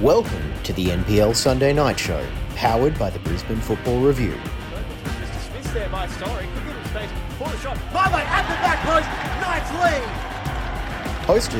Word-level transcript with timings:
Welcome 0.00 0.42
to 0.64 0.72
the 0.72 0.86
NPL 0.86 1.34
Sunday 1.36 1.72
Night 1.72 1.98
Show, 1.98 2.26
powered 2.56 2.98
by 2.98 3.10
the 3.10 3.18
Brisbane 3.20 3.60
Football 3.60 4.00
Review. 4.00 4.34
Mr. 4.34 5.50
Smith's 5.50 5.70
there 5.72 5.88
by 5.88 6.06
Story. 6.08 6.46
Could 6.54 6.64
give 6.64 6.74
him 6.76 6.84
space 6.86 7.10
for 7.38 7.48
the 7.48 7.56
shot. 7.58 7.78
Lovely 7.94 8.22
at 8.22 8.42
the 8.42 8.54
back 8.60 8.80
post. 8.84 9.08
Knights 9.40 9.70
lead. 9.80 10.02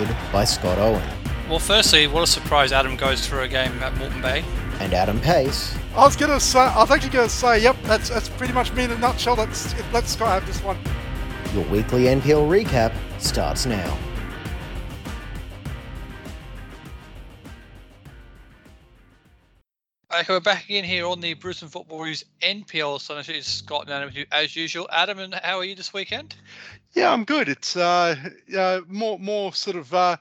Hosted 0.08 0.32
by 0.32 0.44
Scott 0.44 0.78
Owen 0.78 1.02
Well, 1.48 1.58
firstly, 1.58 2.06
what 2.06 2.22
a 2.22 2.26
surprise 2.26 2.72
Adam 2.72 2.96
goes 2.96 3.26
through 3.26 3.42
a 3.42 3.48
game 3.48 3.72
at 3.82 3.94
Moreton 3.96 4.20
Bay. 4.20 4.44
and 4.80 4.92
Adam 4.92 5.20
Pace. 5.20 5.74
I 5.94 6.04
was 6.04 6.16
gonna 6.16 6.40
say, 6.40 6.58
I 6.58 6.80
was 6.80 6.90
actually 6.90 7.10
gonna 7.10 7.28
say, 7.28 7.62
yep, 7.62 7.76
that's 7.84 8.08
that's 8.08 8.28
pretty 8.30 8.52
much 8.52 8.72
me 8.72 8.84
in 8.84 8.90
a 8.90 8.98
nutshell. 8.98 9.36
Let's 9.36 9.74
let 9.92 10.08
Scott 10.08 10.40
have 10.42 10.46
this 10.46 10.60
one. 10.62 10.76
Your 11.54 11.64
weekly 11.66 12.04
NPL 12.04 12.48
recap 12.48 12.92
starts 13.18 13.64
now. 13.64 13.96
We're 20.16 20.38
back 20.38 20.66
again 20.66 20.84
here 20.84 21.08
on 21.08 21.20
the 21.20 21.34
Brisbane 21.34 21.68
Football 21.68 21.98
Review's 21.98 22.24
NPL 22.40 23.00
Sunday. 23.00 23.36
It's 23.36 23.48
Scott 23.48 23.82
and 23.82 23.90
Adam 23.90 24.06
with 24.06 24.14
you 24.14 24.26
as 24.30 24.54
usual. 24.54 24.88
Adam, 24.92 25.18
and 25.18 25.34
how 25.34 25.58
are 25.58 25.64
you 25.64 25.74
this 25.74 25.92
weekend? 25.92 26.36
Yeah, 26.92 27.12
I'm 27.12 27.24
good. 27.24 27.48
It's 27.48 27.76
uh, 27.76 28.14
uh 28.56 28.80
more 28.86 29.18
more 29.18 29.52
sort 29.52 29.76
of 29.76 29.92
uh, 29.92 30.16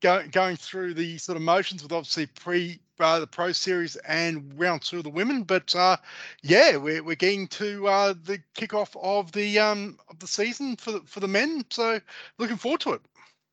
go, 0.00 0.24
going 0.32 0.56
through 0.56 0.94
the 0.94 1.18
sort 1.18 1.36
of 1.36 1.42
motions 1.42 1.84
with 1.84 1.92
obviously 1.92 2.26
pre 2.26 2.80
uh, 2.98 3.20
the 3.20 3.28
pro 3.28 3.52
series 3.52 3.94
and 3.96 4.58
round 4.58 4.82
two 4.82 4.98
of 4.98 5.04
the 5.04 5.10
women, 5.10 5.44
but 5.44 5.72
uh, 5.76 5.96
yeah, 6.42 6.76
we're 6.76 7.04
we're 7.04 7.14
getting 7.14 7.46
to 7.46 7.86
uh, 7.86 8.14
the 8.24 8.40
kickoff 8.56 8.96
of 9.00 9.30
the 9.30 9.60
um 9.60 9.98
of 10.10 10.18
the 10.18 10.26
season 10.26 10.74
for 10.74 10.90
the, 10.90 11.00
for 11.02 11.20
the 11.20 11.28
men. 11.28 11.64
So 11.70 12.00
looking 12.38 12.56
forward 12.56 12.80
to 12.80 12.94
it. 12.94 13.02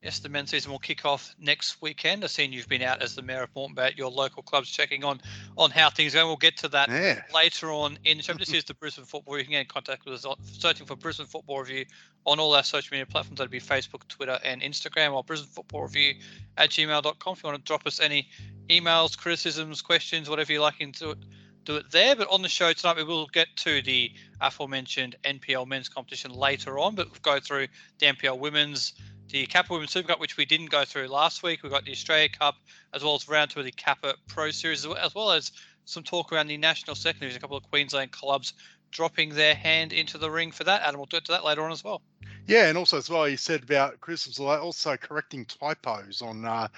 Yes, 0.02 0.18
the 0.20 0.28
men's 0.28 0.50
season 0.50 0.70
will 0.70 0.78
kick 0.78 1.04
off 1.04 1.34
next 1.38 1.80
weekend. 1.82 2.22
I've 2.22 2.30
seen 2.30 2.52
you've 2.52 2.68
been 2.68 2.82
out 2.82 3.02
as 3.02 3.14
the 3.16 3.22
mayor 3.22 3.42
of 3.44 3.50
Moreton 3.56 3.74
Bay 3.74 3.86
at 3.86 3.98
your 3.98 4.10
local 4.10 4.42
clubs 4.42 4.70
checking 4.70 5.02
on 5.02 5.20
on 5.56 5.70
how 5.70 5.90
things 5.90 6.14
are 6.14 6.18
going. 6.18 6.28
We'll 6.28 6.36
get 6.36 6.56
to 6.58 6.68
that 6.68 6.88
Yeah. 6.90 7.22
later 7.34 7.72
on 7.72 7.98
in 8.04 8.18
the 8.18 8.22
show. 8.22 8.34
This 8.34 8.52
is 8.52 8.64
the 8.64 8.74
Brisbane 8.74 9.06
Football. 9.06 9.38
You 9.38 9.44
can 9.44 9.52
get 9.52 9.60
in 9.62 9.66
contact 9.66 10.04
with 10.04 10.14
us 10.14 10.24
on 10.24 10.36
searching 10.44 10.86
for 10.86 10.96
Brisbane 10.96 11.26
Football 11.26 11.60
Review 11.60 11.86
on 12.24 12.38
all 12.38 12.54
our 12.54 12.62
social 12.62 12.94
media 12.94 13.06
platforms. 13.06 13.38
That'd 13.38 13.50
be 13.50 13.58
Facebook, 13.58 14.06
Twitter, 14.08 14.38
and 14.44 14.60
Instagram, 14.62 15.12
or 15.14 15.24
Brisbane 15.24 15.48
Football 15.50 15.82
Review 15.84 16.14
at 16.56 16.70
gmail.com. 16.70 17.32
If 17.32 17.42
you 17.42 17.48
want 17.48 17.58
to 17.58 17.66
drop 17.66 17.86
us 17.86 17.98
any 17.98 18.28
emails, 18.68 19.16
criticisms, 19.16 19.80
questions, 19.82 20.28
whatever 20.28 20.52
you 20.52 20.60
like, 20.60 20.80
into 20.80 21.10
it, 21.10 21.18
do 21.64 21.76
it 21.76 21.90
there. 21.90 22.14
But 22.14 22.28
on 22.30 22.42
the 22.42 22.48
show 22.48 22.72
tonight, 22.74 22.96
we 22.96 23.02
will 23.02 23.26
get 23.28 23.48
to 23.56 23.82
the 23.82 24.12
aforementioned 24.40 25.16
NPL 25.24 25.66
men's 25.66 25.88
competition 25.88 26.30
later 26.32 26.78
on, 26.78 26.94
but 26.94 27.06
we'll 27.10 27.18
go 27.22 27.40
through 27.40 27.66
the 27.98 28.06
NPL 28.06 28.38
women's, 28.38 28.92
the 29.28 29.46
Kappa 29.46 29.72
Women's 29.72 29.90
Super 29.90 30.08
Cup, 30.08 30.20
which 30.20 30.36
we 30.36 30.44
didn't 30.44 30.70
go 30.70 30.84
through 30.84 31.08
last 31.08 31.42
week. 31.42 31.62
We've 31.62 31.72
got 31.72 31.84
the 31.84 31.92
Australia 31.92 32.28
Cup, 32.28 32.56
as 32.92 33.02
well 33.02 33.14
as 33.14 33.28
round 33.28 33.50
two 33.50 33.60
of 33.60 33.64
the 33.64 33.72
Kappa 33.72 34.14
Pro 34.28 34.50
Series, 34.50 34.86
as 34.86 35.14
well- 35.14 35.30
as 35.30 35.52
some 35.84 36.02
talk 36.02 36.32
around 36.32 36.48
the 36.48 36.56
national 36.56 36.96
secondaries. 36.96 37.36
A 37.36 37.40
couple 37.40 37.56
of 37.56 37.68
Queensland 37.70 38.12
clubs 38.12 38.52
dropping 38.90 39.34
their 39.34 39.54
hand 39.54 39.92
into 39.92 40.18
the 40.18 40.30
ring 40.30 40.52
for 40.52 40.64
that. 40.64 40.82
Adam, 40.82 40.98
we'll 40.98 41.06
get 41.06 41.24
to 41.24 41.32
that 41.32 41.44
later 41.44 41.64
on 41.64 41.72
as 41.72 41.82
well. 41.82 42.02
Yeah, 42.46 42.68
and 42.68 42.78
also 42.78 42.96
as 42.96 43.10
well, 43.10 43.28
you 43.28 43.36
said 43.36 43.64
about 43.64 44.00
criticisms, 44.00 44.38
like 44.38 44.60
also 44.60 44.96
correcting 44.96 45.44
typos 45.46 46.22
on 46.22 46.44
uh, 46.44 46.68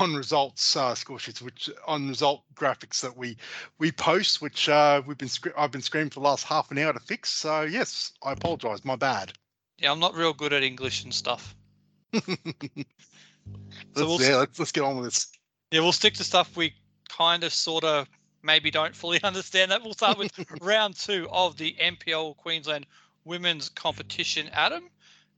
on 0.00 0.14
results 0.14 0.74
uh, 0.76 0.94
score 0.94 1.18
sheets, 1.18 1.42
which 1.42 1.68
on 1.86 2.08
result 2.08 2.42
graphics 2.54 3.00
that 3.02 3.16
we 3.16 3.36
we 3.78 3.92
post, 3.92 4.40
which 4.40 4.68
uh, 4.68 5.02
we've 5.06 5.18
been 5.18 5.28
I've 5.56 5.70
been 5.70 5.82
screaming 5.82 6.10
for 6.10 6.20
the 6.20 6.26
last 6.26 6.44
half 6.44 6.70
an 6.70 6.78
hour 6.78 6.94
to 6.94 7.00
fix. 7.00 7.30
So 7.30 7.62
yes, 7.62 8.12
I 8.22 8.32
apologise, 8.32 8.84
my 8.84 8.96
bad. 8.96 9.32
Yeah, 9.78 9.92
I'm 9.92 10.00
not 10.00 10.14
real 10.14 10.32
good 10.32 10.52
at 10.54 10.62
English 10.62 11.04
and 11.04 11.12
stuff. 11.12 11.54
let's, 12.12 12.86
we'll 13.96 14.20
yeah, 14.20 14.36
let's 14.36 14.58
let's 14.58 14.72
get 14.72 14.82
on 14.82 14.96
with 14.96 15.06
this. 15.06 15.28
Yeah, 15.70 15.80
we'll 15.80 15.92
stick 15.92 16.14
to 16.14 16.24
stuff 16.24 16.56
we 16.56 16.74
kind 17.08 17.44
of, 17.44 17.52
sort 17.52 17.84
of, 17.84 18.08
maybe 18.42 18.70
don't 18.70 18.94
fully 18.94 19.22
understand. 19.24 19.70
That 19.70 19.82
we'll 19.82 19.94
start 19.94 20.18
with 20.18 20.32
round 20.60 20.96
two 20.96 21.28
of 21.30 21.56
the 21.56 21.76
NPL 21.80 22.36
Queensland 22.36 22.86
Women's 23.24 23.68
Competition, 23.68 24.48
Adam. 24.52 24.84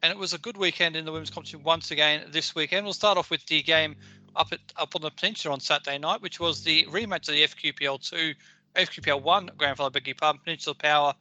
And 0.03 0.10
it 0.10 0.19
was 0.19 0.32
a 0.32 0.38
good 0.38 0.56
weekend 0.56 0.97
in 0.97 1.04
the 1.04 1.12
women's 1.12 1.28
competition 1.28 1.62
once 1.62 1.91
again 1.91 2.25
this 2.31 2.54
weekend. 2.54 2.84
We'll 2.87 2.94
start 2.94 3.19
off 3.19 3.31
with 3.31 3.44
the 3.47 3.62
game 3.62 3.97
up 4.37 4.52
at 4.52 4.60
up 4.76 4.94
on 4.94 5.02
the 5.02 5.10
peninsula 5.10 5.52
on 5.52 5.60
Saturday 5.60 5.98
night, 5.98 6.22
which 6.22 6.41
was 6.41 6.62
the 6.62 6.84
rematch 6.87 7.28
of 7.28 7.34
the 7.34 7.44
FQPL 7.44 8.08
two, 8.08 8.34
FQPL 8.76 9.22
one 9.22 9.50
grand 9.58 9.76
final, 9.76 9.92
your 10.04 10.14
pardon, 10.14 10.41
Peninsula 10.42 10.75
Power 10.75 11.14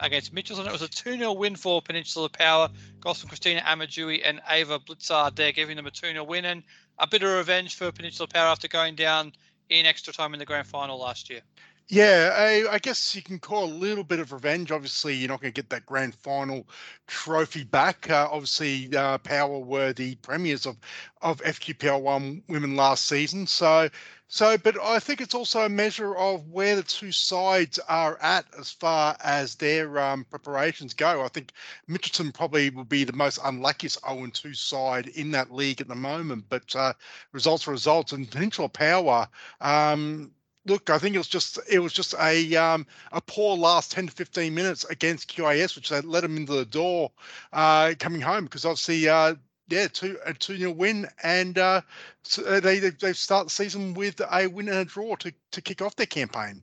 against 0.00 0.34
Mitchelton. 0.34 0.66
It 0.66 0.72
was 0.72 0.82
a 0.82 0.88
2 0.88 1.18
0 1.18 1.32
win 1.32 1.56
for 1.56 1.82
Peninsula 1.82 2.28
Power. 2.28 2.68
From 3.02 3.28
Christina 3.28 3.60
Amadui 3.60 4.20
and 4.24 4.40
Ava 4.50 4.80
Blitzard 4.80 5.36
there, 5.36 5.52
giving 5.52 5.76
them 5.76 5.86
a 5.86 5.90
2 5.90 6.12
0 6.12 6.24
win 6.24 6.44
and 6.44 6.62
a 6.98 7.06
bit 7.06 7.22
of 7.22 7.30
revenge 7.30 7.76
for 7.76 7.92
Peninsula 7.92 8.26
Power 8.26 8.48
after 8.48 8.68
going 8.68 8.94
down 8.96 9.32
in 9.68 9.86
extra 9.86 10.12
time 10.12 10.32
in 10.34 10.38
the 10.38 10.46
grand 10.46 10.66
final 10.66 10.98
last 10.98 11.30
year. 11.30 11.40
Yeah, 11.88 12.34
I, 12.34 12.74
I 12.74 12.78
guess 12.80 13.14
you 13.14 13.22
can 13.22 13.38
call 13.38 13.64
a 13.64 13.70
little 13.70 14.02
bit 14.02 14.18
of 14.18 14.32
revenge. 14.32 14.72
Obviously, 14.72 15.14
you're 15.14 15.28
not 15.28 15.40
going 15.40 15.52
to 15.52 15.62
get 15.62 15.70
that 15.70 15.86
grand 15.86 16.16
final 16.16 16.66
trophy 17.06 17.62
back. 17.62 18.10
Uh, 18.10 18.28
obviously, 18.30 18.94
uh, 18.96 19.18
Power 19.18 19.60
were 19.60 19.92
the 19.92 20.16
premiers 20.16 20.66
of 20.66 20.76
of 21.22 21.40
FQPL 21.42 22.00
one 22.00 22.42
women 22.48 22.74
last 22.74 23.06
season. 23.06 23.46
So, 23.46 23.88
so, 24.28 24.58
but 24.58 24.76
I 24.82 24.98
think 24.98 25.20
it's 25.20 25.34
also 25.34 25.60
a 25.60 25.68
measure 25.68 26.16
of 26.16 26.48
where 26.48 26.74
the 26.74 26.82
two 26.82 27.12
sides 27.12 27.78
are 27.88 28.18
at 28.20 28.44
as 28.58 28.72
far 28.72 29.16
as 29.22 29.54
their 29.54 29.98
um, 29.98 30.24
preparations 30.24 30.94
go. 30.94 31.24
I 31.24 31.28
think 31.28 31.52
Mitchelton 31.88 32.34
probably 32.34 32.70
will 32.70 32.84
be 32.84 33.04
the 33.04 33.12
most 33.12 33.38
unluckiest 33.44 34.00
0 34.04 34.26
2 34.32 34.52
side 34.52 35.06
in 35.08 35.30
that 35.30 35.52
league 35.52 35.80
at 35.80 35.86
the 35.86 35.94
moment. 35.94 36.46
But 36.48 36.74
uh, 36.74 36.94
results 37.32 37.68
are 37.68 37.70
results, 37.70 38.12
and 38.12 38.28
Peninsula 38.28 38.68
Power. 38.68 39.28
Um, 39.60 40.32
look, 40.66 40.90
I 40.90 40.98
think 40.98 41.14
it 41.14 41.18
was 41.18 41.28
just 41.28 41.60
it 41.70 41.78
was 41.78 41.92
just 41.92 42.14
a 42.20 42.56
um, 42.56 42.84
a 43.12 43.20
poor 43.20 43.56
last 43.56 43.92
ten 43.92 44.06
to 44.06 44.12
fifteen 44.12 44.54
minutes 44.54 44.84
against 44.84 45.34
QAS, 45.34 45.76
which 45.76 45.88
they 45.88 46.00
let 46.00 46.22
them 46.22 46.36
into 46.36 46.52
the 46.52 46.64
door 46.64 47.12
uh, 47.52 47.94
coming 47.98 48.20
home 48.20 48.44
because 48.44 48.64
obviously. 48.64 49.08
Uh, 49.08 49.36
yeah, 49.68 49.88
two 49.88 50.18
a 50.24 50.32
two 50.32 50.56
0 50.56 50.72
win, 50.72 51.08
and 51.22 51.58
uh, 51.58 51.80
so 52.22 52.60
they 52.60 52.78
they 52.78 52.90
they 52.90 53.12
start 53.12 53.46
the 53.46 53.50
season 53.50 53.94
with 53.94 54.20
a 54.20 54.46
win 54.46 54.68
and 54.68 54.78
a 54.78 54.84
draw 54.84 55.16
to 55.16 55.32
to 55.52 55.60
kick 55.60 55.82
off 55.82 55.96
their 55.96 56.06
campaign. 56.06 56.62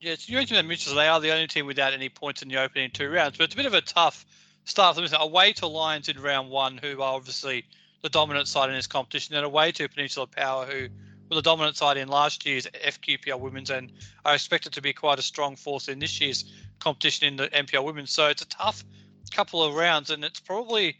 Yeah, 0.00 0.14
you 0.20 0.36
mentioned 0.36 0.58
that 0.58 0.64
Mitchells, 0.64 0.94
they 0.94 1.08
are 1.08 1.20
the 1.20 1.32
only 1.32 1.48
team 1.48 1.66
without 1.66 1.92
any 1.92 2.08
points 2.08 2.42
in 2.42 2.48
the 2.48 2.56
opening 2.56 2.90
two 2.90 3.10
rounds, 3.10 3.36
but 3.36 3.44
it's 3.44 3.54
a 3.54 3.56
bit 3.56 3.66
of 3.66 3.74
a 3.74 3.80
tough 3.80 4.24
start 4.64 4.94
for 4.94 5.06
them. 5.06 5.20
Away 5.20 5.52
to 5.54 5.66
Lions 5.66 6.08
in 6.08 6.20
round 6.20 6.50
one, 6.50 6.78
who 6.78 7.02
are 7.02 7.14
obviously 7.14 7.64
the 8.02 8.08
dominant 8.08 8.46
side 8.46 8.70
in 8.70 8.76
this 8.76 8.86
competition, 8.86 9.34
and 9.34 9.44
away 9.44 9.72
to 9.72 9.88
Peninsula 9.88 10.26
Power, 10.28 10.66
who 10.66 10.88
were 11.28 11.36
the 11.36 11.42
dominant 11.42 11.76
side 11.76 11.96
in 11.96 12.08
last 12.08 12.46
year's 12.46 12.66
FQPL 12.66 13.40
Women's 13.40 13.70
and 13.70 13.92
are 14.24 14.34
expected 14.34 14.72
to 14.74 14.80
be 14.80 14.92
quite 14.92 15.18
a 15.18 15.22
strong 15.22 15.56
force 15.56 15.88
in 15.88 15.98
this 15.98 16.20
year's 16.20 16.44
competition 16.78 17.26
in 17.28 17.36
the 17.36 17.48
NPL 17.48 17.84
Women's. 17.84 18.12
So 18.12 18.28
it's 18.28 18.42
a 18.42 18.48
tough 18.48 18.84
couple 19.32 19.62
of 19.62 19.74
rounds, 19.74 20.10
and 20.10 20.24
it's 20.24 20.40
probably 20.40 20.96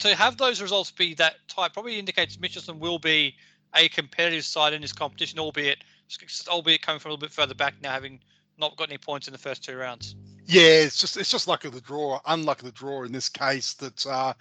to 0.00 0.14
have 0.14 0.36
those 0.36 0.60
results 0.60 0.90
be 0.90 1.14
that 1.14 1.36
tight 1.48 1.72
probably 1.72 1.98
indicates 1.98 2.36
Mitchelton 2.36 2.78
will 2.78 2.98
be 2.98 3.34
a 3.74 3.88
competitive 3.88 4.44
side 4.44 4.72
in 4.72 4.82
this 4.82 4.92
competition, 4.92 5.38
albeit 5.38 5.78
albeit 6.48 6.82
coming 6.82 6.98
from 6.98 7.10
a 7.10 7.14
little 7.14 7.26
bit 7.26 7.32
further 7.32 7.54
back 7.54 7.74
now, 7.82 7.92
having 7.92 8.18
not 8.58 8.76
got 8.76 8.88
any 8.88 8.98
points 8.98 9.28
in 9.28 9.32
the 9.32 9.38
first 9.38 9.64
two 9.64 9.76
rounds. 9.76 10.16
Yeah, 10.46 10.62
it's 10.62 11.00
just 11.00 11.16
it's 11.16 11.30
just 11.30 11.46
luck 11.46 11.64
of 11.64 11.72
the 11.72 11.80
draw, 11.80 12.20
unluck 12.26 12.58
of 12.58 12.64
the 12.64 12.72
draw 12.72 13.04
in 13.04 13.12
this 13.12 13.28
case. 13.28 13.74
That 13.74 14.06
uh, 14.06 14.32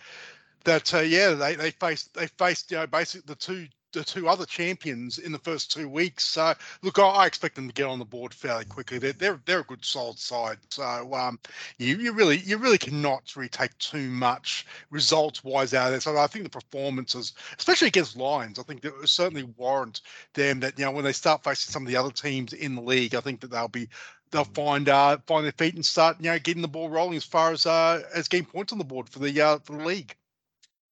that 0.63 0.93
uh, 0.93 0.99
yeah, 0.99 1.31
they 1.31 1.55
they 1.55 1.71
faced 1.71 2.13
they 2.15 2.27
faced 2.27 2.71
you 2.71 2.77
know 2.77 2.87
basically 2.87 3.25
the 3.27 3.35
two 3.35 3.67
the 3.91 4.03
two 4.03 4.27
other 4.27 4.45
champions 4.45 5.17
in 5.17 5.31
the 5.31 5.39
first 5.39 5.71
two 5.71 5.89
weeks. 5.89 6.25
So 6.25 6.53
look, 6.81 6.99
I, 6.99 7.03
I 7.03 7.25
expect 7.25 7.55
them 7.55 7.67
to 7.67 7.73
get 7.73 7.87
on 7.87 7.99
the 7.99 8.05
board 8.05 8.33
fairly 8.33 8.65
quickly. 8.65 8.99
They're 8.99 9.13
they're, 9.13 9.39
they're 9.45 9.59
a 9.61 9.63
good 9.65 9.83
solid 9.83 10.19
side. 10.19 10.57
So 10.69 11.13
um, 11.13 11.39
you 11.77 11.97
you 11.97 12.13
really 12.13 12.37
you 12.37 12.57
really 12.57 12.77
cannot 12.77 13.35
really 13.35 13.49
take 13.49 13.77
too 13.77 14.09
much 14.09 14.65
results 14.89 15.43
wise 15.43 15.73
out 15.73 15.87
of 15.87 15.91
there. 15.91 16.01
So 16.01 16.17
I 16.17 16.27
think 16.27 16.43
the 16.43 16.49
performances, 16.49 17.33
especially 17.57 17.87
against 17.87 18.17
Lions, 18.17 18.59
I 18.59 18.63
think 18.63 18.81
that 18.81 18.93
certainly 19.07 19.43
warrant 19.57 20.01
them 20.33 20.59
that 20.61 20.77
you 20.77 20.85
know 20.85 20.91
when 20.91 21.03
they 21.03 21.13
start 21.13 21.43
facing 21.43 21.71
some 21.71 21.83
of 21.83 21.87
the 21.87 21.97
other 21.97 22.11
teams 22.11 22.53
in 22.53 22.75
the 22.75 22.81
league, 22.81 23.15
I 23.15 23.21
think 23.21 23.41
that 23.41 23.51
they'll 23.51 23.67
be 23.67 23.89
they'll 24.31 24.43
find 24.43 24.89
uh 24.89 25.17
find 25.25 25.45
their 25.45 25.51
feet 25.53 25.75
and 25.75 25.85
start 25.85 26.17
you 26.19 26.29
know 26.29 26.39
getting 26.39 26.61
the 26.61 26.67
ball 26.67 26.89
rolling 26.89 27.17
as 27.17 27.23
far 27.23 27.51
as 27.51 27.65
uh 27.65 28.01
as 28.13 28.27
getting 28.27 28.45
points 28.45 28.71
on 28.71 28.77
the 28.77 28.85
board 28.85 29.09
for 29.09 29.19
the 29.19 29.41
uh 29.41 29.59
for 29.59 29.77
the 29.77 29.85
league. 29.85 30.15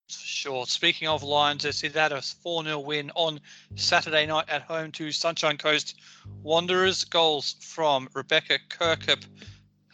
Sure. 0.09 0.65
Speaking 0.65 1.09
of 1.09 1.23
Lions, 1.23 1.63
they 1.63 1.71
see 1.71 1.89
that 1.89 2.13
a 2.13 2.21
4 2.21 2.63
0 2.63 2.79
win 2.79 3.11
on 3.15 3.41
Saturday 3.75 4.25
night 4.25 4.47
at 4.47 4.61
home 4.61 4.91
to 4.93 5.11
Sunshine 5.11 5.57
Coast 5.57 5.99
Wanderers. 6.43 7.03
Goals 7.03 7.55
from 7.59 8.07
Rebecca 8.13 8.59
Kirkup, 8.69 9.25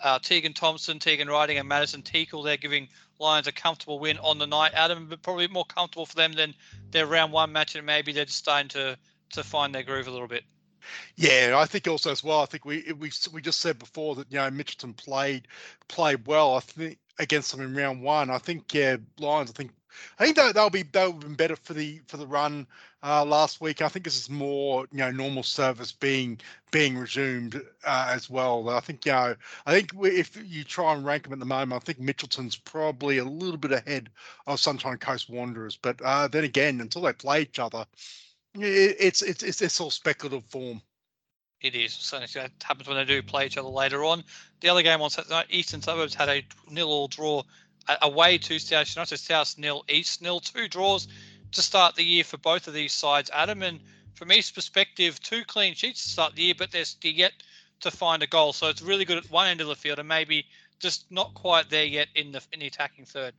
uh, 0.03 0.19
Tegan 0.19 0.53
Thompson, 0.53 0.99
Tegan 0.99 1.27
Riding, 1.27 1.57
and 1.57 1.67
Madison 1.67 2.03
Teakle. 2.03 2.43
They're 2.43 2.57
giving 2.57 2.89
Lions 3.19 3.47
a 3.47 3.51
comfortable 3.51 3.97
win 3.97 4.19
on 4.19 4.37
the 4.37 4.45
night. 4.45 4.73
Adam, 4.75 5.07
but 5.07 5.23
probably 5.23 5.47
more 5.47 5.65
comfortable 5.65 6.05
for 6.05 6.15
them 6.15 6.33
than 6.33 6.53
their 6.91 7.07
round 7.07 7.31
one 7.31 7.51
match, 7.51 7.73
and 7.75 7.85
maybe 7.85 8.11
they're 8.11 8.25
just 8.25 8.37
starting 8.37 8.69
to, 8.69 8.97
to 9.31 9.43
find 9.43 9.73
their 9.73 9.83
groove 9.83 10.07
a 10.07 10.11
little 10.11 10.27
bit. 10.27 10.43
Yeah, 11.15 11.55
I 11.57 11.65
think 11.65 11.87
also 11.87 12.11
as 12.11 12.23
well. 12.23 12.41
I 12.41 12.45
think 12.45 12.65
we 12.65 12.91
we 12.99 13.09
we 13.31 13.41
just 13.41 13.61
said 13.61 13.79
before 13.79 14.15
that 14.15 14.31
you 14.31 14.37
know 14.37 14.51
Mitchelton 14.51 14.95
played 14.95 15.47
played 15.87 16.27
well. 16.27 16.55
I 16.55 16.59
think 16.59 16.99
against 17.19 17.51
them 17.51 17.61
in 17.61 17.73
round 17.73 18.01
one. 18.01 18.29
I 18.29 18.37
think 18.37 18.73
yeah, 18.73 18.97
Lions. 19.17 19.49
I 19.49 19.53
think 19.53 19.71
I 20.19 20.25
think 20.25 20.37
that 20.37 20.55
they'll 20.55 20.69
be 20.69 20.83
they'll 20.83 21.13
be 21.13 21.27
better 21.27 21.55
for 21.55 21.73
the 21.73 22.01
for 22.07 22.17
the 22.17 22.27
run 22.27 22.67
uh, 23.03 23.25
last 23.25 23.61
week. 23.61 23.81
I 23.81 23.89
think 23.89 24.05
this 24.05 24.17
is 24.17 24.29
more 24.29 24.85
you 24.91 24.99
know 24.99 25.11
normal 25.11 25.43
service 25.43 25.91
being 25.91 26.39
being 26.71 26.97
resumed 26.97 27.61
uh, 27.85 28.07
as 28.11 28.29
well. 28.29 28.69
I 28.69 28.79
think 28.79 29.05
you 29.05 29.11
know 29.11 29.35
I 29.65 29.73
think 29.73 29.91
if 30.03 30.37
you 30.45 30.63
try 30.63 30.93
and 30.93 31.05
rank 31.05 31.23
them 31.23 31.33
at 31.33 31.39
the 31.39 31.45
moment, 31.45 31.81
I 31.81 31.85
think 31.85 31.99
Mitchelton's 31.99 32.55
probably 32.55 33.17
a 33.17 33.25
little 33.25 33.57
bit 33.57 33.71
ahead 33.71 34.09
of 34.47 34.59
Sunshine 34.59 34.97
Coast 34.97 35.29
Wanderers. 35.29 35.77
But 35.77 36.01
uh, 36.01 36.27
then 36.27 36.43
again, 36.43 36.81
until 36.81 37.01
they 37.03 37.13
play 37.13 37.41
each 37.41 37.59
other, 37.59 37.85
it, 38.55 38.97
it's 38.99 39.21
it's 39.21 39.43
it's 39.43 39.61
it's 39.61 39.79
all 39.79 39.91
speculative 39.91 40.45
form. 40.45 40.81
It 41.63 41.75
is. 41.75 41.93
So 41.93 42.17
it 42.17 42.35
happens 42.61 42.89
when 42.89 42.97
they 42.97 43.05
do 43.05 43.23
play 43.23 43.45
each 43.45 43.57
other 43.57 43.69
later 43.69 44.03
on. 44.03 44.25
The 44.59 44.67
other 44.67 44.81
game 44.83 45.01
on 45.01 45.09
Saturday 45.09 45.33
night, 45.33 45.45
Eastern 45.49 45.81
Suburbs 45.81 46.13
had 46.13 46.27
a 46.27 46.45
nil-all 46.69 47.07
draw 47.07 47.43
away 48.01 48.37
to 48.37 48.59
South 48.59 48.95
United. 48.95 49.17
South 49.17 49.57
nil, 49.57 49.83
East 49.89 50.21
nil. 50.21 50.39
Two 50.39 50.67
draws 50.67 51.07
to 51.51 51.61
start 51.61 51.95
the 51.95 52.03
year 52.03 52.23
for 52.23 52.37
both 52.37 52.67
of 52.67 52.73
these 52.73 52.93
sides, 52.93 53.29
Adam. 53.33 53.61
And 53.63 53.79
from 54.15 54.31
East's 54.31 54.51
perspective, 54.51 55.19
two 55.19 55.43
clean 55.45 55.73
sheets 55.75 56.03
to 56.03 56.09
start 56.09 56.35
the 56.35 56.43
year, 56.43 56.55
but 56.57 56.71
they're 56.71 56.85
yet 57.03 57.33
to 57.81 57.91
find 57.91 58.23
a 58.23 58.27
goal. 58.27 58.53
So 58.53 58.67
it's 58.67 58.81
really 58.81 59.05
good 59.05 59.17
at 59.17 59.29
one 59.29 59.47
end 59.47 59.61
of 59.61 59.67
the 59.67 59.75
field 59.75 59.99
and 59.99 60.07
maybe 60.07 60.45
just 60.79 61.09
not 61.11 61.33
quite 61.33 61.69
there 61.69 61.85
yet 61.85 62.07
in 62.15 62.31
the 62.31 62.41
in 62.51 62.59
the 62.59 62.67
attacking 62.67 63.05
third. 63.05 63.33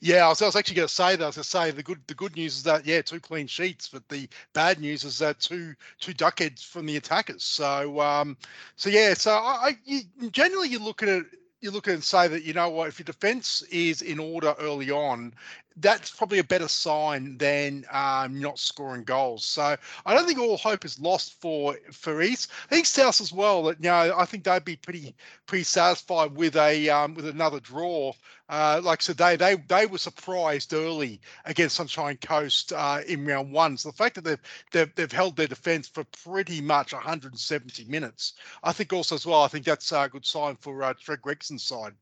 Yeah, 0.00 0.26
I 0.26 0.28
was, 0.28 0.42
I 0.42 0.46
was 0.46 0.56
actually 0.56 0.76
going 0.76 0.88
to 0.88 0.94
say 0.94 1.16
that. 1.16 1.22
I 1.22 1.26
was 1.26 1.36
going 1.36 1.42
to 1.44 1.48
say 1.48 1.70
the 1.70 1.82
good 1.82 2.00
the 2.06 2.14
good 2.14 2.36
news 2.36 2.56
is 2.56 2.62
that 2.64 2.86
yeah, 2.86 3.02
two 3.02 3.20
clean 3.20 3.46
sheets, 3.46 3.88
but 3.88 4.08
the 4.08 4.28
bad 4.52 4.80
news 4.80 5.04
is 5.04 5.18
that 5.18 5.40
two 5.40 5.74
two 6.00 6.14
duckheads 6.14 6.64
from 6.64 6.86
the 6.86 6.96
attackers. 6.96 7.42
So 7.42 8.00
um, 8.00 8.36
so 8.76 8.90
yeah, 8.90 9.14
so 9.14 9.32
I, 9.32 9.36
I 9.36 9.78
you, 9.84 10.00
generally 10.30 10.68
you 10.68 10.78
look 10.78 11.02
at 11.02 11.08
it 11.08 11.26
you 11.62 11.70
look 11.70 11.86
and 11.86 12.04
say 12.04 12.28
that 12.28 12.42
you 12.42 12.52
know 12.52 12.68
what 12.68 12.88
if 12.88 12.98
your 12.98 13.04
defense 13.04 13.62
is 13.70 14.02
in 14.02 14.18
order 14.18 14.54
early 14.58 14.90
on 14.90 15.32
that's 15.76 16.10
probably 16.10 16.38
a 16.38 16.44
better 16.44 16.68
sign 16.68 17.36
than 17.38 17.84
um, 17.90 18.38
not 18.40 18.58
scoring 18.58 19.04
goals. 19.04 19.44
So 19.44 19.76
I 20.06 20.14
don't 20.14 20.26
think 20.26 20.38
all 20.38 20.56
hope 20.56 20.84
is 20.84 20.98
lost 21.00 21.40
for 21.40 21.76
for 21.92 22.22
East. 22.22 22.50
I 22.70 22.74
think 22.74 22.86
South 22.86 23.20
as 23.20 23.32
well. 23.32 23.64
That 23.64 23.78
you 23.78 23.90
know 23.90 24.14
I 24.16 24.24
think 24.24 24.44
they'd 24.44 24.64
be 24.64 24.76
pretty 24.76 25.14
pretty 25.46 25.64
satisfied 25.64 26.36
with 26.36 26.56
a 26.56 26.88
um, 26.90 27.14
with 27.14 27.26
another 27.26 27.60
draw. 27.60 28.12
Uh, 28.48 28.80
like 28.84 29.00
so 29.00 29.12
they 29.12 29.36
they 29.36 29.56
they 29.68 29.86
were 29.86 29.98
surprised 29.98 30.74
early 30.74 31.20
against 31.46 31.76
Sunshine 31.76 32.18
Coast 32.18 32.72
uh, 32.72 33.00
in 33.06 33.24
round 33.24 33.52
one. 33.52 33.76
So 33.76 33.90
the 33.90 33.96
fact 33.96 34.14
that 34.16 34.24
they've 34.24 34.40
they've, 34.72 34.94
they've 34.94 35.12
held 35.12 35.36
their 35.36 35.46
defence 35.46 35.88
for 35.88 36.04
pretty 36.22 36.60
much 36.60 36.92
170 36.92 37.84
minutes, 37.84 38.34
I 38.62 38.72
think 38.72 38.92
also 38.92 39.14
as 39.14 39.26
well. 39.26 39.42
I 39.42 39.48
think 39.48 39.64
that's 39.64 39.92
a 39.92 40.08
good 40.10 40.26
sign 40.26 40.56
for 40.56 40.82
uh, 40.82 40.92
Gregson's 40.94 41.64
side. 41.64 41.94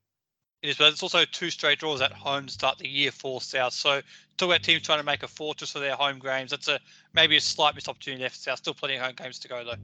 It 0.63 0.69
is, 0.69 0.77
but 0.77 0.93
it's 0.93 1.03
also 1.03 1.25
two 1.25 1.51
straight 1.51 1.79
draws 1.79 2.03
at 2.03 2.13
home 2.13 2.47
to 2.47 2.53
start 2.53 2.79
the 2.79 2.89
year 2.89 3.11
for 3.11 3.41
South. 3.41 3.73
So 3.73 4.03
talk 4.37 4.49
about 4.49 4.63
teams 4.63 4.83
trying 4.83 4.99
to 4.99 5.05
make 5.05 5.23
a 5.23 5.29
fortress 5.29 5.71
for 5.71 5.79
their 5.79 5.97
home 5.97 6.19
games. 6.19 6.51
That's 6.51 6.69
a 6.69 6.79
maybe 7.15 7.37
a 7.37 7.41
slight 7.41 7.75
missed 7.75 7.89
opportunity 7.89 8.29
for 8.29 8.35
South. 8.35 8.59
Still 8.59 8.75
plenty 8.75 8.97
of 8.97 9.03
home 9.03 9.15
games 9.17 9.39
to 9.39 9.49
go 9.49 9.65
though. 9.65 9.77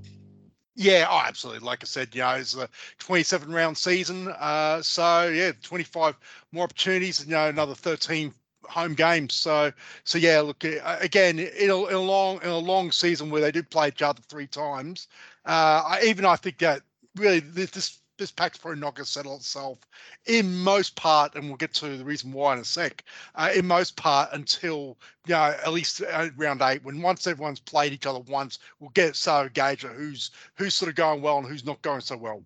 Yeah, 0.74 1.06
oh, 1.10 1.22
absolutely. 1.26 1.66
Like 1.66 1.82
I 1.82 1.86
said, 1.86 2.14
you 2.14 2.20
know, 2.20 2.34
it's 2.34 2.54
a 2.54 2.68
27 2.98 3.50
round 3.50 3.78
season. 3.78 4.28
Uh, 4.28 4.82
so 4.82 5.28
yeah, 5.28 5.52
25 5.62 6.14
more 6.52 6.64
opportunities. 6.64 7.20
And 7.20 7.30
you 7.30 7.36
know, 7.36 7.48
another 7.48 7.74
13 7.74 8.34
home 8.68 8.92
games. 8.92 9.32
So 9.32 9.72
so 10.04 10.18
yeah, 10.18 10.40
look 10.42 10.62
again 10.62 11.38
in 11.38 11.70
a, 11.70 11.86
in 11.86 11.94
a 11.94 11.98
long 11.98 12.42
in 12.42 12.50
a 12.50 12.58
long 12.58 12.92
season 12.92 13.30
where 13.30 13.40
they 13.40 13.50
did 13.50 13.70
play 13.70 13.88
each 13.88 14.02
other 14.02 14.20
three 14.28 14.46
times. 14.46 15.08
Uh, 15.46 15.82
I, 15.86 16.02
even 16.04 16.26
I 16.26 16.36
think 16.36 16.58
that 16.58 16.82
really 17.16 17.40
this, 17.40 17.70
this 17.70 17.98
this 18.18 18.30
pack's 18.30 18.58
probably 18.58 18.80
not 18.80 18.94
going 18.94 19.04
to 19.04 19.10
settle 19.10 19.36
itself 19.36 19.78
in 20.26 20.54
most 20.62 20.96
part, 20.96 21.34
and 21.34 21.46
we'll 21.46 21.56
get 21.56 21.74
to 21.74 21.96
the 21.96 22.04
reason 22.04 22.32
why 22.32 22.54
in 22.54 22.58
a 22.58 22.64
sec. 22.64 23.04
Uh, 23.34 23.50
in 23.54 23.66
most 23.66 23.96
part, 23.96 24.30
until 24.32 24.96
you 25.26 25.34
know 25.34 25.54
at 25.64 25.72
least 25.72 26.02
uh, 26.02 26.28
round 26.36 26.62
eight, 26.62 26.82
when 26.84 27.02
once 27.02 27.26
everyone's 27.26 27.60
played 27.60 27.92
each 27.92 28.06
other 28.06 28.20
once, 28.20 28.58
we'll 28.80 28.90
get 28.90 29.16
so 29.16 29.48
gauge 29.52 29.84
of 29.84 29.92
who's 29.92 30.30
who's 30.56 30.74
sort 30.74 30.88
of 30.88 30.94
going 30.94 31.22
well 31.22 31.38
and 31.38 31.46
who's 31.46 31.64
not 31.64 31.82
going 31.82 32.00
so 32.00 32.16
well. 32.16 32.42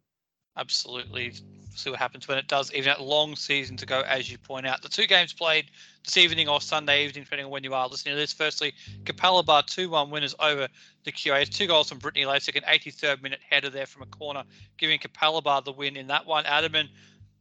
Absolutely. 0.57 1.33
See 1.75 1.91
what 1.91 1.99
happens 1.99 2.27
when 2.27 2.37
it 2.37 2.49
does. 2.49 2.73
Even 2.75 2.95
a 2.97 3.03
long 3.03 3.37
season 3.37 3.77
to 3.77 3.87
go, 3.87 4.01
as 4.03 4.31
you 4.31 4.39
point 4.39 4.67
out. 4.67 4.83
The 4.83 4.89
two 4.89 5.07
games 5.07 5.33
played 5.33 5.67
this 6.05 6.17
evening 6.17 6.49
or 6.49 6.61
Sunday 6.61 7.05
evening, 7.05 7.25
depending 7.25 7.47
on 7.47 7.53
when 7.53 7.65
you 7.65 7.73
are 7.75 7.89
listening 7.89 8.15
to 8.15 8.21
this. 8.21 8.33
Firstly, 8.33 8.75
Capalaba 9.05 9.65
2 9.67 9.89
1 9.89 10.11
winners 10.11 10.35
over 10.41 10.69
the 11.05 11.13
QAS. 11.13 11.49
Two 11.49 11.67
goals 11.67 11.89
from 11.89 11.99
Brittany 11.99 12.27
Lasik, 12.27 12.57
an 12.57 12.65
83rd 12.65 13.23
minute 13.23 13.41
header 13.49 13.71
there 13.71 13.87
from 13.87 14.03
a 14.03 14.07
corner, 14.07 14.43
giving 14.77 14.99
Capalaba 14.99 15.65
the 15.65 15.73
win 15.73 15.97
in 15.97 16.09
that 16.09 16.27
one. 16.27 16.45
Adam, 16.47 16.75
and 16.75 16.89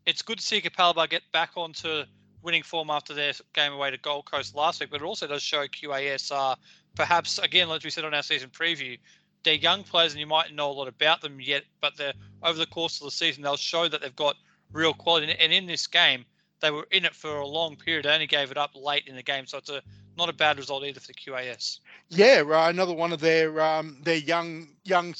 it's 0.06 0.22
good 0.22 0.38
to 0.38 0.46
see 0.46 0.62
Capalaba 0.62 1.10
get 1.10 1.24
back 1.32 1.52
onto 1.56 2.04
winning 2.42 2.64
form 2.64 2.90
after 2.90 3.14
their 3.14 3.34
game 3.54 3.74
away 3.74 3.92
to 3.92 3.98
Gold 3.98 4.30
Coast 4.30 4.56
last 4.56 4.80
week, 4.80 4.92
but 4.92 5.02
it 5.02 5.06
also 5.06 5.28
does 5.28 5.42
show 5.42 5.68
QAS 5.68 6.34
are 6.34 6.56
perhaps, 6.96 7.38
again, 7.40 7.70
as 7.70 7.84
we 7.84 7.90
said 7.90 8.06
on 8.06 8.14
our 8.14 8.24
season 8.24 8.50
preview, 8.50 8.98
they're 9.44 9.54
young 9.54 9.84
players 9.84 10.12
and 10.12 10.20
you 10.20 10.28
might 10.28 10.54
know 10.54 10.72
a 10.72 10.74
lot 10.74 10.88
about 10.88 11.22
them 11.22 11.40
yet, 11.40 11.64
but 11.82 11.96
they're 11.98 12.14
over 12.44 12.58
the 12.58 12.66
course 12.66 13.00
of 13.00 13.06
the 13.06 13.12
season 13.12 13.44
they'll 13.44 13.58
show 13.58 13.88
that 13.88 14.02
they've 14.02 14.16
got 14.16 14.36
real 14.72 14.94
quality. 14.94 15.36
And 15.40 15.54
in 15.54 15.66
this 15.66 15.88
game, 15.88 16.26
they 16.62 16.72
were 16.72 16.88
in 16.92 17.06
it 17.06 17.16
for 17.16 17.38
a 17.38 17.48
long 17.48 17.76
period. 17.76 18.06
They 18.06 18.14
only 18.14 18.28
gave 18.28 18.52
it 18.52 18.58
up 18.58 18.72
late 18.76 19.08
in 19.08 19.16
the 19.16 19.24
game, 19.24 19.46
so 19.46 19.58
it's 19.58 19.70
a 19.70 19.82
not 20.18 20.30
a 20.30 20.34
bad 20.34 20.58
result 20.58 20.84
either 20.84 21.00
for 21.00 21.08
the 21.08 21.14
QAS. 21.14 21.80
Yeah, 22.10 22.40
right. 22.40 22.70
Another 22.70 22.94
one 22.94 23.14
of 23.14 23.22
their 23.22 23.62
um, 23.62 24.02
their 24.04 24.18
young 24.18 24.68
young 24.84 25.16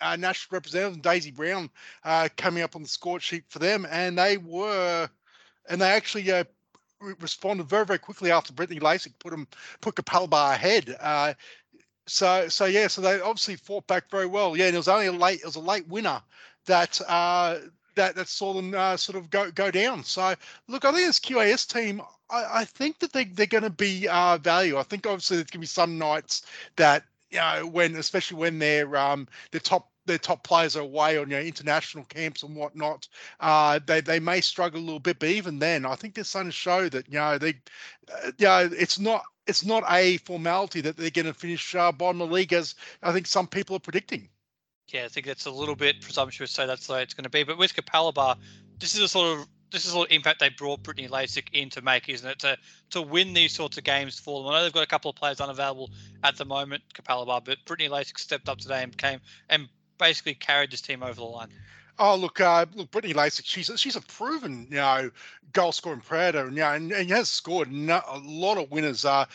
uh, 0.00 0.16
national 0.16 0.56
representatives, 0.56 0.98
Daisy 0.98 1.30
Brown, 1.30 1.70
uh, 2.04 2.28
coming 2.36 2.62
up 2.62 2.74
on 2.74 2.82
the 2.82 2.88
score 2.88 3.20
sheet 3.20 3.44
for 3.48 3.60
them, 3.60 3.86
and 3.90 4.18
they 4.18 4.36
were, 4.38 5.08
and 5.68 5.80
they 5.80 5.90
actually. 5.90 6.30
Uh, 6.30 6.44
responded 7.18 7.68
very 7.68 7.84
very 7.84 7.98
quickly 7.98 8.30
after 8.30 8.52
Brittany 8.52 8.78
Lasik 8.78 9.18
put 9.18 9.30
them 9.30 9.48
put 9.80 9.96
Capalaba 9.96 10.54
ahead. 10.54 10.96
Uh, 11.00 11.34
so 12.06 12.48
so 12.48 12.64
yeah, 12.64 12.88
so 12.88 13.00
they 13.00 13.20
obviously 13.20 13.56
fought 13.56 13.86
back 13.86 14.10
very 14.10 14.26
well. 14.26 14.56
Yeah, 14.56 14.66
and 14.66 14.74
it 14.74 14.78
was 14.78 14.88
only 14.88 15.06
a 15.06 15.12
late 15.12 15.40
it 15.40 15.46
was 15.46 15.56
a 15.56 15.60
late 15.60 15.86
winner 15.88 16.20
that 16.66 17.00
uh, 17.08 17.58
that 17.94 18.16
that 18.16 18.28
saw 18.28 18.52
them 18.54 18.74
uh, 18.74 18.96
sort 18.96 19.16
of 19.16 19.30
go 19.30 19.50
go 19.50 19.70
down. 19.70 20.04
So 20.04 20.34
look, 20.68 20.84
I 20.84 20.92
think 20.92 21.06
this 21.06 21.20
QAS 21.20 21.66
team, 21.72 22.02
I, 22.30 22.44
I 22.60 22.64
think 22.64 22.98
that 23.00 23.12
they 23.12 23.24
they're 23.24 23.46
going 23.46 23.64
to 23.64 23.70
be 23.70 24.08
uh, 24.08 24.38
value. 24.38 24.78
I 24.78 24.82
think 24.82 25.06
obviously 25.06 25.36
there's 25.36 25.50
going 25.50 25.60
to 25.60 25.60
be 25.60 25.66
some 25.66 25.98
nights 25.98 26.44
that 26.76 27.04
you 27.30 27.38
know 27.38 27.66
when 27.66 27.96
especially 27.96 28.38
when 28.38 28.58
their 28.58 28.96
um 28.96 29.28
their 29.50 29.60
top 29.60 29.91
their 30.12 30.18
top 30.18 30.44
players 30.44 30.76
are 30.76 30.82
away 30.82 31.16
on 31.16 31.28
know, 31.28 31.40
international 31.40 32.04
camps 32.04 32.42
and 32.42 32.54
whatnot, 32.54 33.08
uh, 33.40 33.80
they 33.86 34.00
they 34.00 34.20
may 34.20 34.40
struggle 34.40 34.80
a 34.80 34.82
little 34.84 35.00
bit. 35.00 35.18
But 35.18 35.30
even 35.30 35.58
then, 35.58 35.86
I 35.86 35.94
think 35.94 36.14
they're 36.14 36.24
starting 36.24 36.50
to 36.50 36.56
show 36.56 36.88
that 36.88 37.08
you 37.08 37.18
know 37.18 37.38
they, 37.38 37.54
uh, 38.12 38.32
you 38.38 38.46
know, 38.46 38.70
it's 38.72 38.98
not 38.98 39.22
it's 39.46 39.64
not 39.64 39.84
a 39.88 40.18
formality 40.18 40.80
that 40.82 40.96
they're 40.96 41.10
going 41.10 41.26
to 41.26 41.34
finish 41.34 41.74
uh, 41.74 41.90
bottom 41.92 42.20
of 42.20 42.28
the 42.28 42.34
league 42.34 42.52
as 42.52 42.74
I 43.02 43.12
think 43.12 43.26
some 43.26 43.46
people 43.46 43.76
are 43.76 43.80
predicting. 43.80 44.28
Yeah, 44.88 45.04
I 45.04 45.08
think 45.08 45.26
that's 45.26 45.46
a 45.46 45.50
little 45.50 45.76
bit 45.76 46.00
presumptuous 46.02 46.50
say 46.50 46.66
that's 46.66 46.86
the 46.86 46.94
way 46.94 47.02
it's 47.02 47.14
going 47.14 47.24
to 47.24 47.30
be. 47.30 47.44
But 47.44 47.58
with 47.58 47.74
Capalaba, 47.74 48.36
this 48.78 48.94
is 48.94 49.00
a 49.00 49.08
sort 49.08 49.38
of 49.38 49.46
this 49.72 49.86
is 49.86 49.94
what 49.94 50.12
impact 50.12 50.38
they 50.38 50.50
brought 50.50 50.82
Brittany 50.82 51.08
Lasik 51.08 51.48
in 51.52 51.70
to 51.70 51.80
make, 51.80 52.08
isn't 52.08 52.28
it? 52.28 52.38
To 52.40 52.56
to 52.90 53.02
win 53.02 53.32
these 53.32 53.52
sorts 53.52 53.78
of 53.78 53.84
games 53.84 54.18
for 54.18 54.42
them. 54.42 54.52
I 54.52 54.58
know 54.58 54.64
they've 54.64 54.72
got 54.72 54.82
a 54.82 54.86
couple 54.86 55.10
of 55.10 55.16
players 55.16 55.40
unavailable 55.40 55.90
at 56.22 56.36
the 56.36 56.44
moment, 56.44 56.82
Capalaba, 56.94 57.42
but 57.44 57.58
Brittany 57.64 57.88
Lasik 57.88 58.18
stepped 58.18 58.48
up 58.48 58.58
today 58.58 58.82
and 58.82 58.96
came 58.96 59.20
and 59.48 59.68
basically 60.02 60.34
carried 60.34 60.72
this 60.72 60.80
team 60.80 61.02
over 61.02 61.14
the 61.14 61.22
line. 61.22 61.48
Oh 61.98 62.16
look, 62.16 62.40
uh, 62.40 62.66
look, 62.74 62.90
Brittany 62.90 63.14
Lasik. 63.14 63.42
She's 63.44 63.70
she's 63.76 63.96
a 63.96 64.00
proven 64.00 64.66
you 64.70 64.76
know 64.76 65.10
goal 65.52 65.72
scoring 65.72 66.00
predator, 66.00 66.46
and, 66.46 66.56
know, 66.56 66.72
and, 66.72 66.90
and 66.90 67.10
has 67.10 67.28
scored 67.28 67.70
no, 67.70 68.00
a 68.08 68.18
lot 68.18 68.56
of 68.56 68.70
winners. 68.70 69.04
Uh, 69.04 69.26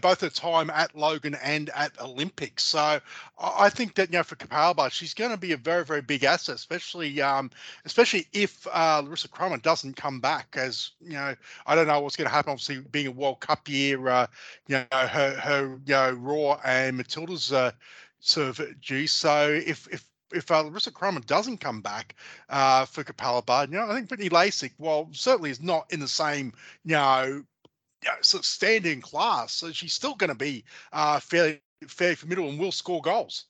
both 0.00 0.22
at 0.22 0.34
time 0.34 0.68
at 0.70 0.94
Logan 0.94 1.34
and 1.42 1.70
at 1.70 1.98
Olympics. 2.00 2.64
So 2.64 3.00
I 3.40 3.70
think 3.70 3.94
that 3.94 4.12
you 4.12 4.18
know 4.18 4.22
for 4.22 4.36
Capalaba, 4.36 4.92
she's 4.92 5.14
going 5.14 5.30
to 5.30 5.38
be 5.38 5.52
a 5.52 5.56
very 5.56 5.84
very 5.84 6.02
big 6.02 6.22
asset, 6.22 6.54
especially 6.54 7.20
um, 7.22 7.50
especially 7.86 8.26
if 8.32 8.66
uh, 8.70 9.02
Larissa 9.02 9.28
Crummer 9.28 9.58
doesn't 9.58 9.96
come 9.96 10.20
back. 10.20 10.54
As 10.56 10.90
you 11.00 11.14
know, 11.14 11.34
I 11.66 11.74
don't 11.74 11.88
know 11.88 12.00
what's 12.00 12.16
going 12.16 12.28
to 12.28 12.34
happen. 12.34 12.52
Obviously, 12.52 12.80
being 12.92 13.06
a 13.06 13.10
World 13.10 13.40
Cup 13.40 13.68
year, 13.68 14.06
uh, 14.06 14.26
you 14.68 14.76
know 14.76 15.06
her 15.08 15.34
her 15.34 15.80
you 15.86 15.94
know 15.94 16.12
Roar 16.12 16.60
and 16.64 16.98
Matilda's 16.98 17.52
uh, 17.52 17.72
sort 18.20 18.60
of 18.60 18.80
due. 18.80 19.06
So 19.06 19.50
if 19.50 19.88
if 19.90 20.04
if 20.32 20.50
uh, 20.50 20.62
Larissa 20.62 20.90
Crummer 20.90 21.20
doesn't 21.20 21.58
come 21.58 21.80
back 21.80 22.14
uh, 22.48 22.84
for 22.84 23.04
Capalaba, 23.04 23.66
you 23.68 23.74
know, 23.74 23.90
I 23.90 23.94
think 23.94 24.08
Brittany 24.08 24.30
Lasik, 24.30 24.72
well, 24.78 25.08
certainly 25.12 25.50
is 25.50 25.60
not 25.60 25.92
in 25.92 26.00
the 26.00 26.08
same, 26.08 26.52
you 26.84 26.92
know, 26.92 27.24
you 27.24 28.08
know 28.08 28.14
sort 28.20 28.42
of 28.42 28.46
standing 28.46 29.00
class. 29.00 29.52
So 29.52 29.72
she's 29.72 29.94
still 29.94 30.14
going 30.14 30.28
to 30.28 30.36
be 30.36 30.64
uh, 30.92 31.20
fairly 31.20 31.60
fairly 31.86 32.14
formidable 32.14 32.50
and 32.50 32.58
will 32.58 32.72
score 32.72 33.00
goals. 33.00 33.46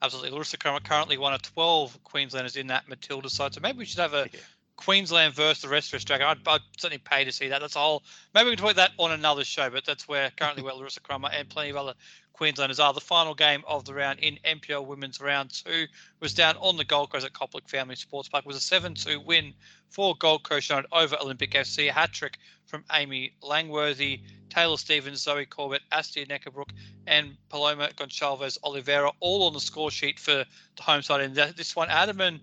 Absolutely. 0.00 0.30
Larissa 0.30 0.58
Crummer 0.58 0.80
currently 0.80 1.18
one 1.18 1.34
of 1.34 1.42
12 1.42 2.02
Queenslanders 2.04 2.56
in 2.56 2.68
that 2.68 2.88
Matilda 2.88 3.28
side. 3.28 3.54
So 3.54 3.60
maybe 3.60 3.78
we 3.78 3.84
should 3.84 3.98
have 3.98 4.14
a 4.14 4.28
yeah. 4.32 4.40
Queensland 4.76 5.34
versus 5.34 5.62
the 5.62 5.68
rest 5.68 5.92
of 5.92 5.96
Australia. 5.96 6.26
I'd, 6.26 6.38
I'd, 6.46 6.60
certainly 6.78 7.02
pay 7.04 7.24
to 7.24 7.32
see 7.32 7.48
that. 7.48 7.60
That's 7.60 7.74
a 7.74 7.80
whole. 7.80 8.04
Maybe 8.32 8.50
we 8.50 8.56
can 8.56 8.64
talk 8.64 8.76
that 8.76 8.92
on 8.98 9.10
another 9.10 9.44
show, 9.44 9.68
but 9.70 9.84
that's 9.84 10.06
where 10.06 10.30
currently 10.36 10.62
where 10.62 10.74
Larissa 10.74 11.00
Crummer 11.00 11.30
and 11.32 11.48
plenty 11.48 11.70
of 11.70 11.76
other 11.76 11.94
Queenslanders 12.38 12.78
are. 12.78 12.94
The 12.94 13.00
final 13.00 13.34
game 13.34 13.64
of 13.66 13.84
the 13.84 13.92
round 13.92 14.20
in 14.20 14.38
NPL 14.44 14.86
Women's 14.86 15.20
Round 15.20 15.50
2 15.50 15.86
was 16.20 16.32
down 16.34 16.56
on 16.58 16.76
the 16.76 16.84
Gold 16.84 17.10
Coast 17.10 17.26
at 17.26 17.32
Coplick 17.32 17.68
Family 17.68 17.96
Sports 17.96 18.28
Park. 18.28 18.44
It 18.44 18.46
was 18.46 18.56
a 18.56 18.60
7 18.60 18.94
2 18.94 19.18
win 19.18 19.52
for 19.90 20.14
Gold 20.16 20.44
Coast 20.44 20.70
United 20.70 20.86
over 20.92 21.16
Olympic 21.20 21.50
FC. 21.50 21.88
A 21.88 21.92
hat 21.92 22.12
trick 22.12 22.38
from 22.64 22.84
Amy 22.92 23.34
Langworthy 23.42 24.20
Taylor 24.50 24.76
Stevens, 24.76 25.20
Zoe 25.20 25.46
Corbett, 25.46 25.82
Astia 25.90 26.28
Neckerbrook, 26.28 26.70
and 27.08 27.36
Paloma 27.48 27.90
Goncalves 27.96 28.56
Oliveira 28.62 29.10
all 29.18 29.42
on 29.42 29.52
the 29.52 29.60
score 29.60 29.90
sheet 29.90 30.20
for 30.20 30.44
the 30.76 30.82
home 30.82 31.02
side. 31.02 31.20
And 31.20 31.34
this 31.34 31.74
one, 31.74 31.90
Adam 31.90 32.20
and 32.20 32.38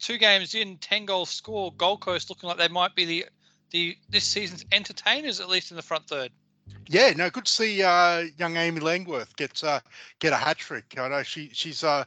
two 0.00 0.18
games 0.18 0.56
in, 0.56 0.78
10 0.78 1.06
goals 1.06 1.30
score. 1.30 1.72
Gold 1.74 2.00
Coast 2.00 2.28
looking 2.28 2.48
like 2.48 2.58
they 2.58 2.66
might 2.66 2.96
be 2.96 3.04
the 3.04 3.26
the 3.70 3.96
this 4.08 4.24
season's 4.24 4.64
entertainers, 4.72 5.38
at 5.38 5.48
least 5.48 5.70
in 5.70 5.76
the 5.76 5.82
front 5.82 6.08
third. 6.08 6.32
Yeah, 6.88 7.12
no, 7.16 7.28
good 7.28 7.44
to 7.44 7.52
see 7.52 7.82
uh, 7.82 8.24
young 8.38 8.56
Amy 8.56 8.80
Langworth 8.80 9.36
get 9.36 9.62
uh, 9.62 9.80
get 10.20 10.32
a 10.32 10.36
hat 10.36 10.56
trick. 10.58 10.94
I 10.96 11.08
know 11.08 11.22
she 11.22 11.50
she's 11.52 11.84
uh, 11.84 12.04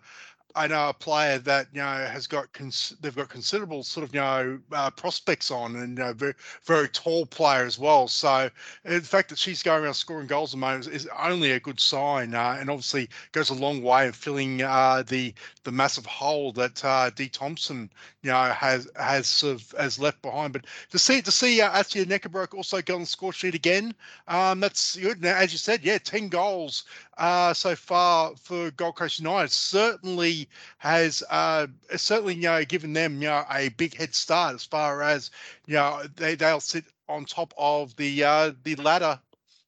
I 0.56 0.68
know 0.68 0.90
a 0.90 0.94
player 0.94 1.38
that 1.40 1.68
you 1.74 1.80
know 1.82 1.86
has 1.86 2.28
got 2.28 2.52
cons- 2.54 2.96
they've 3.02 3.16
got 3.16 3.30
considerable 3.30 3.84
sort 3.84 4.04
of 4.04 4.14
you 4.14 4.22
know 4.22 4.60
uh, 4.72 4.90
prospects 4.92 5.52
on 5.52 5.76
and 5.76 5.98
you 5.98 6.04
know, 6.04 6.14
very 6.14 6.34
very 6.64 6.90
tall 6.90 7.26
player 7.26 7.66
as 7.66 7.80
well. 7.80 8.08
So 8.08 8.50
the 8.84 9.02
fact 9.02 9.30
that 9.30 9.40
she's 9.40 9.64
going 9.64 9.84
around 9.84 9.94
scoring 9.94 10.28
goals 10.28 10.52
at 10.52 10.58
the 10.58 10.62
moment 10.62 10.88
is, 10.88 11.06
is 11.06 11.10
only 11.18 11.52
a 11.52 11.60
good 11.60 11.80
sign, 11.80 12.34
uh, 12.34 12.58
and 12.60 12.70
obviously 12.70 13.10
goes 13.32 13.50
a 13.50 13.54
long 13.54 13.82
way 13.82 14.08
in 14.08 14.12
filling 14.12 14.62
uh, 14.62 15.04
the 15.08 15.34
the 15.64 15.72
massive 15.72 16.06
hole 16.06 16.52
that 16.54 16.84
uh, 16.84 17.10
D 17.12 17.30
Thompson 17.30 17.90
you 18.22 18.32
know 18.32 18.44
has 18.44 18.88
has 18.96 19.28
sort 19.28 19.56
of 19.56 19.74
has 19.80 20.00
left 20.00 20.22
behind. 20.22 20.54
But 20.54 20.66
to 20.92 21.00
see 21.00 21.22
to 21.22 21.32
see 21.32 21.62
uh, 21.62 21.72
Astia 21.72 22.06
Neckerbrook 22.06 22.54
also 22.54 22.82
go 22.82 22.96
on 22.96 23.02
the 23.02 23.08
score 23.08 23.34
sheet 23.34 23.56
again, 23.56 23.94
um, 24.28 24.60
that's 24.60 24.96
good. 24.96 25.22
Now, 25.22 25.36
as 25.36 25.52
you 25.52 25.58
said, 25.58 25.84
yeah, 25.84 25.98
ten 25.98 26.30
goals 26.30 26.86
uh, 27.22 27.54
so 27.54 27.76
far 27.76 28.36
for 28.36 28.72
Gold 28.72 28.96
Coast 28.96 29.20
United 29.20 29.52
certainly 29.52 30.50
has 30.80 31.22
uh, 31.30 31.68
certainly 31.96 32.34
you 32.34 32.42
know 32.42 32.66
given 32.66 32.94
them 32.94 33.22
you 33.22 33.28
know 33.28 33.46
a 33.52 33.70
big 33.70 33.96
head 33.96 34.16
start 34.16 34.56
as 34.56 34.66
far 34.66 35.04
as 35.04 35.30
you 35.68 35.76
know 35.76 36.02
they 36.16 36.34
they'll 36.34 36.60
sit 36.60 36.86
on 37.08 37.26
top 37.26 37.54
of 37.60 37.96
the 37.96 38.24
uh, 38.24 38.52
the 38.64 38.76
ladder 38.78 39.20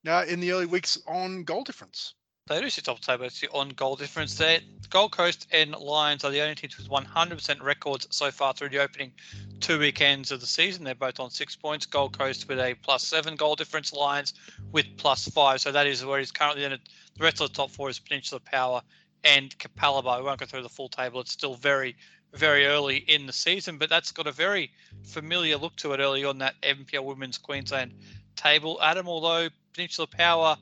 uh, 0.08 0.26
in 0.28 0.40
the 0.40 0.52
early 0.52 0.66
weeks 0.66 0.98
on 1.08 1.44
goal 1.44 1.64
difference. 1.64 2.16
They 2.48 2.60
do 2.60 2.70
sit 2.70 2.84
top 2.84 3.00
table 3.00 3.24
It's 3.24 3.40
the 3.40 3.48
on 3.54 3.70
goal 3.70 3.96
difference 3.96 4.36
there. 4.38 4.60
Gold 4.90 5.14
Coast 5.14 5.48
and 5.54 5.72
Lions 5.72 6.26
are 6.26 6.32
the 6.32 6.42
only 6.42 6.56
teams 6.56 6.78
with 6.78 6.90
100% 6.90 7.62
records 7.62 8.06
so 8.10 8.32
far 8.32 8.54
through 8.54 8.68
the 8.68 8.80
opening 8.80 9.14
two 9.62 9.80
weekends 9.80 10.30
of 10.30 10.42
the 10.42 10.46
season. 10.46 10.84
They're 10.84 10.94
both 10.94 11.22
on 11.22 11.30
six 11.30 11.56
points. 11.56 11.86
Gold 11.86 12.18
Coast 12.18 12.50
with 12.50 12.60
a 12.60 12.74
plus 12.74 13.08
seven 13.08 13.38
goal 13.38 13.56
difference. 13.56 13.94
Lions 13.94 14.34
with 14.74 14.86
plus 14.98 15.30
five. 15.30 15.62
So 15.62 15.72
that 15.72 15.88
is 15.88 16.04
where 16.04 16.20
he's 16.20 16.34
currently 16.34 16.66
in. 16.66 16.74
It. 16.74 16.82
The 17.18 17.24
rest 17.24 17.40
of 17.40 17.48
the 17.48 17.56
top 17.56 17.72
four 17.72 17.90
is 17.90 17.98
Peninsula 17.98 18.42
Power 18.42 18.82
and 19.24 19.58
Capalaba. 19.58 20.18
We 20.18 20.26
won't 20.26 20.42
go 20.42 20.46
through 20.46 20.64
the 20.64 20.70
full 20.70 20.90
table. 20.90 21.22
It's 21.22 21.32
still 21.32 21.56
very, 21.56 21.96
very 22.34 22.66
early 22.66 22.98
in 22.98 23.26
the 23.26 23.32
season, 23.32 23.78
but 23.78 23.90
that's 23.90 24.12
got 24.12 24.28
a 24.28 24.34
very 24.34 24.70
familiar 25.04 25.56
look 25.56 25.78
to 25.78 25.94
it 25.94 26.02
early 26.02 26.26
on 26.26 26.40
that 26.40 26.56
NPL 26.62 27.06
Women's 27.06 27.38
Queensland 27.38 27.94
table. 28.36 28.80
Adam, 28.82 29.08
although 29.08 29.48
Peninsula 29.74 30.08
Power 30.08 30.58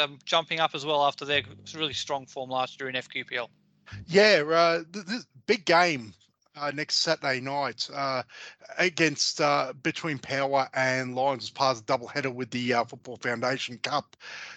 um, 0.00 0.18
jumping 0.24 0.60
up 0.60 0.74
as 0.74 0.84
well 0.84 1.04
after 1.04 1.24
their 1.24 1.42
really 1.74 1.92
strong 1.92 2.26
form 2.26 2.50
last 2.50 2.80
year 2.80 2.88
in 2.88 2.94
FQPL. 2.96 3.48
Yeah, 4.06 4.42
uh, 4.48 4.82
big 5.46 5.64
game 5.64 6.14
uh, 6.56 6.70
next 6.74 6.96
Saturday 6.96 7.40
night 7.40 7.88
uh, 7.94 8.22
against 8.78 9.40
uh, 9.40 9.72
between 9.82 10.18
Power 10.18 10.68
and 10.74 11.14
Lions 11.14 11.44
as 11.44 11.50
part 11.50 11.76
of 11.76 11.86
the 11.86 11.92
doubleheader 11.92 12.32
with 12.32 12.50
the 12.50 12.74
uh, 12.74 12.84
Football 12.84 13.16
Foundation 13.16 13.78
Cup. 13.78 14.16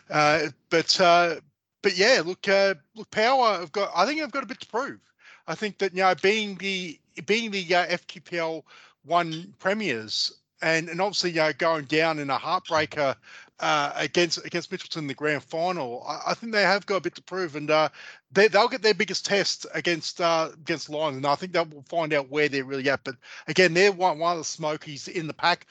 Uh, 0.10 0.48
but 0.70 1.00
uh, 1.00 1.36
but 1.82 1.98
yeah, 1.98 2.22
look, 2.26 2.48
look, 2.96 3.12
Power 3.12 3.60
have 3.60 3.72
got. 3.72 3.92
I 3.96 4.06
think 4.06 4.22
I've 4.22 4.32
got 4.32 4.44
a 4.44 4.48
bit 4.48 4.60
to 4.62 4.68
prove. 4.68 5.00
I 5.48 5.56
think 5.56 5.78
that 5.80 5.94
you 5.94 6.02
know 6.02 6.16
being 6.22 6.56
the 6.56 7.00
being 7.26 7.52
the 7.52 7.64
FQPL 7.64 8.64
one 9.04 9.54
premiers 9.60 10.34
and 10.62 10.90
and 10.90 11.02
obviously 11.02 11.32
you 11.32 11.38
know, 11.38 11.54
going 11.54 11.86
down 11.86 12.20
in 12.20 12.30
a 12.30 12.38
heartbreaker 12.38 13.16
uh, 13.60 13.92
against 13.96 14.44
against 14.46 14.72
Mitchelton 14.72 14.98
in 14.98 15.08
the 15.08 15.14
grand 15.14 15.44
final, 15.44 16.04
I, 16.08 16.32
I, 16.32 16.34
think 16.34 16.52
they 16.52 16.64
have 16.64 16.86
got 16.86 16.98
a 16.98 17.02
bit 17.02 17.16
to 17.16 17.22
prove, 17.22 17.56
and 17.56 17.72
uh, 17.72 17.90
they 18.32 18.48
they'll 18.48 18.68
get 18.68 18.82
their 18.82 18.94
biggest 18.94 19.26
test 19.26 19.66
against 19.74 20.20
uh, 20.20 20.50
against 20.54 20.90
Lions, 20.90 21.18
and 21.18 21.26
I 21.26 21.36
think 21.36 21.54
that 21.54 21.74
will 21.74 21.84
find 21.84 22.14
out 22.14 22.30
where 22.30 22.50
they're 22.50 22.66
really 22.66 22.90
at. 22.90 23.04
But 23.04 23.16
again, 23.48 23.74
they're 23.74 23.92
one 23.92 24.20
one 24.20 24.34
of 24.34 24.38
the 24.40 24.44
smokies 24.44 25.08
in 25.08 25.28
the 25.28 25.34
pack. 25.34 25.68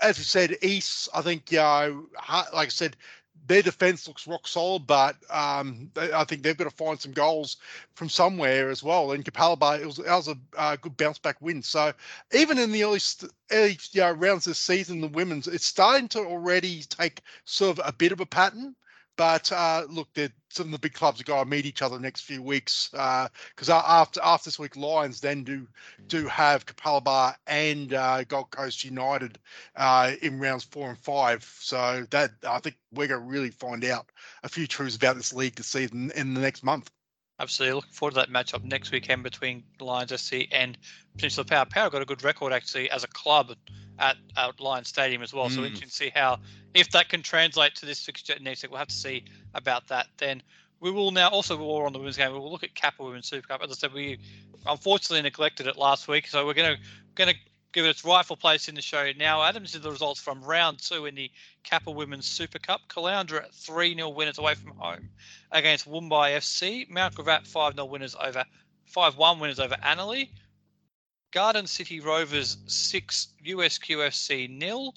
As 0.00 0.16
you 0.18 0.24
said, 0.24 0.56
East, 0.62 1.08
I 1.12 1.22
think, 1.22 1.50
you 1.50 1.58
know, 1.58 2.06
like 2.54 2.68
I 2.68 2.68
said, 2.68 2.96
their 3.48 3.62
defense 3.62 4.06
looks 4.06 4.26
rock 4.26 4.46
solid, 4.46 4.86
but 4.86 5.16
um, 5.30 5.90
I 5.96 6.24
think 6.24 6.42
they've 6.42 6.56
got 6.56 6.64
to 6.64 6.76
find 6.76 7.00
some 7.00 7.12
goals 7.12 7.56
from 7.94 8.08
somewhere 8.08 8.70
as 8.70 8.82
well. 8.82 9.12
And 9.12 9.24
Capalaba, 9.24 9.80
it 9.80 9.86
was, 9.86 9.96
that 9.96 10.14
was 10.14 10.28
a 10.28 10.36
uh, 10.56 10.76
good 10.76 10.96
bounce 10.96 11.18
back 11.18 11.36
win. 11.40 11.62
So 11.62 11.92
even 12.32 12.58
in 12.58 12.70
the 12.70 12.84
early, 12.84 13.00
early 13.50 13.78
you 13.92 14.00
know, 14.02 14.12
rounds 14.12 14.44
this 14.44 14.58
season, 14.58 15.00
the 15.00 15.08
women's, 15.08 15.48
it's 15.48 15.64
starting 15.64 16.08
to 16.08 16.20
already 16.20 16.82
take 16.82 17.22
sort 17.44 17.78
of 17.78 17.88
a 17.88 17.92
bit 17.92 18.12
of 18.12 18.20
a 18.20 18.26
pattern. 18.26 18.76
But 19.18 19.50
uh, 19.50 19.84
look, 19.90 20.08
some 20.48 20.66
of 20.66 20.72
the 20.72 20.78
big 20.78 20.94
clubs 20.94 21.20
are 21.20 21.24
going 21.24 21.42
to 21.42 21.50
meet 21.50 21.66
each 21.66 21.82
other 21.82 21.96
the 21.96 22.02
next 22.02 22.20
few 22.20 22.40
weeks 22.40 22.88
because 22.92 23.68
uh, 23.68 23.82
after 23.84 24.20
after 24.22 24.46
this 24.48 24.60
week, 24.60 24.76
Lions 24.76 25.20
then 25.20 25.42
do 25.42 25.66
do 26.06 26.28
have 26.28 26.64
Capalaba 26.64 27.34
and 27.48 27.92
uh, 27.92 28.22
Gold 28.22 28.52
Coast 28.52 28.84
United 28.84 29.40
uh, 29.74 30.12
in 30.22 30.38
rounds 30.38 30.62
four 30.62 30.88
and 30.90 30.98
five. 30.98 31.42
So 31.58 32.06
that 32.10 32.30
I 32.48 32.60
think 32.60 32.76
we're 32.92 33.08
going 33.08 33.20
to 33.20 33.26
really 33.26 33.50
find 33.50 33.84
out 33.84 34.06
a 34.44 34.48
few 34.48 34.68
truths 34.68 34.94
about 34.94 35.16
this 35.16 35.32
league 35.32 35.56
this 35.56 35.66
season 35.66 36.12
in 36.14 36.34
the 36.34 36.40
next 36.40 36.62
month. 36.62 36.88
Absolutely. 37.40 37.76
Looking 37.76 37.92
forward 37.92 38.14
to 38.14 38.20
that 38.20 38.30
matchup 38.30 38.64
next 38.64 38.90
weekend 38.90 39.22
between 39.22 39.62
Lions 39.80 40.18
SC 40.20 40.46
and 40.50 40.76
Peninsula 41.16 41.44
Power. 41.44 41.66
Power 41.66 41.90
got 41.90 42.02
a 42.02 42.04
good 42.04 42.24
record 42.24 42.52
actually 42.52 42.90
as 42.90 43.04
a 43.04 43.08
club 43.08 43.54
at, 43.98 44.16
at 44.36 44.60
Lions 44.60 44.88
Stadium 44.88 45.22
as 45.22 45.32
well. 45.32 45.48
Mm. 45.48 45.54
So 45.54 45.60
interesting 45.62 45.88
to 45.88 45.94
see 45.94 46.12
how 46.14 46.38
if 46.74 46.90
that 46.90 47.08
can 47.08 47.22
translate 47.22 47.76
to 47.76 47.86
this 47.86 48.04
fixture 48.04 48.34
next 48.40 48.62
week. 48.62 48.72
We'll 48.72 48.78
have 48.78 48.88
to 48.88 48.94
see 48.94 49.24
about 49.54 49.86
that. 49.88 50.06
Then 50.16 50.42
we 50.80 50.90
will 50.90 51.10
now 51.10 51.28
also 51.28 51.56
we're 51.56 51.86
on 51.86 51.92
the 51.92 51.98
women's 51.98 52.16
game. 52.16 52.32
We 52.32 52.38
will 52.38 52.50
look 52.50 52.64
at 52.64 52.74
Kappa 52.74 53.04
Women's 53.04 53.28
Super 53.28 53.46
Cup. 53.46 53.62
As 53.62 53.70
I 53.70 53.74
said, 53.74 53.92
we 53.92 54.18
unfortunately 54.66 55.22
neglected 55.22 55.66
it 55.66 55.76
last 55.76 56.08
week, 56.08 56.26
so 56.26 56.44
we're 56.44 56.54
going 56.54 56.76
to 56.76 56.82
going 57.14 57.30
to 57.30 57.36
give 57.72 57.84
it 57.84 57.90
its 57.90 58.04
rightful 58.04 58.36
place 58.36 58.68
in 58.68 58.74
the 58.74 58.82
show 58.82 59.10
now. 59.16 59.42
Adams 59.42 59.74
is 59.74 59.82
the 59.82 59.90
results 59.90 60.20
from 60.20 60.42
round 60.42 60.78
two 60.78 61.06
in 61.06 61.14
the 61.14 61.30
Kappa 61.64 61.90
Women's 61.90 62.26
Super 62.26 62.58
Cup. 62.58 62.80
Caloundra 62.88 63.52
3 63.52 63.94
0 63.94 64.08
winners 64.10 64.38
away 64.38 64.54
from 64.54 64.76
home 64.76 65.10
against 65.52 65.88
Woombye 65.88 66.36
FC. 66.36 66.88
Mount 66.88 67.14
Gravatt 67.14 67.46
5 67.46 67.74
0 67.74 67.84
winners 67.86 68.16
over 68.20 68.44
5 68.86 69.16
1 69.16 69.38
winners 69.38 69.60
over 69.60 69.76
Annerley. 69.82 70.30
Garden 71.30 71.66
City 71.66 72.00
Rovers 72.00 72.56
6, 72.66 73.28
USQFC 73.44 74.48
nil. 74.48 74.94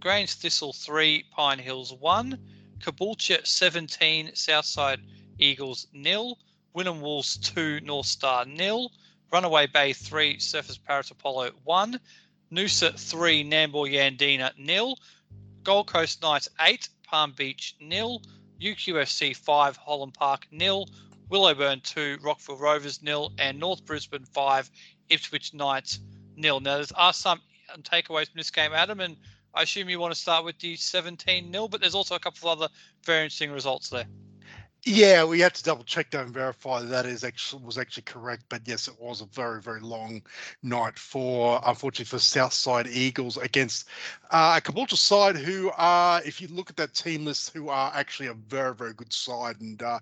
Grange 0.00 0.32
Thistle 0.32 0.72
3, 0.72 1.24
Pine 1.30 1.58
Hills 1.58 1.92
1. 1.92 2.38
Caboolture 2.78 3.46
17, 3.46 4.34
Southside 4.34 5.00
Eagles 5.38 5.86
nil. 5.92 6.38
Wynnum 6.74 7.00
Wolves 7.00 7.36
2, 7.36 7.80
North 7.80 8.06
Star 8.06 8.46
nil. 8.46 8.90
Runaway 9.32 9.66
Bay 9.66 9.92
3, 9.92 10.36
Surfers 10.36 10.78
Paris 10.82 11.10
Apollo 11.10 11.50
1. 11.64 12.00
Noosa 12.52 12.98
3, 12.98 13.44
Nambour 13.44 13.90
Yandina 13.92 14.56
nil. 14.58 14.96
Gold 15.64 15.88
Coast 15.88 16.22
Knights 16.22 16.48
8, 16.60 16.88
Palm 17.02 17.32
Beach 17.32 17.74
nil. 17.80 18.22
UQFC 18.60 19.36
5, 19.36 19.76
Holland 19.76 20.14
Park 20.14 20.46
nil. 20.50 20.88
Willowburn 21.30 21.82
2, 21.82 22.18
Rockville 22.22 22.56
Rovers 22.56 23.02
nil. 23.02 23.32
And 23.38 23.58
North 23.58 23.84
Brisbane 23.84 24.24
5, 24.24 24.70
Ipswich 25.08 25.52
Knights 25.54 25.98
nil. 26.36 26.60
Now, 26.60 26.76
there 26.76 26.86
are 26.94 27.12
some 27.12 27.40
takeaways 27.82 28.30
from 28.30 28.38
this 28.38 28.50
game, 28.50 28.72
Adam, 28.72 29.00
and 29.00 29.16
I 29.54 29.62
assume 29.62 29.88
you 29.88 29.98
want 29.98 30.14
to 30.14 30.20
start 30.20 30.44
with 30.44 30.58
the 30.58 30.76
17 30.76 31.50
nil, 31.50 31.66
but 31.66 31.80
there's 31.80 31.94
also 31.94 32.14
a 32.14 32.20
couple 32.20 32.48
of 32.48 32.60
other 32.60 32.72
very 33.04 33.24
interesting 33.24 33.50
results 33.50 33.88
there. 33.88 34.06
Yeah, 34.88 35.24
we 35.24 35.40
had 35.40 35.52
to 35.56 35.64
double 35.64 35.82
check 35.82 36.12
that 36.12 36.24
and 36.26 36.32
verify 36.32 36.80
that, 36.80 36.86
that 36.90 37.06
is 37.06 37.24
actually 37.24 37.64
was 37.64 37.76
actually 37.76 38.04
correct. 38.04 38.44
But 38.48 38.62
yes, 38.66 38.86
it 38.86 38.94
was 39.00 39.20
a 39.20 39.26
very 39.26 39.60
very 39.60 39.80
long 39.80 40.22
night 40.62 40.96
for 40.96 41.60
unfortunately 41.66 42.04
for 42.04 42.20
Southside 42.20 42.86
Eagles 42.86 43.36
against 43.36 43.88
uh, 44.30 44.54
a 44.58 44.60
Caboolture 44.60 44.96
side 44.96 45.36
who 45.36 45.72
are, 45.76 46.22
if 46.24 46.40
you 46.40 46.46
look 46.48 46.70
at 46.70 46.76
that 46.76 46.94
team 46.94 47.24
list, 47.24 47.52
who 47.52 47.68
are 47.68 47.90
actually 47.96 48.28
a 48.28 48.34
very 48.34 48.74
very 48.76 48.92
good 48.94 49.12
side. 49.12 49.60
And 49.60 49.82
uh, 49.82 49.98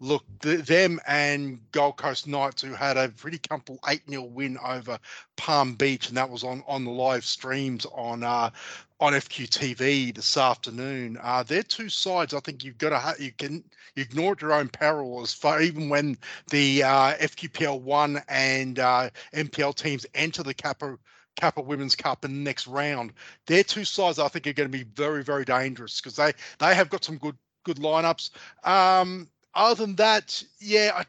look, 0.00 0.24
the, 0.40 0.56
them 0.58 1.00
and 1.08 1.58
Gold 1.72 1.96
Coast 1.96 2.26
Knights 2.26 2.60
who 2.60 2.74
had 2.74 2.98
a 2.98 3.08
pretty 3.08 3.38
comfortable 3.38 3.80
eight 3.88 4.02
0 4.08 4.24
win 4.24 4.58
over 4.62 4.98
Palm 5.36 5.74
Beach, 5.74 6.08
and 6.08 6.16
that 6.18 6.28
was 6.28 6.44
on 6.44 6.62
on 6.68 6.84
the 6.84 6.90
live 6.90 7.24
streams 7.24 7.86
on 7.86 8.22
uh, 8.22 8.50
on 9.00 9.12
FQTV 9.12 10.14
this 10.14 10.36
afternoon. 10.36 11.18
Uh, 11.22 11.42
they're 11.42 11.62
two 11.62 11.88
sides. 11.88 12.32
I 12.32 12.40
think 12.40 12.64
you've 12.64 12.78
got 12.78 12.90
to 12.90 13.22
you 13.22 13.32
can 13.32 13.62
ignore 13.96 14.32
at 14.32 14.42
your 14.42 14.52
own 14.52 14.68
peril 14.68 15.20
as 15.22 15.34
far 15.34 15.60
even 15.60 15.88
when 15.88 16.16
the 16.50 16.82
uh, 16.82 17.14
FQPL 17.14 17.80
one 17.80 18.22
and 18.28 18.78
uh, 18.78 19.10
NPL 19.34 19.74
teams 19.74 20.06
enter 20.14 20.42
the 20.42 20.54
Kappa 20.54 20.96
Kappa 21.36 21.60
Women's 21.60 21.94
Cup 21.94 22.24
in 22.24 22.32
the 22.32 22.40
next 22.40 22.66
round. 22.66 23.12
Their 23.46 23.62
two 23.62 23.84
sides 23.84 24.18
I 24.18 24.28
think 24.28 24.46
are 24.46 24.54
going 24.54 24.70
to 24.70 24.78
be 24.78 24.84
very 24.94 25.22
very 25.22 25.44
dangerous 25.44 26.00
because 26.00 26.16
they 26.16 26.32
they 26.58 26.74
have 26.74 26.88
got 26.88 27.04
some 27.04 27.18
good 27.18 27.36
good 27.64 27.76
lineups. 27.76 28.30
Um, 28.64 29.28
other 29.56 29.86
than 29.86 29.96
that, 29.96 30.42
yeah, 30.60 30.92
I 30.94 31.04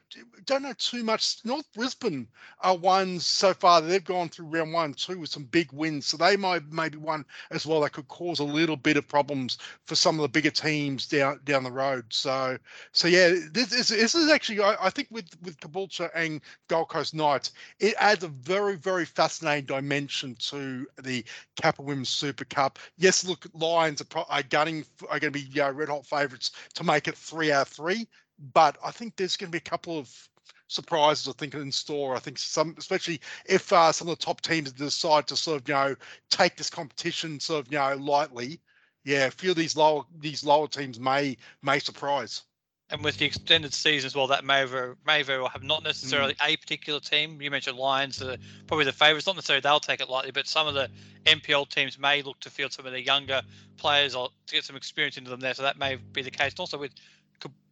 don't 0.45 0.63
know 0.63 0.73
too 0.77 1.03
much. 1.03 1.39
North 1.43 1.65
Brisbane 1.73 2.27
are 2.61 2.77
ones 2.77 3.25
so 3.25 3.53
far 3.53 3.81
they've 3.81 4.03
gone 4.03 4.29
through 4.29 4.45
round 4.45 4.71
one, 4.71 4.93
two 4.93 5.19
with 5.19 5.29
some 5.29 5.43
big 5.43 5.71
wins, 5.73 6.05
so 6.05 6.15
they 6.15 6.37
might 6.37 6.63
maybe 6.71 6.97
one 6.97 7.25
as 7.51 7.65
well 7.65 7.81
that 7.81 7.91
could 7.91 8.07
cause 8.07 8.39
a 8.39 8.45
little 8.45 8.77
bit 8.77 8.95
of 8.95 9.05
problems 9.05 9.57
for 9.85 9.95
some 9.95 10.15
of 10.15 10.21
the 10.21 10.29
bigger 10.29 10.49
teams 10.49 11.07
down 11.07 11.41
down 11.43 11.63
the 11.63 11.71
road. 11.71 12.05
So, 12.09 12.57
so 12.93 13.09
yeah, 13.09 13.35
this, 13.51 13.67
this, 13.67 13.89
this 13.89 14.15
is 14.15 14.31
actually 14.31 14.61
I, 14.61 14.77
I 14.79 14.89
think 14.89 15.09
with 15.11 15.27
with 15.43 15.59
Caboolture 15.59 16.09
and 16.15 16.39
Gold 16.69 16.87
Coast 16.87 17.13
Knights, 17.13 17.51
it 17.79 17.95
adds 17.99 18.23
a 18.23 18.29
very 18.29 18.77
very 18.77 19.05
fascinating 19.05 19.65
dimension 19.65 20.35
to 20.39 20.87
the 21.03 21.25
Kappa 21.61 21.81
Women's 21.81 22.09
Super 22.09 22.45
Cup. 22.45 22.79
Yes, 22.97 23.25
look, 23.25 23.45
Lions 23.53 23.99
are, 23.99 24.05
pro- 24.05 24.25
are 24.29 24.43
gunning 24.43 24.85
are 25.09 25.19
going 25.19 25.33
to 25.33 25.39
be 25.39 25.61
uh, 25.61 25.71
red 25.73 25.89
hot 25.89 26.05
favourites 26.05 26.51
to 26.75 26.85
make 26.85 27.09
it 27.09 27.17
three 27.17 27.51
out 27.51 27.67
of 27.67 27.73
three 27.73 28.07
but 28.53 28.77
I 28.83 28.91
think 28.91 29.15
there's 29.15 29.37
going 29.37 29.51
to 29.51 29.55
be 29.55 29.57
a 29.59 29.69
couple 29.69 29.97
of 29.97 30.29
surprises. 30.67 31.27
I 31.27 31.31
think 31.33 31.53
in 31.53 31.71
store. 31.71 32.15
I 32.15 32.19
think 32.19 32.37
some, 32.37 32.75
especially 32.77 33.21
if 33.45 33.71
uh, 33.71 33.91
some 33.91 34.07
of 34.07 34.17
the 34.17 34.25
top 34.25 34.41
teams 34.41 34.71
decide 34.71 35.27
to 35.27 35.35
sort 35.35 35.61
of 35.61 35.67
you 35.67 35.73
know 35.73 35.95
take 36.29 36.57
this 36.57 36.69
competition 36.69 37.39
sort 37.39 37.65
of 37.65 37.71
you 37.71 37.79
know 37.79 37.95
lightly. 37.95 38.59
Yeah, 39.03 39.27
a 39.27 39.31
few 39.31 39.51
of 39.51 39.55
these 39.55 39.75
lower 39.75 40.03
these 40.19 40.43
lower 40.43 40.67
teams 40.67 40.99
may 40.99 41.37
may 41.61 41.79
surprise. 41.79 42.43
And 42.89 43.03
with 43.03 43.17
the 43.17 43.25
extended 43.25 43.73
season 43.73 44.07
as 44.07 44.15
well, 44.15 44.27
that 44.27 44.45
may 44.45 44.63
very, 44.63 44.95
may 45.05 45.21
very 45.21 45.39
well 45.39 45.49
have 45.49 45.63
not 45.63 45.83
necessarily 45.83 46.35
Mm. 46.35 46.53
a 46.53 46.55
particular 46.55 46.99
team. 47.01 47.41
You 47.41 47.51
mentioned 47.51 47.77
Lions, 47.77 48.21
are 48.21 48.37
probably 48.65 48.85
the 48.85 48.93
favourites. 48.93 49.27
Not 49.27 49.35
necessarily 49.35 49.59
they'll 49.59 49.81
take 49.81 49.99
it 49.99 50.07
lightly, 50.07 50.31
but 50.31 50.47
some 50.47 50.67
of 50.67 50.73
the 50.73 50.89
NPL 51.25 51.65
teams 51.69 51.99
may 51.99 52.21
look 52.21 52.39
to 52.39 52.49
field 52.49 52.71
some 52.71 52.85
of 52.85 52.93
the 52.93 53.01
younger 53.01 53.41
players 53.75 54.15
or 54.15 54.29
to 54.45 54.53
get 54.55 54.63
some 54.63 54.77
experience 54.77 55.17
into 55.17 55.29
them 55.29 55.41
there. 55.41 55.53
So 55.53 55.63
that 55.63 55.77
may 55.77 55.95
be 55.95 56.21
the 56.21 56.31
case. 56.31 56.53
And 56.53 56.61
also 56.61 56.77
with 56.77 56.93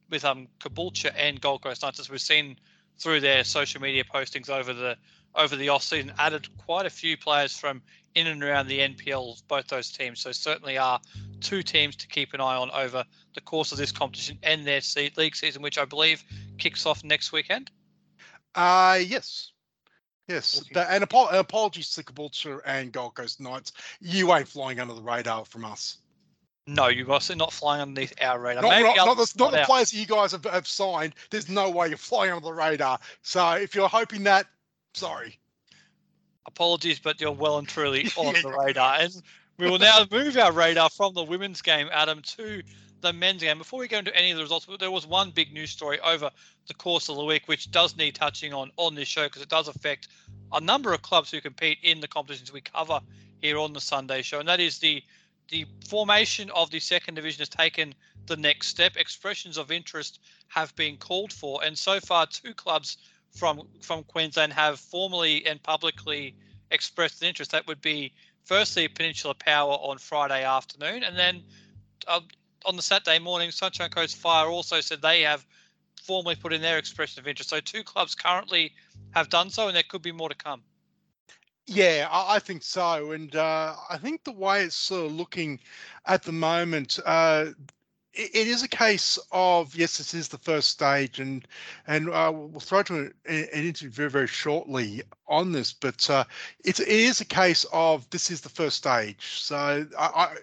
with 0.10 0.26
um 0.26 0.48
Caboolture 0.60 1.14
and 1.16 1.40
Gold 1.40 1.62
Coast 1.64 1.84
Knights, 1.84 2.00
as 2.00 2.10
we've 2.10 2.22
seen 2.22 2.58
through 2.98 3.20
their 3.20 3.44
social 3.44 3.82
media 3.82 4.04
postings 4.04 4.50
over 4.50 4.74
the 4.74 4.98
over 5.36 5.56
the 5.56 5.70
off 5.70 5.84
season, 5.84 6.14
added 6.18 6.48
quite 6.58 6.86
a 6.86 6.90
few 6.90 7.18
players 7.18 7.58
from 7.58 7.82
in 8.16 8.28
and 8.28 8.42
around 8.42 8.68
the 8.68 8.80
NPL, 8.80 9.42
both 9.48 9.68
those 9.68 9.92
teams. 9.92 10.22
So 10.22 10.32
certainly 10.32 10.78
are 10.78 11.02
two 11.42 11.62
teams 11.62 11.98
to 11.98 12.08
keep 12.08 12.34
an 12.34 12.40
eye 12.40 12.56
on 12.56 12.72
over 12.72 13.04
the 13.34 13.42
course 13.42 13.74
of 13.74 13.78
this 13.78 13.92
competition 13.92 14.40
and 14.42 14.66
their 14.66 14.82
league 15.18 15.36
season, 15.36 15.62
which 15.62 15.78
I 15.78 15.84
believe 15.86 16.24
kicks 16.58 16.86
off 16.86 17.04
next 17.04 17.32
weekend. 17.32 17.70
Uh 18.54 19.00
yes. 19.06 19.52
Yes, 20.28 20.64
Okay. 20.72 20.84
And 20.90 21.04
apo- 21.04 21.28
apologies 21.28 21.92
to 21.92 22.04
Caboolture 22.04 22.60
and 22.66 22.92
Gold 22.92 23.14
Coast 23.14 23.40
Knights. 23.40 23.74
You 24.02 24.34
ain't 24.34 24.48
flying 24.48 24.80
under 24.80 24.96
the 24.96 25.04
radar 25.04 25.46
from 25.46 25.66
us. 25.66 26.00
No, 26.68 26.88
you 26.88 27.12
are 27.12 27.20
not 27.36 27.54
flying 27.54 27.82
underneath 27.82 28.14
our 28.20 28.40
radar. 28.40 28.64
Not, 28.64 28.82
not, 28.82 28.96
not, 28.96 29.18
the, 29.18 29.34
not 29.38 29.52
the 29.52 29.64
players 29.66 29.92
that 29.92 29.98
you 29.98 30.08
guys 30.08 30.32
have, 30.32 30.46
have 30.46 30.68
signed. 30.68 31.14
There's 31.30 31.48
no 31.48 31.70
way 31.70 31.90
you're 31.90 31.98
flying 31.98 32.32
under 32.32 32.44
the 32.44 32.54
radar. 32.54 33.00
So 33.22 33.52
if 33.52 33.76
you're 33.76 33.88
hoping 33.88 34.24
that, 34.24 34.48
sorry. 34.96 35.38
Apologies, 36.48 37.00
but 37.00 37.22
you're 37.22 37.32
well 37.32 37.60
and 37.60 37.68
truly 37.68 38.10
on 38.18 38.34
the 38.42 38.52
radar. 38.52 38.96
And 39.00 39.22
we 39.58 39.70
will 39.70 39.78
now 39.78 40.06
move 40.12 40.38
our 40.38 40.52
radar 40.52 40.90
from 40.90 41.14
the 41.14 41.24
women's 41.24 41.62
game, 41.62 41.88
Adam, 41.92 42.22
to 42.38 42.64
the 43.02 43.14
men's 43.14 43.44
game. 43.44 43.60
Before 43.60 43.80
we 43.80 43.88
go 43.88 44.00
into 44.00 44.16
any 44.16 44.32
of 44.32 44.38
the 44.38 44.44
results, 44.44 44.68
there 44.80 44.90
was 44.90 45.06
one 45.06 45.30
big 45.30 45.54
news 45.54 45.70
story 45.70 46.00
over 46.00 46.32
the 46.68 46.74
course 46.74 47.10
of 47.10 47.16
the 47.16 47.24
week, 47.24 47.44
which 47.46 47.70
does 47.70 47.96
need 47.96 48.16
touching 48.16 48.54
on 48.54 48.72
on 48.78 48.96
this 48.96 49.08
show 49.08 49.26
because 49.26 49.44
it 49.44 49.50
does 49.50 49.68
affect 49.68 50.08
a 50.52 50.60
number 50.60 50.94
of 50.94 51.04
clubs 51.04 51.30
who 51.30 51.40
compete 51.42 51.78
in 51.84 52.00
the 52.00 52.08
competitions 52.08 52.52
we 52.52 52.62
cover 52.62 53.00
here 53.42 53.60
on 53.60 53.74
the 53.74 53.82
Sunday 53.82 54.24
show, 54.24 54.40
and 54.40 54.50
that 54.50 54.60
is 54.60 54.80
the 54.80 55.04
the 55.50 55.66
formation 55.88 56.50
of 56.52 56.72
the 56.72 56.80
second 56.80 57.16
division 57.16 57.40
has 57.40 57.50
taken 57.50 57.94
the 58.26 58.38
next 58.38 58.68
step. 58.68 58.98
Expressions 58.98 59.58
of 59.58 59.72
interest 59.72 60.20
have 60.48 60.76
been 60.76 60.98
called 60.98 61.32
for, 61.32 61.64
and 61.64 61.78
so 61.78 62.00
far, 62.00 62.26
two 62.26 62.54
clubs 62.54 62.98
from 63.32 63.68
from 63.82 64.04
Queensland 64.04 64.54
have 64.54 64.80
formally 64.80 65.46
and 65.46 65.62
publicly 65.62 66.36
expressed 66.72 67.22
an 67.22 67.28
interest. 67.28 67.52
That 67.52 67.68
would 67.68 67.82
be 67.82 68.14
firstly 68.44 68.88
Peninsula 68.88 69.36
Power 69.36 69.74
on 69.74 69.98
Friday 69.98 70.44
afternoon, 70.44 71.04
and 71.04 71.18
then 71.18 71.44
uh, 72.08 72.22
on 72.66 72.76
the 72.76 72.82
Saturday 72.82 73.20
morning, 73.20 73.52
Sunshine 73.52 73.90
Coast 73.90 74.16
Fire 74.16 74.48
also 74.48 74.82
said 74.82 75.02
they 75.02 75.22
have 75.22 75.46
formally 76.02 76.36
put 76.36 76.54
in 76.54 76.62
their 76.62 76.78
expression 76.78 77.20
of 77.20 77.28
interest. 77.28 77.50
So 77.50 77.60
two 77.60 77.84
clubs 77.84 78.16
currently 78.16 78.74
have 79.12 79.30
done 79.30 79.50
so, 79.50 79.68
and 79.68 79.76
there 79.76 79.84
could 79.84 80.02
be 80.02 80.12
more 80.12 80.30
to 80.30 80.36
come. 80.36 80.62
Yeah, 81.68 82.08
I, 82.12 82.36
I 82.36 82.40
think 82.40 82.64
so. 82.64 83.12
And 83.12 83.36
uh, 83.36 83.76
I 83.90 83.98
think 83.98 84.24
the 84.24 84.32
way 84.32 84.64
it's 84.64 84.76
sort 84.76 85.08
of 85.08 85.14
looking 85.14 85.60
at 86.06 86.24
the 86.24 86.32
moment, 86.32 87.00
uh, 87.06 87.48
it, 88.14 88.48
is 88.48 88.64
a 88.64 88.68
case 88.68 89.20
of 89.32 89.76
yes, 89.76 89.98
this 89.98 90.14
is 90.14 90.28
the 90.30 90.38
first 90.38 90.70
stage, 90.70 91.20
and 91.20 91.46
and 91.88 92.10
uh, 92.10 92.32
we'll 92.34 92.60
throw 92.62 92.84
to 92.84 92.96
an, 92.96 93.14
an 93.26 93.46
interview 93.52 93.90
very 93.90 94.10
very 94.10 94.28
shortly 94.28 95.02
on 95.28 95.52
this. 95.52 95.74
But 95.74 96.10
uh, 96.10 96.24
it's 96.64 96.80
it 96.80 96.88
is 96.88 97.20
a 97.20 97.26
case 97.26 97.66
of 97.74 98.10
this 98.12 98.32
is 98.32 98.42
the 98.42 98.50
first 98.50 98.78
stage. 98.78 99.40
So 99.42 99.86
I 100.00 100.06
I, 100.06 100.36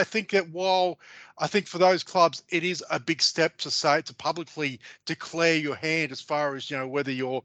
I 0.00 0.04
think 0.04 0.30
that 0.30 0.48
while 0.50 0.98
I 1.38 1.48
think 1.48 1.66
for 1.66 1.78
those 1.78 2.02
clubs, 2.02 2.42
it 2.48 2.64
is 2.64 2.82
a 2.90 2.98
big 2.98 3.20
step 3.20 3.58
to 3.58 3.70
say 3.70 4.00
to 4.02 4.14
publicly 4.14 4.80
declare 5.04 5.56
your 5.56 5.76
hand 5.76 6.12
as 6.12 6.20
far 6.20 6.54
as 6.56 6.70
you 6.70 6.76
know 6.78 6.88
whether 6.88 7.10
you're 7.12 7.42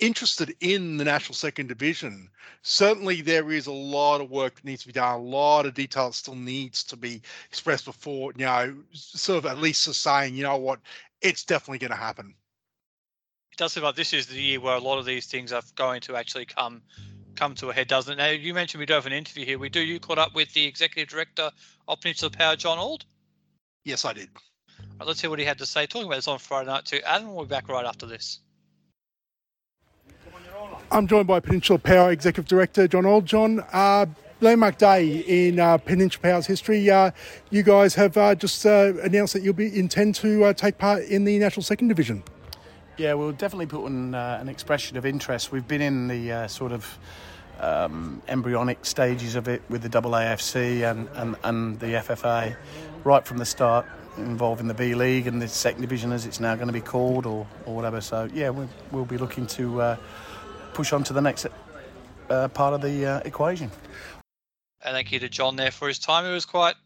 interested 0.00 0.54
in 0.60 0.96
the 0.96 1.04
national 1.04 1.34
second 1.34 1.66
division 1.68 2.28
certainly 2.62 3.20
there 3.20 3.50
is 3.50 3.66
a 3.66 3.72
lot 3.72 4.20
of 4.20 4.30
work 4.30 4.54
that 4.54 4.64
needs 4.64 4.82
to 4.82 4.88
be 4.88 4.92
done 4.92 5.14
a 5.14 5.22
lot 5.22 5.66
of 5.66 5.74
detail 5.74 6.12
still 6.12 6.34
needs 6.34 6.84
to 6.84 6.96
be 6.96 7.20
expressed 7.48 7.84
before 7.84 8.32
you 8.36 8.44
know 8.44 8.74
sort 8.92 9.38
of 9.38 9.46
at 9.46 9.58
least 9.58 9.84
just 9.84 10.02
saying 10.02 10.34
you 10.34 10.42
know 10.42 10.56
what 10.56 10.80
it's 11.20 11.44
definitely 11.44 11.78
going 11.78 11.90
to 11.90 11.96
happen 11.96 12.34
It 13.52 13.58
does 13.58 13.72
seem 13.72 13.82
like 13.82 13.96
this 13.96 14.12
is 14.12 14.26
the 14.26 14.40
year 14.40 14.60
where 14.60 14.76
a 14.76 14.80
lot 14.80 14.98
of 14.98 15.04
these 15.04 15.26
things 15.26 15.52
are 15.52 15.62
going 15.74 16.00
to 16.02 16.16
actually 16.16 16.46
come 16.46 16.82
come 17.34 17.54
to 17.54 17.70
a 17.70 17.72
head, 17.72 17.86
doesn't 17.86 18.14
it? 18.14 18.16
Now 18.16 18.30
you 18.30 18.52
mentioned 18.52 18.80
we 18.80 18.86
do 18.86 18.94
have 18.94 19.06
an 19.06 19.12
interview 19.12 19.44
here. 19.44 19.58
We 19.60 19.68
do. 19.68 19.80
You 19.80 20.00
caught 20.00 20.18
up 20.18 20.34
with 20.34 20.52
the 20.54 20.64
executive 20.66 21.08
director 21.08 21.52
of 21.86 22.00
Peninsula 22.00 22.30
Power, 22.30 22.56
John 22.56 22.78
Old. 22.78 23.04
yes 23.84 24.04
i 24.04 24.12
did 24.12 24.28
Right, 24.98 25.06
let's 25.06 25.20
hear 25.20 25.30
what 25.30 25.38
he 25.38 25.44
had 25.44 25.58
to 25.58 25.66
say. 25.66 25.86
Talking 25.86 26.06
about 26.06 26.16
this 26.16 26.28
on 26.28 26.38
Friday 26.38 26.66
night 26.68 26.84
too. 26.84 27.00
Adam, 27.04 27.34
we'll 27.34 27.44
be 27.44 27.48
back 27.48 27.68
right 27.68 27.84
after 27.86 28.06
this. 28.06 28.40
I'm 30.90 31.06
joined 31.06 31.26
by 31.26 31.40
Peninsula 31.40 31.78
Power 31.78 32.10
Executive 32.10 32.48
Director 32.48 32.88
John 32.88 33.04
Old. 33.04 33.26
John, 33.26 33.62
uh, 33.72 34.06
landmark 34.40 34.78
day 34.78 35.18
in 35.26 35.60
uh, 35.60 35.76
Peninsula 35.76 36.22
Power's 36.22 36.46
history. 36.46 36.88
Uh, 36.88 37.10
you 37.50 37.62
guys 37.62 37.94
have 37.94 38.16
uh, 38.16 38.34
just 38.34 38.64
uh, 38.64 38.94
announced 39.02 39.34
that 39.34 39.42
you'll 39.42 39.52
be 39.52 39.78
intend 39.78 40.14
to 40.14 40.44
uh, 40.44 40.54
take 40.54 40.78
part 40.78 41.02
in 41.02 41.24
the 41.24 41.38
National 41.38 41.62
Second 41.62 41.88
Division. 41.88 42.22
Yeah, 42.96 43.12
we'll 43.14 43.32
definitely 43.32 43.66
put 43.66 43.84
on 43.84 44.14
an 44.14 44.48
expression 44.48 44.96
of 44.96 45.04
interest. 45.04 45.52
We've 45.52 45.68
been 45.68 45.82
in 45.82 46.08
the 46.08 46.48
sort 46.48 46.72
of 46.72 46.98
um, 47.60 48.22
embryonic 48.26 48.86
stages 48.86 49.34
of 49.34 49.46
it 49.46 49.60
with 49.68 49.82
the 49.82 49.90
AAFC 49.90 50.90
and, 50.90 51.08
and, 51.16 51.36
and 51.44 51.78
the 51.80 51.86
FFA 51.86 52.56
right 53.04 53.26
from 53.26 53.36
the 53.36 53.44
start, 53.44 53.84
involving 54.16 54.68
the 54.68 54.74
B 54.74 54.94
League 54.94 55.26
and 55.26 55.40
the 55.40 55.48
second 55.48 55.82
division 55.82 56.12
as 56.12 56.24
it's 56.24 56.40
now 56.40 56.54
going 56.54 56.66
to 56.66 56.72
be 56.72 56.80
called 56.80 57.26
or, 57.26 57.46
or 57.66 57.76
whatever. 57.76 58.00
So, 58.00 58.28
yeah, 58.32 58.48
we'll, 58.48 58.70
we'll 58.90 59.04
be 59.04 59.18
looking 59.18 59.46
to 59.48 59.80
uh, 59.80 59.96
push 60.74 60.92
on 60.92 61.04
to 61.04 61.12
the 61.12 61.20
next 61.20 61.46
uh, 62.30 62.48
part 62.48 62.74
of 62.74 62.80
the 62.80 63.06
uh, 63.06 63.20
equation. 63.24 63.70
And 64.82 64.94
thank 64.94 65.10
you 65.12 65.18
to 65.18 65.28
John 65.28 65.56
there 65.56 65.70
for 65.70 65.88
his 65.88 65.98
time. 65.98 66.24
It 66.24 66.32
was 66.32 66.46
quite, 66.46 66.76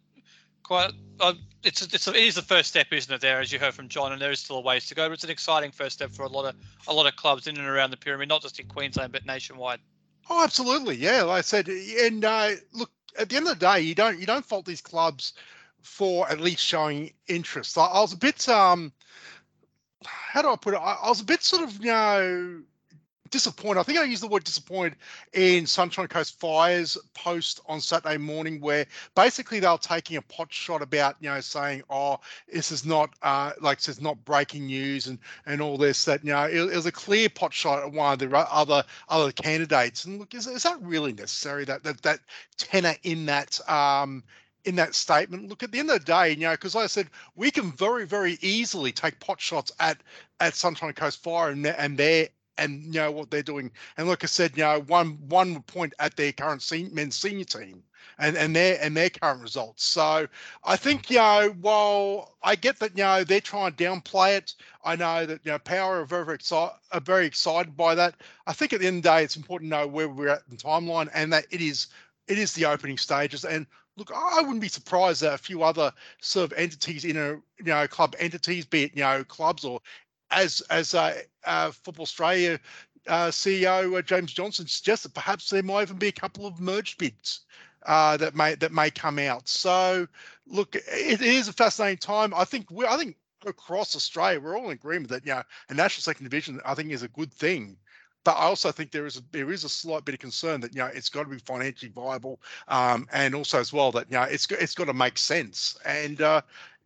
quite. 0.62 0.92
Uh, 1.20 1.34
it's 1.62 1.82
it's 1.82 2.08
it 2.08 2.16
is 2.16 2.34
the 2.34 2.42
first 2.42 2.70
step, 2.70 2.86
isn't 2.90 3.12
it? 3.12 3.20
There, 3.20 3.40
as 3.40 3.52
you 3.52 3.58
heard 3.58 3.74
from 3.74 3.88
John, 3.88 4.12
and 4.12 4.20
there 4.20 4.32
is 4.32 4.40
still 4.40 4.56
a 4.56 4.60
ways 4.60 4.86
to 4.86 4.94
go. 4.94 5.08
But 5.08 5.14
it's 5.14 5.24
an 5.24 5.30
exciting 5.30 5.70
first 5.70 5.96
step 5.96 6.10
for 6.10 6.22
a 6.22 6.28
lot 6.28 6.46
of 6.46 6.54
a 6.88 6.92
lot 6.92 7.06
of 7.06 7.16
clubs 7.16 7.46
in 7.46 7.56
and 7.58 7.66
around 7.68 7.90
the 7.90 7.96
pyramid, 7.96 8.28
not 8.28 8.42
just 8.42 8.58
in 8.58 8.66
Queensland 8.66 9.12
but 9.12 9.26
nationwide. 9.26 9.80
oh 10.30 10.42
absolutely 10.42 10.96
yeah 10.96 11.22
like 11.22 11.38
i 11.38 11.40
said 11.40 11.68
and 11.68 12.24
uh, 12.24 12.50
look 12.72 12.90
at 13.18 13.28
the 13.28 13.36
end 13.36 13.46
of 13.46 13.58
the 13.58 13.66
day 13.66 13.80
you 13.80 13.94
don't 13.94 14.18
you 14.18 14.26
don't 14.26 14.44
fault 14.46 14.64
these 14.64 14.80
clubs 14.80 15.34
for 15.82 16.28
at 16.30 16.40
least 16.40 16.62
showing 16.62 17.12
interest 17.26 17.76
i, 17.76 17.84
I 17.84 18.00
was 18.00 18.12
a 18.12 18.16
bit 18.16 18.48
um 18.48 18.92
how 20.04 20.42
do 20.42 20.48
i 20.48 20.56
put 20.56 20.74
it 20.74 20.80
I, 20.80 20.96
I 21.02 21.08
was 21.08 21.20
a 21.20 21.24
bit 21.24 21.42
sort 21.42 21.62
of 21.62 21.76
you 21.84 21.90
know 21.90 22.62
disappointed. 23.32 23.80
I 23.80 23.82
think 23.82 23.98
I 23.98 24.04
used 24.04 24.22
the 24.22 24.28
word 24.28 24.44
disappointed 24.44 24.94
in 25.32 25.66
Sunshine 25.66 26.06
Coast 26.06 26.38
Fire's 26.38 26.96
post 27.14 27.60
on 27.66 27.80
Saturday 27.80 28.18
morning, 28.18 28.60
where 28.60 28.86
basically 29.16 29.58
they 29.58 29.66
were 29.66 29.78
taking 29.78 30.16
a 30.16 30.22
pot 30.22 30.52
shot 30.52 30.82
about, 30.82 31.16
you 31.20 31.28
know, 31.28 31.40
saying, 31.40 31.82
"Oh, 31.90 32.20
this 32.52 32.70
is 32.70 32.84
not 32.86 33.10
uh, 33.22 33.52
like 33.60 33.78
this 33.78 33.88
is 33.88 34.00
not 34.00 34.24
breaking 34.24 34.66
news 34.66 35.08
and 35.08 35.18
and 35.46 35.60
all 35.60 35.76
this." 35.76 36.04
That 36.04 36.24
you 36.24 36.32
know, 36.32 36.44
it, 36.44 36.54
it 36.54 36.76
was 36.76 36.86
a 36.86 36.92
clear 36.92 37.28
pot 37.28 37.52
shot 37.52 37.82
at 37.82 37.90
one 37.90 38.12
of 38.12 38.18
the 38.20 38.36
other 38.36 38.84
other 39.08 39.32
candidates. 39.32 40.04
And 40.04 40.20
look, 40.20 40.34
is, 40.34 40.46
is 40.46 40.62
that 40.62 40.80
really 40.80 41.12
necessary? 41.12 41.64
That 41.64 41.82
that 41.82 42.02
that 42.02 42.20
tenor 42.56 42.94
in 43.02 43.26
that 43.26 43.58
um 43.68 44.22
in 44.64 44.76
that 44.76 44.94
statement. 44.94 45.48
Look, 45.48 45.62
at 45.62 45.72
the 45.72 45.78
end 45.78 45.90
of 45.90 45.98
the 45.98 46.04
day, 46.04 46.30
you 46.30 46.36
know, 46.36 46.52
because 46.52 46.74
like 46.74 46.84
I 46.84 46.88
said, 46.88 47.10
we 47.34 47.50
can 47.50 47.72
very, 47.72 48.06
very 48.06 48.38
easily 48.42 48.92
take 48.92 49.18
pot 49.20 49.40
shots 49.40 49.72
at 49.80 50.02
at 50.40 50.54
Sunshine 50.54 50.92
Coast 50.92 51.22
Fire 51.22 51.50
and, 51.50 51.66
and 51.66 51.96
their 51.96 52.28
and 52.58 52.82
you 52.94 53.00
know 53.00 53.10
what 53.10 53.30
they're 53.30 53.42
doing. 53.42 53.70
And 53.96 54.08
like 54.08 54.24
I 54.24 54.26
said, 54.26 54.56
you 54.56 54.64
know, 54.64 54.80
one 54.86 55.18
one 55.28 55.54
would 55.54 55.66
point 55.66 55.94
at 55.98 56.16
their 56.16 56.32
current 56.32 56.64
men's 56.92 57.16
senior 57.16 57.44
team 57.44 57.82
and 58.18 58.36
and 58.36 58.54
their 58.54 58.78
and 58.80 58.96
their 58.96 59.10
current 59.10 59.40
results. 59.40 59.84
So 59.84 60.26
I 60.64 60.76
mm. 60.76 60.78
think 60.78 61.10
you 61.10 61.18
know, 61.18 61.54
while 61.60 62.36
I 62.42 62.54
get 62.54 62.78
that 62.80 62.96
you 62.96 63.04
know 63.04 63.24
they're 63.24 63.40
trying 63.40 63.72
to 63.72 63.84
downplay 63.84 64.36
it, 64.38 64.54
I 64.84 64.96
know 64.96 65.26
that 65.26 65.40
you 65.44 65.52
know 65.52 65.58
Power 65.58 66.00
are 66.00 66.04
very 66.04 66.24
very 66.24 66.36
excited 66.36 66.74
are 66.92 67.00
very 67.00 67.26
excited 67.26 67.76
by 67.76 67.94
that. 67.94 68.14
I 68.46 68.52
think 68.52 68.72
at 68.72 68.80
the 68.80 68.86
end 68.86 68.98
of 68.98 69.02
the 69.02 69.08
day, 69.10 69.24
it's 69.24 69.36
important 69.36 69.70
to 69.70 69.78
know 69.78 69.86
where 69.86 70.08
we're 70.08 70.28
at 70.28 70.42
in 70.48 70.56
the 70.56 70.62
timeline 70.62 71.10
and 71.14 71.32
that 71.32 71.46
it 71.50 71.60
is 71.60 71.88
it 72.28 72.38
is 72.38 72.52
the 72.52 72.66
opening 72.66 72.98
stages 72.98 73.44
and. 73.44 73.66
Look, 73.98 74.10
I 74.10 74.40
wouldn't 74.40 74.62
be 74.62 74.68
surprised 74.68 75.20
that 75.20 75.34
a 75.34 75.38
few 75.38 75.62
other 75.62 75.92
sort 76.18 76.50
of 76.50 76.56
entities 76.56 77.04
in 77.04 77.18
a 77.18 77.32
you 77.58 77.66
know 77.66 77.86
club 77.86 78.16
entities, 78.18 78.64
be 78.64 78.84
it 78.84 78.92
you 78.96 79.02
know 79.02 79.22
clubs 79.22 79.66
or 79.66 79.82
as 80.32 80.60
as 80.70 80.92
Football 81.74 82.02
Australia 82.02 82.58
uh, 83.08 83.28
CEO 83.28 83.98
uh, 83.98 84.02
James 84.02 84.32
Johnson 84.32 84.66
suggested, 84.66 85.14
perhaps 85.14 85.50
there 85.50 85.62
might 85.62 85.82
even 85.82 85.98
be 85.98 86.08
a 86.08 86.12
couple 86.12 86.46
of 86.46 86.60
merged 86.60 86.98
bids 86.98 87.40
uh, 87.86 88.16
that 88.16 88.34
may 88.34 88.54
that 88.56 88.72
may 88.72 88.90
come 88.90 89.18
out. 89.18 89.48
So, 89.48 90.06
look, 90.46 90.76
it 90.76 91.20
is 91.20 91.48
a 91.48 91.52
fascinating 91.52 91.98
time. 91.98 92.32
I 92.34 92.44
think 92.44 92.70
we 92.70 92.86
I 92.86 92.96
think 92.96 93.16
across 93.44 93.96
Australia 93.96 94.38
we're 94.38 94.56
all 94.56 94.66
in 94.66 94.72
agreement 94.72 95.08
that 95.08 95.26
you 95.26 95.34
know 95.34 95.42
a 95.68 95.74
national 95.74 96.02
second 96.02 96.24
division 96.24 96.60
I 96.64 96.74
think 96.74 96.90
is 96.90 97.02
a 97.02 97.08
good 97.08 97.32
thing. 97.32 97.76
But 98.24 98.36
I 98.36 98.42
also 98.42 98.70
think 98.70 98.92
there 98.92 99.06
is 99.06 99.16
a 99.16 99.22
there 99.32 99.50
is 99.50 99.64
a 99.64 99.68
slight 99.68 100.04
bit 100.04 100.14
of 100.14 100.20
concern 100.20 100.60
that 100.60 100.72
you 100.72 100.78
know 100.78 100.86
it's 100.86 101.08
got 101.08 101.24
to 101.24 101.28
be 101.28 101.38
financially 101.38 101.90
viable, 101.92 102.40
um, 102.68 103.08
and 103.12 103.34
also 103.34 103.58
as 103.58 103.72
well 103.72 103.90
that 103.92 104.06
you 104.08 104.16
know 104.16 104.22
it's 104.22 104.46
it's 104.52 104.76
got 104.76 104.84
to 104.84 104.94
make 104.94 105.18
sense. 105.18 105.76
And 105.84 106.20
uh, 106.22 106.42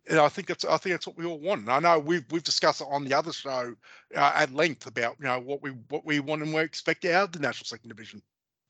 and 0.09 0.19
I 0.19 0.29
think 0.29 0.47
that's 0.47 0.65
I 0.65 0.77
think 0.77 0.93
that's 0.93 1.07
what 1.07 1.17
we 1.17 1.25
all 1.25 1.39
want. 1.39 1.61
And 1.61 1.71
I 1.71 1.79
know 1.79 1.99
we've 1.99 2.25
we've 2.31 2.43
discussed 2.43 2.81
it 2.81 2.87
on 2.89 3.03
the 3.03 3.13
other 3.13 3.33
show 3.33 3.75
uh, 4.15 4.31
at 4.35 4.53
length 4.53 4.87
about 4.87 5.17
you 5.19 5.25
know 5.25 5.39
what 5.39 5.61
we 5.61 5.71
what 5.89 6.05
we 6.05 6.19
want 6.19 6.41
and 6.41 6.53
we 6.53 6.61
expect 6.61 7.05
out 7.05 7.25
of 7.25 7.31
the 7.33 7.39
national 7.39 7.65
second 7.65 7.89
division. 7.89 8.21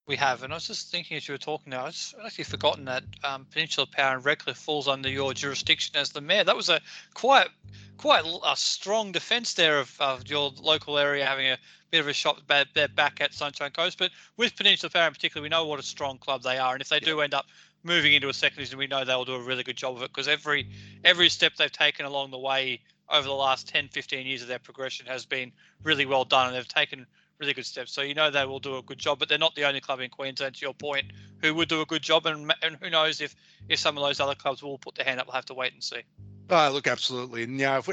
We 0.08 0.16
have, 0.16 0.44
and 0.44 0.54
I 0.54 0.56
was 0.56 0.68
just 0.68 0.90
thinking 0.90 1.18
as 1.18 1.28
you 1.28 1.34
were 1.34 1.38
talking 1.38 1.72
now, 1.72 1.82
I 1.82 1.88
was 1.88 2.16
actually 2.26 2.46
forgotten 2.46 2.86
that 2.86 3.04
um, 3.26 3.46
Peninsula 3.52 3.88
Power 3.92 4.16
and 4.16 4.24
Redcliffe 4.24 4.58
falls 4.58 4.88
under 4.88 5.10
your 5.10 5.34
jurisdiction 5.34 5.98
as 5.98 6.12
the 6.12 6.22
mayor. 6.22 6.46
That 6.46 6.56
was 6.56 6.70
a 6.70 6.80
quite 7.14 7.50
quite 7.98 8.24
a 8.46 8.56
strong 8.56 9.12
defence 9.12 9.54
there 9.54 9.80
of, 9.80 9.94
of 10.00 10.26
your 10.30 10.54
local 10.62 10.98
area 10.98 11.26
having 11.26 11.48
a 11.48 11.58
bit 11.92 12.00
of 12.00 12.08
a 12.08 12.14
shot 12.14 12.42
back 12.48 13.20
at 13.20 13.34
Sunshine 13.34 13.72
Coast. 13.72 13.98
But 13.98 14.12
with 14.38 14.56
Peninsula 14.56 14.90
Power 14.90 15.08
in 15.08 15.14
particular, 15.14 15.44
we 15.44 15.50
know 15.50 15.66
what 15.66 15.80
a 15.80 15.84
strong 15.84 16.18
club 16.18 16.42
they 16.42 16.58
are, 16.58 16.72
and 16.74 16.82
if 16.82 16.88
they 16.88 17.02
do 17.02 17.20
end 17.20 17.34
up 17.34 17.46
moving 17.88 18.14
into 18.14 18.30
a 18.30 18.34
second 18.34 18.58
division, 18.58 18.78
we 18.78 18.86
know 18.86 19.04
they'll 19.04 19.26
do 19.26 19.34
a 19.34 19.42
really 19.42 19.64
good 19.64 19.78
job 19.78 19.96
of 19.96 20.04
it 20.04 20.10
because 20.10 20.28
every 20.28 20.70
every 21.04 21.30
step 21.30 21.56
they've 21.56 21.72
taken 21.72 22.06
along 22.06 22.30
the 22.30 22.38
way 22.38 22.82
over 23.10 23.28
the 23.28 23.34
last 23.34 23.68
10, 23.70 23.88
15 23.88 24.28
years 24.28 24.42
of 24.42 24.48
their 24.48 24.60
progression 24.60 25.06
has 25.06 25.26
been 25.26 25.52
really 25.82 26.06
well 26.06 26.26
done, 26.26 26.48
and 26.48 26.56
they've 26.56 26.68
taken 26.68 27.08
really 27.40 27.54
good 27.54 27.66
steps. 27.66 27.92
So 27.92 28.02
you 28.02 28.14
know 28.14 28.30
they 28.30 28.46
will 28.46 28.60
do 28.60 28.78
a 28.78 28.82
good 28.84 29.00
job, 29.00 29.20
but 29.20 29.30
they're 29.30 29.38
not 29.38 29.56
the 29.56 29.66
only 29.66 29.80
club 29.80 30.02
in 30.02 30.10
Queensland. 30.10 30.56
To 30.56 30.62
your 30.62 30.74
point, 30.74 31.06
who 31.42 31.54
would 31.56 31.70
do 31.70 31.82
a 31.82 31.86
good 31.86 32.02
job, 32.02 32.26
and 32.26 32.54
and 32.62 32.78
who 32.82 32.90
knows 32.90 33.22
if 33.22 33.36
if 33.70 33.80
some 33.80 33.98
of 33.98 34.04
those 34.04 34.20
other 34.20 34.36
clubs 34.36 34.62
will 34.62 34.78
put 34.78 34.96
their 34.96 35.06
hand 35.06 35.20
up. 35.20 35.28
We'll 35.28 35.36
have 35.36 35.46
to 35.46 35.54
wait 35.54 35.74
and 35.74 35.84
see. 35.84 36.02
Uh, 36.50 36.70
look, 36.70 36.88
absolutely, 36.88 37.44
and 37.44 37.60
you 37.60 37.66
know, 37.66 37.78
if, 37.78 37.88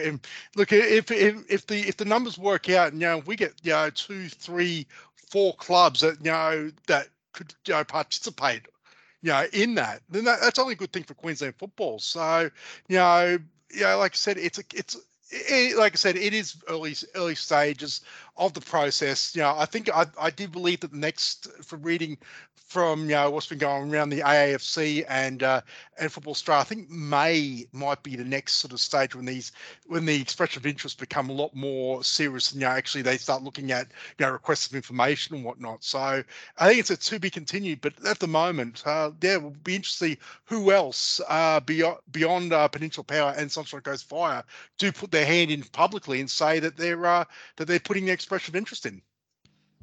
look 0.54 0.72
if, 0.72 1.10
if 1.10 1.50
if 1.50 1.66
the 1.66 1.80
if 1.80 1.96
the 1.96 2.04
numbers 2.04 2.38
work 2.38 2.68
out, 2.70 2.92
and 2.92 3.00
you 3.00 3.06
know, 3.06 3.18
we 3.18 3.36
get 3.36 3.52
you 3.62 3.72
know 3.72 3.90
two, 3.90 4.28
three, 4.28 4.86
four 5.30 5.54
clubs 5.54 6.00
that 6.00 6.18
you 6.24 6.30
know 6.30 6.70
that 6.86 7.08
could 7.32 7.52
you 7.66 7.74
know 7.74 7.84
participate, 7.84 8.62
you 9.24 9.30
know, 9.30 9.46
in 9.54 9.74
that, 9.76 10.02
then 10.10 10.24
that, 10.24 10.40
that's 10.42 10.58
only 10.58 10.74
a 10.74 10.76
good 10.76 10.92
thing 10.92 11.02
for 11.02 11.14
Queensland 11.14 11.54
football. 11.56 11.98
So, 11.98 12.50
you 12.88 12.96
know, 12.98 13.38
you 13.72 13.80
know, 13.80 13.96
like 13.96 14.12
I 14.12 14.16
said, 14.16 14.36
it's 14.36 14.58
a 14.58 14.62
it's 14.74 14.98
it, 15.30 15.78
like 15.78 15.94
I 15.94 15.96
said, 15.96 16.16
it 16.16 16.34
is 16.34 16.62
early 16.68 16.94
early 17.14 17.34
stages 17.34 18.02
of 18.36 18.52
the 18.52 18.60
process. 18.60 19.34
You 19.34 19.42
know, 19.42 19.54
I 19.56 19.66
think 19.66 19.88
I, 19.94 20.06
I 20.20 20.30
do 20.30 20.48
believe 20.48 20.80
that 20.80 20.92
the 20.92 20.98
next, 20.98 21.48
from 21.62 21.82
reading 21.82 22.18
from 22.74 23.02
you 23.02 23.14
know 23.14 23.30
what's 23.30 23.46
been 23.46 23.58
going 23.58 23.94
around 23.94 24.08
the 24.08 24.20
AAFC 24.20 25.04
and 25.08 25.44
uh, 25.44 25.60
and 25.98 26.10
Football 26.10 26.34
Star, 26.34 26.58
I 26.58 26.64
think 26.64 26.90
May 26.90 27.66
might 27.72 28.02
be 28.02 28.16
the 28.16 28.24
next 28.24 28.54
sort 28.56 28.72
of 28.72 28.80
stage 28.80 29.14
when 29.14 29.26
these 29.26 29.52
when 29.86 30.06
the 30.06 30.20
expression 30.20 30.60
of 30.60 30.66
interest 30.66 30.98
become 30.98 31.30
a 31.30 31.32
lot 31.32 31.54
more 31.54 32.02
serious 32.02 32.50
and 32.50 32.60
you 32.60 32.66
know 32.66 32.72
actually 32.72 33.02
they 33.02 33.16
start 33.16 33.44
looking 33.44 33.70
at 33.70 33.86
you 34.18 34.26
know 34.26 34.32
requests 34.32 34.66
of 34.66 34.74
information 34.74 35.36
and 35.36 35.44
whatnot. 35.44 35.84
So 35.84 36.24
I 36.58 36.66
think 36.66 36.80
it's 36.80 36.90
a 36.90 36.96
to 36.96 37.20
be 37.20 37.30
continued, 37.30 37.80
but 37.80 37.92
at 38.06 38.18
the 38.18 38.26
moment, 38.26 38.82
uh, 38.86 39.12
yeah, 39.22 39.36
will 39.36 39.50
be 39.62 39.76
interesting 39.76 40.16
who 40.46 40.72
else 40.72 41.20
uh, 41.28 41.60
beyond 41.60 41.98
beyond 42.10 42.52
uh, 42.52 42.66
Peninsula 42.66 43.04
Power 43.04 43.34
and 43.36 43.52
Sunshine 43.52 43.82
Coast 43.82 44.08
Fire 44.08 44.42
do 44.78 44.90
put 44.90 45.12
their 45.12 45.26
hand 45.26 45.52
in 45.52 45.62
publicly 45.62 46.18
and 46.18 46.28
say 46.28 46.58
that 46.58 46.76
they're 46.76 47.06
uh, 47.06 47.24
that 47.56 47.66
they're 47.68 47.78
putting 47.78 48.06
their 48.06 48.14
expression 48.24 48.52
of 48.52 48.56
interest 48.56 48.86
in. 48.86 49.02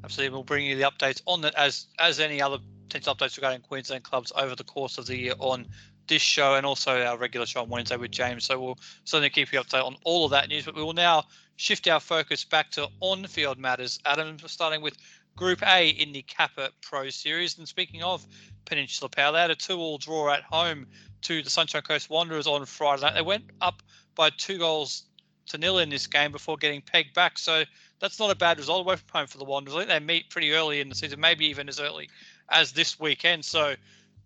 Absolutely, 0.04 0.34
we'll 0.34 0.44
bring 0.44 0.66
you 0.66 0.76
the 0.76 0.90
updates 0.90 1.22
on 1.28 1.42
that 1.42 1.54
as 1.56 1.86
as 2.00 2.20
any 2.20 2.42
other 2.42 2.58
potential 2.88 3.14
updates 3.16 3.38
regarding 3.38 3.62
Queensland 3.62 4.04
clubs 4.04 4.32
over 4.36 4.56
the 4.56 4.64
course 4.64 4.98
of 4.98 5.06
the 5.06 5.16
year 5.16 5.34
on 5.38 5.68
this 6.08 6.24
show 6.24 6.56
and 6.56 6.66
also 6.66 7.04
our 7.04 7.18
regular 7.18 7.46
show 7.46 7.62
on 7.62 7.70
Wednesday 7.70 7.98
with 7.98 8.10
James. 8.10 8.46
So 8.46 8.60
we'll 8.60 8.80
certainly 9.04 9.30
keep 9.30 9.54
you 9.54 9.60
updated 9.60 9.86
on 9.86 9.96
all 10.04 10.26
of 10.26 10.32
that 10.32 10.50
news. 10.50 10.66
But 10.66 10.76
we 10.76 10.82
will 10.82 10.94
now 10.94 11.26
shift 11.58 11.88
our 11.88 12.00
focus 12.00 12.44
back 12.44 12.72
to 12.72 12.90
on-field 13.00 13.60
matters. 13.60 14.00
Adam, 14.06 14.36
We're 14.42 14.48
starting 14.48 14.82
with 14.82 14.98
Group 15.36 15.62
A 15.66 15.90
in 15.90 16.12
the 16.12 16.24
Kappa 16.24 16.72
Pro 16.82 17.10
Series. 17.12 17.58
And 17.60 17.68
speaking 17.68 18.02
of 18.02 18.26
Peninsula 18.66 19.10
Power, 19.10 19.34
they 19.34 19.40
had 19.40 19.52
a 19.52 19.56
two-all 19.56 20.00
draw 20.00 20.34
at 20.34 20.42
home 20.42 20.88
to 21.22 21.44
the 21.44 21.50
Sunshine 21.50 21.84
Coast 21.84 22.10
Wanderers 22.10 22.48
on 22.48 22.66
Friday 22.66 23.04
night. 23.04 23.14
They 23.14 23.22
went 23.22 23.46
up 23.62 23.84
by 24.16 24.32
two 24.32 24.58
goals 24.58 25.04
to 25.46 25.58
nil 25.58 25.78
in 25.78 25.90
this 25.90 26.08
game 26.08 26.32
before 26.32 26.58
getting 26.58 26.82
pegged 26.82 27.14
back. 27.14 27.38
So 27.38 27.64
that's 28.02 28.20
not 28.20 28.32
a 28.32 28.36
bad 28.36 28.58
result 28.58 28.86
away 28.86 28.96
from 28.96 29.08
home 29.20 29.28
for 29.28 29.38
the 29.38 29.46
Wanderers. 29.46 29.76
I 29.76 29.80
think 29.80 29.90
they 29.90 30.00
meet 30.00 30.30
pretty 30.30 30.52
early 30.52 30.82
in 30.82 30.90
the 30.90 30.96
season, 30.96 31.20
maybe 31.20 31.46
even 31.46 31.70
as 31.70 31.80
early 31.80 32.10
as 32.50 32.72
this 32.74 33.00
weekend. 33.00 33.46
So 33.46 33.76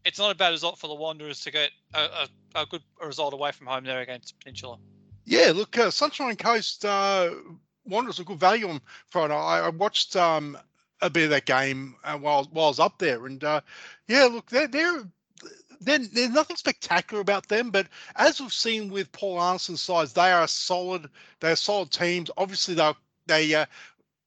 it's 0.05 0.17
not 0.17 0.31
a 0.31 0.35
bad 0.35 0.49
result 0.49 0.79
for 0.79 0.87
the 0.87 0.95
Wanderers 0.95 1.41
to 1.41 1.51
get 1.51 1.71
a, 1.93 1.99
a, 1.99 2.61
a 2.61 2.65
good 2.65 2.81
result 3.03 3.33
away 3.33 3.51
from 3.51 3.67
home 3.67 3.83
there 3.83 4.01
against 4.01 4.39
Peninsula. 4.39 4.77
Yeah, 5.25 5.51
look, 5.53 5.77
uh, 5.77 5.91
Sunshine 5.91 6.37
Coast 6.37 6.85
uh, 6.85 7.31
Wanderers 7.85 8.19
a 8.19 8.23
good 8.23 8.39
value 8.39 8.69
on 8.69 8.81
Friday. 9.09 9.33
I, 9.33 9.65
I 9.65 9.69
watched 9.69 10.15
um, 10.15 10.57
a 11.01 11.09
bit 11.09 11.25
of 11.25 11.29
that 11.31 11.45
game 11.45 11.95
uh, 12.03 12.17
while 12.17 12.45
while 12.51 12.65
I 12.65 12.69
was 12.69 12.79
up 12.79 12.97
there, 12.97 13.25
and 13.25 13.43
uh, 13.43 13.61
yeah, 14.07 14.25
look, 14.25 14.49
they're 14.49 14.67
they're 14.67 15.03
there's 15.81 16.29
nothing 16.29 16.55
spectacular 16.55 17.21
about 17.21 17.47
them, 17.47 17.69
but 17.69 17.87
as 18.15 18.39
we've 18.39 18.53
seen 18.53 18.89
with 18.89 19.11
Paul 19.11 19.37
Arneson's 19.37 19.81
sides, 19.81 20.13
they 20.13 20.31
are 20.31 20.47
solid. 20.47 21.09
They're 21.39 21.55
solid 21.55 21.91
teams. 21.91 22.31
Obviously, 22.37 22.75
they 22.75 22.91
they 23.27 23.53
uh, 23.53 23.65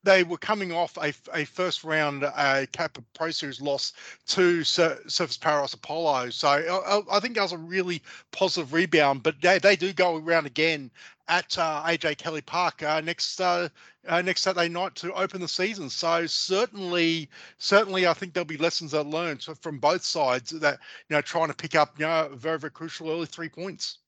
they 0.04 0.22
were 0.22 0.38
coming 0.38 0.72
off 0.72 0.96
a, 0.96 1.12
a 1.34 1.44
first 1.44 1.84
round 1.84 2.24
uh, 2.24 2.66
Kappa 2.72 3.02
Pro 3.14 3.30
Series 3.30 3.60
loss 3.60 3.92
to 4.28 4.64
Sur- 4.64 5.00
Surfers 5.06 5.40
Paradise 5.40 5.74
Apollo. 5.74 6.30
So 6.30 6.48
I, 6.48 7.16
I, 7.16 7.20
think 7.20 7.34
that 7.34 7.42
was 7.42 7.52
a 7.52 7.58
really 7.58 8.02
positive 8.30 8.72
rebound. 8.72 9.22
But 9.22 9.40
they, 9.42 9.58
they 9.58 9.76
do 9.76 9.92
go 9.92 10.16
around 10.16 10.46
again 10.46 10.90
at 11.28 11.58
uh, 11.58 11.82
AJ 11.84 12.18
Kelly 12.18 12.40
Park 12.40 12.82
uh, 12.82 13.00
next 13.00 13.40
uh, 13.40 13.68
uh, 14.06 14.22
next 14.22 14.42
Saturday 14.42 14.68
night 14.68 14.94
to 14.96 15.12
open 15.12 15.40
the 15.40 15.48
season. 15.48 15.90
So 15.90 16.26
certainly, 16.26 17.28
certainly, 17.58 18.06
I 18.06 18.14
think 18.14 18.32
there'll 18.32 18.46
be 18.46 18.56
lessons 18.56 18.92
that 18.92 19.04
learned 19.04 19.42
from 19.60 19.78
both 19.78 20.04
sides 20.04 20.50
that 20.50 20.78
you 21.08 21.16
know 21.16 21.20
trying 21.20 21.48
to 21.48 21.54
pick 21.54 21.74
up 21.74 21.98
you 21.98 22.06
know 22.06 22.30
very 22.34 22.58
very 22.58 22.70
crucial 22.70 23.10
early 23.10 23.26
three 23.26 23.48
points. 23.48 23.98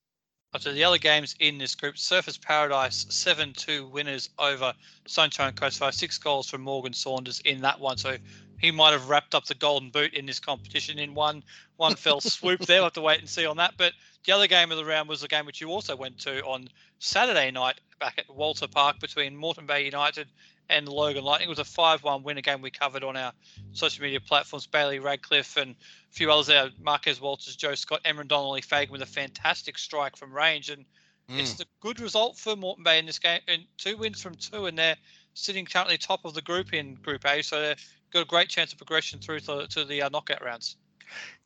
So 0.58 0.72
the 0.72 0.82
other 0.82 0.98
games 0.98 1.36
in 1.38 1.58
this 1.58 1.76
group, 1.76 1.94
Surfers 1.94 2.40
Paradise 2.40 3.04
7-2 3.04 3.88
winners 3.88 4.28
over 4.36 4.74
Sunshine 5.06 5.52
Coast 5.52 5.78
Fire, 5.78 5.92
six 5.92 6.18
goals 6.18 6.50
from 6.50 6.62
Morgan 6.62 6.92
Saunders 6.92 7.40
in 7.44 7.60
that 7.60 7.78
one. 7.78 7.96
So 7.96 8.18
he 8.60 8.70
might 8.70 8.92
have 8.92 9.08
wrapped 9.08 9.34
up 9.34 9.46
the 9.46 9.54
golden 9.54 9.90
boot 9.90 10.14
in 10.14 10.26
this 10.26 10.38
competition 10.38 10.98
in 10.98 11.14
one 11.14 11.42
one 11.76 11.94
fell 11.94 12.20
swoop 12.20 12.60
there. 12.60 12.78
We'll 12.78 12.86
have 12.86 12.92
to 12.94 13.00
wait 13.00 13.20
and 13.20 13.28
see 13.28 13.46
on 13.46 13.56
that. 13.56 13.74
But 13.76 13.92
the 14.24 14.32
other 14.32 14.46
game 14.46 14.70
of 14.70 14.76
the 14.76 14.84
round 14.84 15.08
was 15.08 15.22
the 15.22 15.28
game 15.28 15.46
which 15.46 15.60
you 15.60 15.68
also 15.68 15.96
went 15.96 16.18
to 16.20 16.42
on 16.44 16.68
Saturday 16.98 17.50
night 17.50 17.80
back 17.98 18.18
at 18.18 18.34
Walter 18.34 18.68
Park 18.68 19.00
between 19.00 19.36
Moreton 19.36 19.66
Bay 19.66 19.84
United 19.84 20.28
and 20.68 20.88
Logan 20.88 21.24
Lightning. 21.24 21.48
It 21.48 21.50
was 21.50 21.58
a 21.58 21.64
5 21.64 22.02
1 22.02 22.22
win, 22.22 22.38
again, 22.38 22.62
we 22.62 22.70
covered 22.70 23.02
on 23.02 23.16
our 23.16 23.32
social 23.72 24.02
media 24.02 24.20
platforms. 24.20 24.66
Bailey 24.66 24.98
Radcliffe 24.98 25.56
and 25.56 25.72
a 25.72 26.14
few 26.14 26.30
others 26.30 26.46
there 26.46 26.70
Marquez 26.80 27.20
Walters, 27.20 27.56
Joe 27.56 27.74
Scott, 27.74 28.02
Emran 28.04 28.28
Donnelly 28.28 28.62
Fagan 28.62 28.92
with 28.92 29.02
a 29.02 29.06
fantastic 29.06 29.78
strike 29.78 30.16
from 30.16 30.32
range. 30.32 30.70
And 30.70 30.84
mm. 31.30 31.40
it's 31.40 31.60
a 31.60 31.64
good 31.80 32.00
result 32.00 32.38
for 32.38 32.56
Moreton 32.56 32.84
Bay 32.84 32.98
in 32.98 33.06
this 33.06 33.18
game. 33.18 33.40
And 33.48 33.64
two 33.78 33.96
wins 33.96 34.22
from 34.22 34.34
two, 34.36 34.66
and 34.66 34.78
they're 34.78 34.96
sitting 35.34 35.64
currently 35.64 35.98
top 35.98 36.24
of 36.24 36.34
the 36.34 36.42
group 36.42 36.72
in 36.72 36.94
Group 36.94 37.24
A. 37.26 37.42
So 37.42 37.60
they've 37.60 37.84
got 38.12 38.22
a 38.22 38.26
great 38.26 38.48
chance 38.48 38.72
of 38.72 38.78
progression 38.78 39.20
through 39.20 39.40
to, 39.40 39.66
to 39.68 39.84
the 39.84 40.02
uh, 40.02 40.08
knockout 40.08 40.44
rounds. 40.44 40.76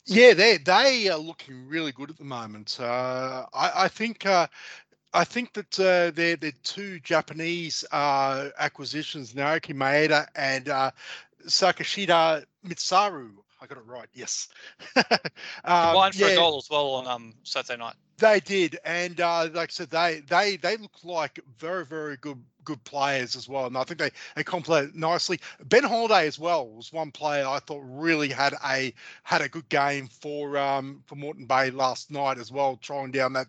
Yeah, 0.06 0.34
they 0.34 0.58
they 0.58 1.08
are 1.08 1.18
looking 1.18 1.66
really 1.66 1.92
good 1.92 2.10
at 2.10 2.18
the 2.18 2.24
moment. 2.24 2.78
Uh, 2.78 3.46
I, 3.54 3.84
I 3.84 3.88
think 3.88 4.26
uh, 4.26 4.46
I 5.14 5.24
think 5.24 5.54
that 5.54 5.80
uh, 5.80 6.10
they're 6.14 6.36
two 6.62 7.00
Japanese 7.00 7.84
uh, 7.92 8.50
acquisitions, 8.58 9.32
Naoki 9.32 9.74
Maeda 9.74 10.26
and 10.34 10.68
uh, 10.68 10.90
Sakashita 11.46 12.44
Mitsaru. 12.66 13.30
I 13.60 13.66
got 13.66 13.78
it 13.78 13.86
right. 13.86 14.08
Yes. 14.12 14.48
um, 15.64 15.94
One 15.94 16.12
for 16.12 16.18
yeah, 16.18 16.32
a 16.32 16.36
goal 16.36 16.58
as 16.58 16.68
well 16.68 16.90
on 16.96 17.06
um, 17.06 17.32
Saturday 17.44 17.78
night. 17.78 17.94
They 18.18 18.40
did, 18.40 18.78
and 18.84 19.18
uh, 19.20 19.48
like 19.54 19.70
I 19.70 19.72
said, 19.72 19.90
they 19.90 20.20
they 20.28 20.56
they 20.56 20.76
look 20.76 21.02
like 21.02 21.40
very 21.58 21.86
very 21.86 22.16
good 22.18 22.42
good 22.64 22.82
players 22.84 23.36
as 23.36 23.48
well, 23.48 23.66
and 23.66 23.76
I 23.76 23.84
think 23.84 23.98
they 23.98 24.10
they 24.36 24.44
complement 24.44 24.94
nicely. 24.94 25.40
Ben 25.64 25.84
Holiday 25.84 26.26
as 26.26 26.38
well 26.38 26.68
was 26.68 26.92
one 26.92 27.10
player 27.10 27.46
I 27.46 27.58
thought 27.58 27.82
really 27.84 28.28
had 28.28 28.54
a 28.64 28.92
had 29.22 29.42
a 29.42 29.48
good 29.48 29.68
game 29.68 30.08
for 30.08 30.56
um 30.56 31.02
for 31.06 31.16
Moreton 31.16 31.46
Bay 31.46 31.70
last 31.70 32.10
night 32.10 32.38
as 32.38 32.50
well, 32.50 32.76
trying 32.76 33.10
down 33.10 33.32
that 33.34 33.48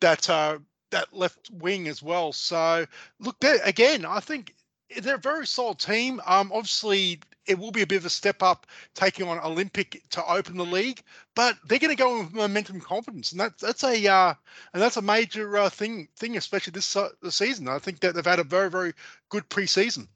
that 0.00 0.28
uh, 0.28 0.58
that 0.90 1.12
left 1.12 1.50
wing 1.50 1.88
as 1.88 2.02
well. 2.02 2.32
So 2.32 2.86
look, 3.20 3.38
there 3.40 3.58
again, 3.64 4.04
I 4.04 4.20
think 4.20 4.54
they're 5.00 5.16
a 5.16 5.18
very 5.18 5.46
solid 5.46 5.78
team. 5.78 6.20
Um, 6.26 6.50
obviously, 6.52 7.20
it 7.46 7.58
will 7.58 7.70
be 7.70 7.82
a 7.82 7.86
bit 7.86 7.96
of 7.96 8.06
a 8.06 8.10
step 8.10 8.42
up 8.42 8.66
taking 8.94 9.28
on 9.28 9.38
Olympic 9.38 10.02
to 10.10 10.24
open 10.24 10.56
the 10.56 10.64
league, 10.64 11.02
but 11.34 11.56
they're 11.66 11.78
going 11.78 11.96
to 11.96 12.02
go 12.02 12.20
with 12.20 12.34
momentum, 12.34 12.80
confidence, 12.80 13.32
and 13.32 13.40
that's 13.40 13.60
that's 13.60 13.84
a 13.84 14.06
uh, 14.06 14.34
and 14.72 14.82
that's 14.82 14.96
a 14.96 15.02
major 15.02 15.56
uh, 15.56 15.70
thing 15.70 16.08
thing, 16.16 16.36
especially 16.36 16.72
this 16.72 16.96
uh, 16.96 17.08
the 17.22 17.32
season. 17.32 17.68
I 17.68 17.78
think 17.78 18.00
that 18.00 18.14
they've 18.14 18.24
had 18.24 18.38
a 18.38 18.44
very 18.44 18.70
very 18.70 18.92
good 19.28 19.48
preseason. 19.48 20.08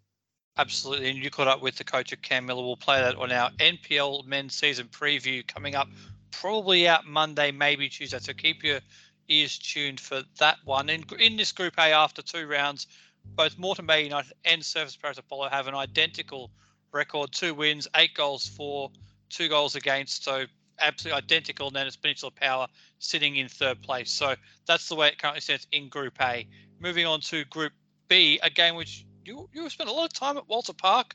Absolutely, 0.58 1.10
and 1.10 1.18
you 1.18 1.30
caught 1.30 1.48
up 1.48 1.62
with 1.62 1.76
the 1.76 1.84
coach 1.84 2.12
of 2.12 2.20
Cam 2.22 2.46
Miller. 2.46 2.62
We'll 2.62 2.76
play 2.76 3.00
that 3.00 3.16
on 3.16 3.32
our 3.32 3.50
NPL 3.52 4.26
men's 4.26 4.54
season 4.54 4.88
preview 4.88 5.46
coming 5.46 5.74
up, 5.74 5.88
probably 6.32 6.88
out 6.88 7.06
Monday, 7.06 7.50
maybe 7.50 7.88
Tuesday. 7.88 8.18
So 8.18 8.32
keep 8.32 8.62
your 8.62 8.80
ears 9.28 9.58
tuned 9.58 10.00
for 10.00 10.22
that 10.38 10.58
one. 10.64 10.90
In 10.90 11.04
in 11.18 11.36
this 11.36 11.52
Group 11.52 11.74
A, 11.78 11.92
after 11.92 12.20
two 12.22 12.46
rounds, 12.46 12.86
both 13.24 13.58
Moreton 13.58 13.86
Bay 13.86 14.04
United 14.04 14.32
and 14.44 14.62
Surfers 14.62 15.00
Paris 15.00 15.18
Apollo 15.18 15.48
have 15.50 15.66
an 15.66 15.74
identical 15.74 16.50
record: 16.92 17.32
two 17.32 17.54
wins, 17.54 17.88
eight 17.96 18.14
goals 18.14 18.46
for, 18.48 18.90
two 19.28 19.48
goals 19.48 19.74
against. 19.76 20.24
So 20.24 20.44
absolutely 20.80 21.18
identical. 21.18 21.66
And 21.68 21.76
then 21.76 21.86
it's 21.86 21.96
Peninsula 21.96 22.32
Power 22.32 22.66
sitting 22.98 23.36
in 23.36 23.48
third 23.48 23.82
place. 23.82 24.10
So 24.10 24.34
that's 24.66 24.88
the 24.88 24.94
way 24.94 25.08
it 25.08 25.18
currently 25.18 25.40
stands 25.40 25.66
in 25.72 25.88
Group 25.88 26.14
A. 26.20 26.46
Moving 26.80 27.06
on 27.06 27.20
to 27.22 27.44
Group 27.46 27.72
B, 28.08 28.40
a 28.42 28.50
game 28.50 28.74
which 28.74 29.04
you 29.24 29.48
you 29.52 29.68
spent 29.68 29.90
a 29.90 29.92
lot 29.92 30.04
of 30.04 30.12
time 30.12 30.36
at 30.36 30.48
Walter 30.48 30.72
Park 30.72 31.14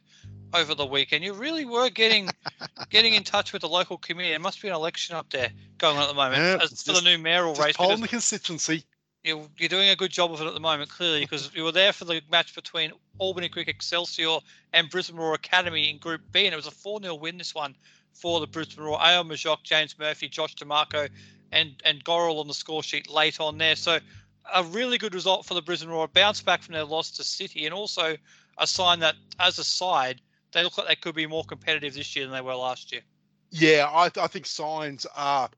over 0.53 0.75
the 0.75 0.85
weekend. 0.85 1.23
You 1.23 1.33
really 1.33 1.65
were 1.65 1.89
getting 1.89 2.29
getting 2.89 3.13
in 3.13 3.23
touch 3.23 3.51
with 3.51 3.61
the 3.63 3.69
local 3.69 3.97
community. 3.97 4.31
There 4.31 4.39
must 4.39 4.61
be 4.61 4.67
an 4.67 4.75
election 4.75 5.15
up 5.15 5.29
there 5.31 5.49
going 5.77 5.97
on 5.97 6.03
at 6.03 6.07
the 6.09 6.13
moment 6.13 6.41
Yeah, 6.41 6.59
As 6.61 6.83
for 6.83 6.93
the 6.93 7.01
new 7.01 7.17
mayoral 7.17 7.55
race. 7.55 7.75
polling 7.75 8.01
the 8.01 8.07
constituency. 8.07 8.85
You're, 9.25 9.47
you're 9.57 9.69
doing 9.69 9.89
a 9.89 9.95
good 9.95 10.11
job 10.11 10.31
of 10.31 10.39
it 10.39 10.45
at 10.45 10.53
the 10.53 10.59
moment, 10.59 10.89
clearly, 10.89 11.21
because 11.21 11.53
you 11.53 11.63
were 11.63 11.71
there 11.71 11.91
for 11.91 12.05
the 12.05 12.21
match 12.31 12.53
between 12.53 12.91
Albany 13.17 13.49
Creek 13.49 13.67
Excelsior 13.67 14.37
and 14.71 14.89
Brisbane 14.89 15.19
Roar 15.19 15.33
Academy 15.33 15.89
in 15.89 15.97
Group 15.97 16.21
B, 16.31 16.45
and 16.45 16.53
it 16.53 16.57
was 16.57 16.67
a 16.67 16.71
4 16.71 17.01
0 17.01 17.15
win 17.15 17.37
this 17.37 17.55
one 17.55 17.75
for 18.13 18.39
the 18.39 18.47
Brisbane 18.47 18.85
Roar. 18.85 19.01
Ao 19.01 19.23
Majok, 19.23 19.63
James 19.63 19.97
Murphy, 19.97 20.29
Josh 20.29 20.55
DeMarco, 20.55 21.09
and, 21.51 21.81
and 21.83 22.03
Gorrell 22.05 22.39
on 22.39 22.47
the 22.47 22.53
score 22.53 22.83
sheet 22.83 23.09
late 23.09 23.39
on 23.39 23.57
there. 23.57 23.75
So 23.75 23.99
a 24.53 24.63
really 24.63 24.97
good 24.97 25.13
result 25.13 25.45
for 25.45 25.55
the 25.55 25.61
Brisbane 25.61 25.89
Roar, 25.89 26.07
bounce 26.07 26.41
back 26.41 26.61
from 26.61 26.73
their 26.73 26.85
loss 26.85 27.11
to 27.11 27.23
City, 27.23 27.65
and 27.65 27.73
also 27.73 28.15
a 28.57 28.67
sign 28.67 28.99
that 28.99 29.15
as 29.39 29.59
a 29.59 29.63
side, 29.63 30.21
they 30.51 30.63
look 30.63 30.77
like 30.77 30.87
they 30.87 30.95
could 30.95 31.15
be 31.15 31.27
more 31.27 31.43
competitive 31.43 31.93
this 31.95 32.15
year 32.15 32.25
than 32.25 32.33
they 32.33 32.41
were 32.41 32.55
last 32.55 32.91
year. 32.91 33.01
Yeah, 33.51 33.89
I, 33.91 34.09
I 34.21 34.27
think 34.27 34.45
signs 34.45 35.05
are 35.15 35.49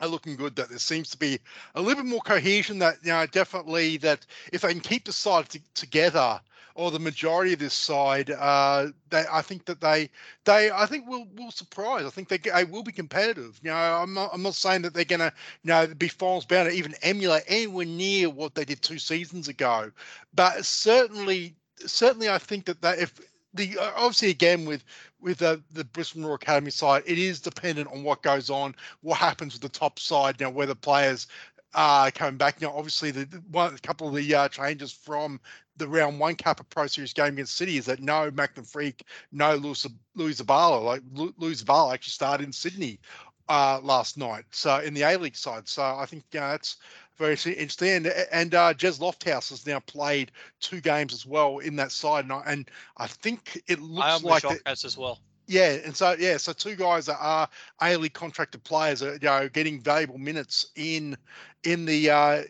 are 0.00 0.08
looking 0.08 0.36
good. 0.36 0.56
That 0.56 0.68
there 0.68 0.78
seems 0.78 1.10
to 1.10 1.18
be 1.18 1.38
a 1.74 1.80
little 1.80 2.02
bit 2.02 2.10
more 2.10 2.20
cohesion. 2.20 2.78
That 2.78 2.96
you 3.02 3.10
know, 3.10 3.26
definitely 3.26 3.96
that 3.98 4.26
if 4.52 4.62
they 4.62 4.72
can 4.72 4.80
keep 4.80 5.04
the 5.04 5.12
side 5.12 5.48
t- 5.48 5.60
together, 5.74 6.40
or 6.74 6.90
the 6.90 6.98
majority 6.98 7.52
of 7.52 7.58
this 7.58 7.74
side, 7.74 8.30
uh, 8.30 8.88
they 9.10 9.24
I 9.30 9.42
think 9.42 9.64
that 9.66 9.80
they 9.80 10.10
they 10.44 10.70
I 10.70 10.86
think 10.86 11.06
will 11.06 11.26
will 11.36 11.50
surprise. 11.50 12.04
I 12.04 12.10
think 12.10 12.28
they, 12.28 12.38
they 12.38 12.64
will 12.64 12.82
be 12.82 12.92
competitive. 12.92 13.60
You 13.62 13.70
know, 13.70 13.76
I'm 13.76 14.14
not 14.14 14.30
I'm 14.32 14.42
not 14.42 14.54
saying 14.54 14.82
that 14.82 14.94
they're 14.94 15.04
gonna 15.04 15.32
you 15.62 15.68
know 15.68 15.86
be 15.86 16.08
finals 16.08 16.44
bound 16.44 16.68
to 16.70 16.74
even 16.74 16.94
emulate 17.02 17.44
anywhere 17.46 17.86
near 17.86 18.28
what 18.28 18.54
they 18.54 18.64
did 18.64 18.82
two 18.82 18.98
seasons 18.98 19.48
ago, 19.48 19.90
but 20.34 20.64
certainly 20.64 21.54
certainly 21.86 22.28
I 22.28 22.38
think 22.38 22.66
that 22.66 22.82
that 22.82 22.98
if 22.98 23.14
the 23.54 23.78
uh, 23.78 23.92
obviously 23.96 24.30
again 24.30 24.66
with 24.66 24.84
with 25.20 25.40
uh, 25.40 25.56
the 25.72 25.84
Brisbane 25.84 26.24
Roar 26.24 26.34
Academy 26.34 26.70
side, 26.70 27.02
it 27.06 27.18
is 27.18 27.40
dependent 27.40 27.88
on 27.90 28.02
what 28.02 28.22
goes 28.22 28.50
on, 28.50 28.74
what 29.00 29.16
happens 29.18 29.54
with 29.54 29.62
the 29.62 29.68
top 29.68 29.98
side. 29.98 30.38
now, 30.40 30.50
whether 30.50 30.74
players 30.74 31.26
are 31.74 32.10
coming 32.10 32.36
back. 32.36 32.60
Know, 32.60 32.72
obviously 32.76 33.10
the 33.10 33.24
one 33.50 33.74
a 33.74 33.78
couple 33.78 34.08
of 34.08 34.14
the 34.14 34.34
uh, 34.34 34.48
changes 34.48 34.92
from 34.92 35.40
the 35.76 35.88
round 35.88 36.20
one 36.20 36.36
Kappa 36.36 36.64
Pro 36.64 36.86
Series 36.86 37.12
game 37.12 37.34
against 37.34 37.56
City 37.56 37.76
is 37.78 37.86
that 37.86 38.00
no 38.00 38.30
Macklin 38.30 38.64
Freke, 38.64 39.02
no 39.32 39.56
Louis 39.56 39.86
Louis 40.14 40.40
Zabala, 40.40 40.82
like 40.82 41.02
Louis 41.12 41.62
Zabala 41.62 41.94
actually 41.94 42.12
started 42.12 42.46
in 42.46 42.52
Sydney 42.52 43.00
uh, 43.48 43.80
last 43.82 44.16
night. 44.16 44.44
So 44.50 44.78
in 44.78 44.94
the 44.94 45.02
A 45.02 45.16
League 45.16 45.36
side, 45.36 45.68
so 45.68 45.82
I 45.82 46.06
think 46.06 46.24
you 46.32 46.40
know, 46.40 46.50
that's 46.50 46.76
very 47.16 47.34
interesting. 47.34 47.90
And, 47.90 48.06
and 48.06 48.54
uh, 48.54 48.74
Jez 48.74 48.98
Lofthouse 48.98 49.50
has 49.50 49.66
now 49.66 49.80
played 49.80 50.32
two 50.60 50.80
games 50.80 51.12
as 51.12 51.24
well 51.26 51.58
in 51.58 51.76
that 51.76 51.92
side, 51.92 52.24
and 52.24 52.32
I, 52.32 52.42
and 52.46 52.70
I 52.96 53.06
think 53.06 53.62
it 53.66 53.80
looks 53.80 54.22
like 54.22 54.42
that- 54.42 54.84
as 54.84 54.96
well. 54.96 55.20
yeah, 55.46 55.72
and 55.84 55.96
so 55.96 56.16
yeah, 56.18 56.36
so 56.36 56.52
two 56.52 56.76
guys 56.76 57.06
that 57.06 57.18
are 57.20 57.48
A 57.82 57.96
League 57.96 58.14
contracted 58.14 58.64
players 58.64 59.02
are 59.02 59.14
you 59.14 59.18
know 59.22 59.48
getting 59.48 59.80
valuable 59.80 60.18
minutes 60.18 60.66
in 60.76 61.16
in 61.62 61.84
the 61.84 62.10
uh, 62.10 62.42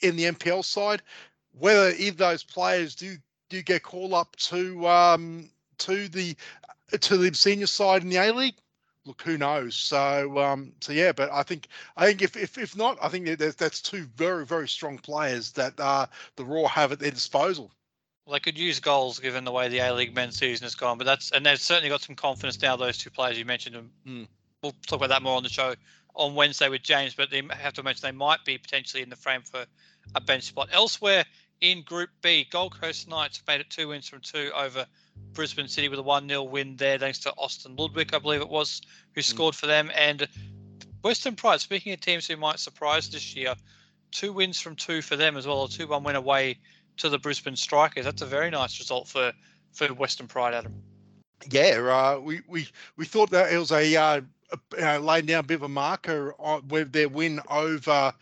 in 0.00 0.16
the 0.16 0.24
NPL 0.24 0.64
side. 0.64 1.02
Whether 1.58 1.90
either 1.90 2.10
of 2.10 2.16
those 2.16 2.44
players 2.44 2.94
do 2.94 3.16
do 3.48 3.62
get 3.62 3.82
call 3.82 4.14
up 4.14 4.36
to 4.36 4.86
um, 4.88 5.50
to 5.78 6.08
the 6.08 6.36
to 7.00 7.16
the 7.16 7.34
senior 7.34 7.66
side 7.66 8.02
in 8.02 8.08
the 8.08 8.16
A 8.16 8.32
League, 8.32 8.56
look 9.04 9.22
who 9.22 9.38
knows. 9.38 9.74
So 9.74 10.38
um, 10.38 10.72
so 10.80 10.92
yeah, 10.92 11.12
but 11.12 11.30
I 11.32 11.42
think 11.42 11.68
I 11.96 12.06
think 12.06 12.22
if 12.22 12.36
if, 12.36 12.58
if 12.58 12.76
not, 12.76 12.98
I 13.02 13.08
think 13.08 13.26
that 13.38 13.56
that's, 13.56 13.80
two 13.80 14.04
very 14.16 14.44
very 14.44 14.68
strong 14.68 14.98
players 14.98 15.52
that 15.52 15.78
uh, 15.78 16.06
the 16.36 16.44
Roar 16.44 16.68
have 16.68 16.92
at 16.92 16.98
their 16.98 17.10
disposal. 17.10 17.70
Well, 18.26 18.34
they 18.34 18.40
could 18.40 18.58
use 18.58 18.78
goals 18.80 19.18
given 19.18 19.44
the 19.44 19.52
way 19.52 19.68
the 19.68 19.78
A 19.78 19.92
League 19.92 20.14
men's 20.14 20.36
season 20.36 20.64
has 20.64 20.74
gone, 20.74 20.98
but 20.98 21.04
that's 21.04 21.30
and 21.32 21.44
they've 21.44 21.60
certainly 21.60 21.88
got 21.88 22.02
some 22.02 22.16
confidence 22.16 22.60
now. 22.60 22.76
Those 22.76 22.98
two 22.98 23.10
players 23.10 23.38
you 23.38 23.44
mentioned, 23.44 23.76
and 23.76 23.90
Mm. 24.06 24.28
we'll 24.62 24.74
talk 24.86 24.98
about 24.98 25.08
that 25.08 25.22
more 25.22 25.36
on 25.36 25.42
the 25.42 25.48
show 25.48 25.74
on 26.14 26.34
Wednesday 26.34 26.68
with 26.68 26.82
James. 26.82 27.14
But 27.14 27.30
they 27.30 27.42
have 27.50 27.72
to 27.74 27.82
mention 27.82 28.02
they 28.02 28.12
might 28.12 28.44
be 28.44 28.58
potentially 28.58 29.02
in 29.02 29.10
the 29.10 29.16
frame 29.16 29.42
for 29.42 29.64
a 30.14 30.20
bench 30.20 30.44
spot. 30.44 30.68
Elsewhere 30.72 31.24
in 31.60 31.82
Group 31.82 32.10
B, 32.22 32.46
Gold 32.50 32.78
Coast 32.80 33.08
Knights 33.08 33.42
made 33.46 33.60
it 33.60 33.70
two 33.70 33.88
wins 33.88 34.08
from 34.08 34.20
two 34.20 34.50
over 34.54 34.86
Brisbane 35.32 35.68
City 35.68 35.88
with 35.88 35.98
a 35.98 36.02
one 36.02 36.28
0 36.28 36.42
win 36.44 36.76
there, 36.76 36.98
thanks 36.98 37.18
to 37.20 37.32
Austin 37.38 37.76
Ludwig, 37.76 38.14
I 38.14 38.18
believe 38.18 38.40
it 38.40 38.48
was, 38.48 38.80
who 39.14 39.22
scored 39.22 39.54
for 39.54 39.66
them. 39.66 39.90
And 39.94 40.28
Western 41.02 41.36
Pride, 41.36 41.60
speaking 41.60 41.92
of 41.92 42.00
teams 42.00 42.26
who 42.26 42.36
might 42.36 42.58
surprise 42.58 43.08
this 43.08 43.34
year, 43.34 43.54
two 44.10 44.32
wins 44.32 44.60
from 44.60 44.76
two 44.76 45.02
for 45.02 45.16
them 45.16 45.36
as 45.36 45.46
well, 45.46 45.64
a 45.64 45.68
two 45.68 45.86
one 45.86 46.02
win 46.02 46.16
away 46.16 46.58
to 46.98 47.08
the 47.08 47.18
Brisbane 47.18 47.56
Strikers. 47.56 48.04
That's 48.04 48.22
a 48.22 48.26
very 48.26 48.50
nice 48.50 48.78
result 48.78 49.08
for 49.08 49.32
for 49.72 49.86
Western 49.94 50.26
Pride, 50.26 50.54
Adam. 50.54 50.82
Yeah, 51.50 52.14
uh, 52.16 52.20
we 52.20 52.40
we 52.48 52.68
we 52.96 53.04
thought 53.04 53.30
that 53.30 53.52
it 53.52 53.58
was 53.58 53.72
a, 53.72 53.96
uh, 53.96 54.20
a 54.78 54.96
uh, 54.96 54.98
laying 54.98 55.26
down 55.26 55.40
a 55.40 55.44
bit 55.44 55.54
of 55.54 55.62
a 55.62 55.68
marker 55.68 56.34
on, 56.38 56.66
with 56.68 56.92
their 56.92 57.08
win 57.08 57.40
over 57.48 58.12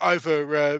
over 0.00 0.56
uh, 0.56 0.78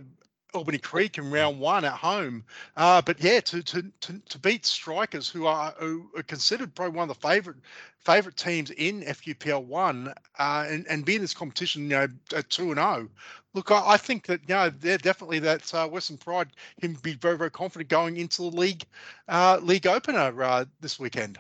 Albany 0.59 0.79
Creek 0.79 1.19
in 1.19 1.31
round 1.31 1.61
one 1.61 1.85
at 1.85 1.93
home. 1.93 2.45
Uh, 2.77 3.01
but 3.01 3.23
yeah, 3.23 3.41
to, 3.41 3.63
to 3.63 3.83
to 4.01 4.21
to 4.29 4.39
beat 4.39 4.67
Strikers, 4.67 5.29
who 5.29 5.47
are, 5.47 5.73
who 5.79 6.11
are 6.17 6.23
considered 6.25 6.75
probably 6.75 6.97
one 6.97 7.09
of 7.09 7.17
the 7.17 7.29
favorite 7.29 7.57
favorite 8.01 8.37
teams 8.37 8.71
in 8.73 9.03
FQPL 9.03 9.65
one, 9.65 10.13
uh, 10.39 10.67
and 10.69 10.87
and 10.89 11.05
be 11.05 11.15
in 11.15 11.21
this 11.23 11.35
competition, 11.35 11.85
you 11.85 11.89
know, 11.91 12.09
at 12.35 12.51
two 12.51 12.73
and 12.73 12.79
zero. 12.79 13.09
Look, 13.55 13.71
I, 13.71 13.93
I 13.93 13.97
think 13.97 14.27
that 14.27 14.41
you 14.49 14.55
know 14.55 14.71
they're 14.71 14.99
definitely 14.99 15.39
that 15.41 15.73
uh, 15.73 15.87
Western 15.87 16.19
Pride 16.19 16.49
can 16.81 16.95
be 16.95 17.15
very 17.15 17.39
very 17.39 17.51
confident 17.51 17.89
going 17.89 18.17
into 18.17 18.43
the 18.43 18.57
league 18.57 18.85
uh, 19.29 19.61
league 19.63 19.87
opener 19.87 20.43
uh, 20.43 20.65
this 20.81 20.99
weekend. 20.99 21.39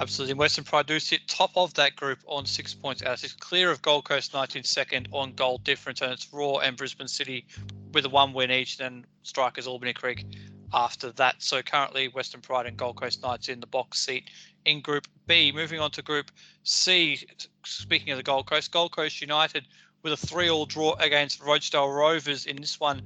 Absolutely. 0.00 0.32
Western 0.32 0.64
Pride 0.64 0.86
do 0.86 0.98
sit 0.98 1.28
top 1.28 1.50
of 1.56 1.74
that 1.74 1.94
group 1.94 2.20
on 2.26 2.46
six 2.46 2.72
points 2.72 3.02
out 3.02 3.12
of 3.12 3.18
six, 3.18 3.34
clear 3.34 3.70
of 3.70 3.82
Gold 3.82 4.06
Coast 4.06 4.32
Knights 4.32 4.56
in 4.56 4.64
second 4.64 5.08
on 5.12 5.34
goal 5.34 5.58
difference. 5.58 6.00
And 6.00 6.10
it's 6.10 6.32
Roar 6.32 6.64
and 6.64 6.74
Brisbane 6.74 7.06
City 7.06 7.44
with 7.92 8.06
a 8.06 8.08
one 8.08 8.32
win 8.32 8.50
each, 8.50 8.78
then 8.78 9.04
Strikers 9.24 9.66
Albany 9.66 9.92
Creek 9.92 10.24
after 10.72 11.12
that. 11.12 11.42
So 11.42 11.60
currently 11.60 12.08
Western 12.08 12.40
Pride 12.40 12.64
and 12.64 12.78
Gold 12.78 12.96
Coast 12.96 13.22
Knights 13.22 13.50
in 13.50 13.60
the 13.60 13.66
box 13.66 14.00
seat 14.00 14.30
in 14.64 14.80
Group 14.80 15.06
B. 15.26 15.52
Moving 15.52 15.80
on 15.80 15.90
to 15.90 16.02
Group 16.02 16.30
C, 16.62 17.18
speaking 17.66 18.10
of 18.10 18.16
the 18.16 18.22
Gold 18.22 18.46
Coast, 18.46 18.72
Gold 18.72 18.92
Coast 18.92 19.20
United 19.20 19.66
with 20.02 20.14
a 20.14 20.16
three-all 20.16 20.64
draw 20.64 20.94
against 20.94 21.42
Rochedale 21.42 21.94
Rovers 21.94 22.46
in 22.46 22.56
this 22.56 22.80
one. 22.80 23.02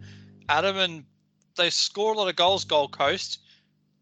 Adam 0.49 0.77
and 0.77 1.05
they 1.57 1.71
score 1.71 2.15
a 2.15 2.17
lot 2.17 2.29
of 2.29 2.37
goals, 2.37 2.65
Gold 2.65 2.93
Coast. 2.93 3.41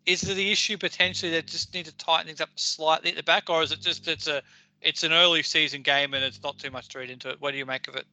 Is 0.05 0.29
it 0.29 0.35
the 0.35 0.51
issue 0.51 0.77
potentially 0.77 1.31
they 1.31 1.43
just 1.43 1.73
need 1.75 1.87
to 1.87 1.97
tighten 1.97 2.27
things 2.27 2.41
up 2.41 2.51
slightly 2.57 3.11
at 3.11 3.17
the 3.17 3.23
back, 3.23 3.49
or 3.49 3.63
is 3.63 3.73
it 3.73 3.81
just 3.81 4.09
it's 4.09 4.27
a 4.27 4.43
it's 4.81 5.05
an 5.05 5.13
early 5.13 5.43
season 5.43 5.83
game 5.83 6.15
and 6.15 6.25
it's 6.25 6.43
not 6.43 6.59
too 6.59 6.71
much 6.71 6.89
to 6.89 6.99
read 6.99 7.11
into 7.11 7.31
it? 7.31 7.41
What 7.41 7.53
do 7.53 7.59
you 7.59 7.67
make 7.67 7.89
of 7.89 7.95
it? 7.95 8.07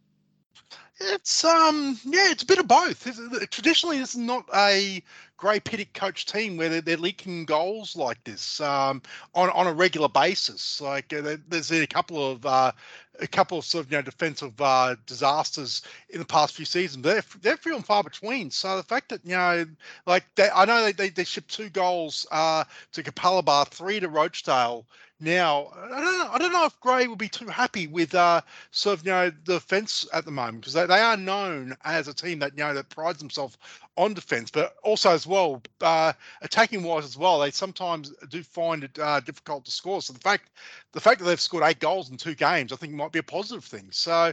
It's 0.99 1.45
um 1.45 1.97
yeah, 2.03 2.29
it's 2.29 2.43
a 2.43 2.45
bit 2.45 2.59
of 2.59 2.67
both. 2.67 3.07
Traditionally, 3.49 3.99
this 3.99 4.09
is 4.09 4.17
not 4.17 4.45
a 4.53 5.01
Gray 5.37 5.59
Pittock 5.61 5.93
coach 5.93 6.25
team 6.25 6.57
where 6.57 6.67
they're, 6.67 6.81
they're 6.81 6.97
leaking 6.97 7.45
goals 7.45 7.95
like 7.95 8.21
this 8.25 8.59
um, 8.59 9.01
on 9.33 9.49
on 9.51 9.67
a 9.67 9.73
regular 9.73 10.09
basis. 10.09 10.81
Like 10.81 11.13
uh, 11.13 11.37
there's 11.47 11.69
been 11.69 11.83
a 11.83 11.87
couple 11.87 12.31
of 12.31 12.45
uh, 12.45 12.73
a 13.21 13.27
couple 13.27 13.57
of 13.59 13.65
sort 13.65 13.85
of 13.85 13.91
you 13.91 13.97
know 13.97 14.01
defensive 14.01 14.59
uh, 14.61 14.95
disasters 15.05 15.81
in 16.09 16.19
the 16.19 16.25
past 16.25 16.55
few 16.55 16.65
seasons. 16.65 17.03
They're 17.03 17.23
they're 17.41 17.57
few 17.57 17.75
and 17.75 17.85
far 17.85 18.03
between. 18.03 18.51
So 18.51 18.77
the 18.77 18.83
fact 18.83 19.09
that 19.09 19.21
you 19.25 19.35
know, 19.35 19.65
like 20.05 20.25
they, 20.35 20.49
I 20.53 20.65
know 20.65 20.83
they, 20.83 20.91
they, 20.93 21.09
they 21.09 21.23
shipped 21.23 21.53
two 21.53 21.69
goals 21.69 22.25
uh, 22.31 22.63
to 22.93 23.03
Capalaba, 23.03 23.67
three 23.67 23.99
to 23.99 24.09
Rochedale. 24.09 24.85
Now 25.19 25.71
I 25.75 25.89
don't 25.89 26.17
know, 26.19 26.29
I 26.31 26.37
don't 26.37 26.53
know 26.53 26.65
if 26.65 26.79
Gray 26.79 27.07
would 27.07 27.17
be 27.17 27.27
too 27.27 27.47
happy 27.47 27.87
with 27.87 28.15
uh, 28.15 28.41
sort 28.71 28.99
of 28.99 29.05
you 29.05 29.11
know 29.11 29.29
the 29.45 29.55
defence 29.55 30.07
at 30.13 30.23
the 30.23 30.31
moment 30.31 30.61
because 30.61 30.73
they, 30.73 30.85
they 30.85 30.99
are 31.01 31.17
known 31.17 31.75
as 31.83 32.07
a 32.07 32.13
team 32.13 32.39
that 32.39 32.53
you 32.57 32.63
know 32.63 32.73
that 32.73 32.89
prides 32.89 33.19
themselves 33.19 33.57
on 33.97 34.13
defence, 34.13 34.49
but 34.49 34.75
also 34.83 35.11
as 35.11 35.27
well 35.27 35.61
uh, 35.81 36.13
attacking 36.41 36.83
wise 36.83 37.03
as 37.03 37.17
well. 37.17 37.39
They 37.39 37.51
sometimes 37.51 38.13
do 38.29 38.43
find 38.43 38.85
it 38.85 38.97
uh, 38.97 39.19
difficult 39.19 39.65
to 39.65 39.71
score. 39.71 40.01
So 40.01 40.13
the 40.13 40.19
fact 40.19 40.51
the 40.93 41.01
fact 41.01 41.19
that 41.19 41.25
they've 41.25 41.39
scored 41.39 41.65
eight 41.65 41.79
goals 41.79 42.09
in 42.09 42.17
two 42.17 42.35
games, 42.35 42.71
I 42.71 42.77
think 42.77 42.93
might 42.93 43.11
be 43.11 43.19
a 43.19 43.23
positive 43.23 43.65
thing. 43.65 43.89
So 43.91 44.31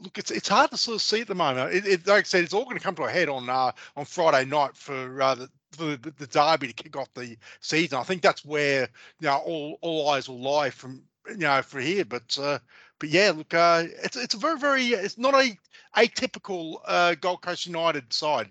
look, 0.00 0.18
it's 0.18 0.30
it's 0.30 0.48
hard 0.48 0.70
to 0.72 0.76
sort 0.76 0.96
of 0.96 1.02
see 1.02 1.22
at 1.22 1.28
the 1.28 1.34
moment. 1.34 1.74
It, 1.74 1.86
it, 1.86 2.06
like 2.06 2.20
I 2.20 2.22
said, 2.24 2.44
it's 2.44 2.54
all 2.54 2.64
going 2.64 2.76
to 2.76 2.82
come 2.84 2.94
to 2.96 3.04
a 3.04 3.10
head 3.10 3.28
on 3.28 3.48
uh, 3.48 3.72
on 3.96 4.04
Friday 4.04 4.44
night 4.48 4.76
for 4.76 5.22
uh, 5.22 5.34
the, 5.36 5.50
the, 5.72 6.12
the 6.18 6.26
derby 6.26 6.68
to 6.68 6.72
kick 6.72 6.96
off 6.96 7.12
the 7.14 7.36
season. 7.60 7.98
I 7.98 8.02
think 8.02 8.22
that's 8.22 8.44
where 8.44 8.88
you 9.20 9.28
know 9.28 9.36
all 9.38 9.78
all 9.80 10.10
eyes 10.10 10.28
will 10.28 10.40
lie 10.40 10.70
from 10.70 11.02
you 11.28 11.38
know 11.38 11.62
for 11.62 11.80
here. 11.80 12.04
But 12.04 12.38
uh, 12.40 12.58
but 12.98 13.08
yeah, 13.08 13.32
look, 13.34 13.52
uh, 13.54 13.84
it's 14.02 14.16
it's 14.16 14.34
a 14.34 14.38
very 14.38 14.58
very 14.58 14.86
it's 14.86 15.18
not 15.18 15.34
a 15.34 15.56
atypical 15.96 16.76
uh, 16.86 17.14
Gold 17.20 17.42
Coast 17.42 17.66
United 17.66 18.12
side 18.12 18.50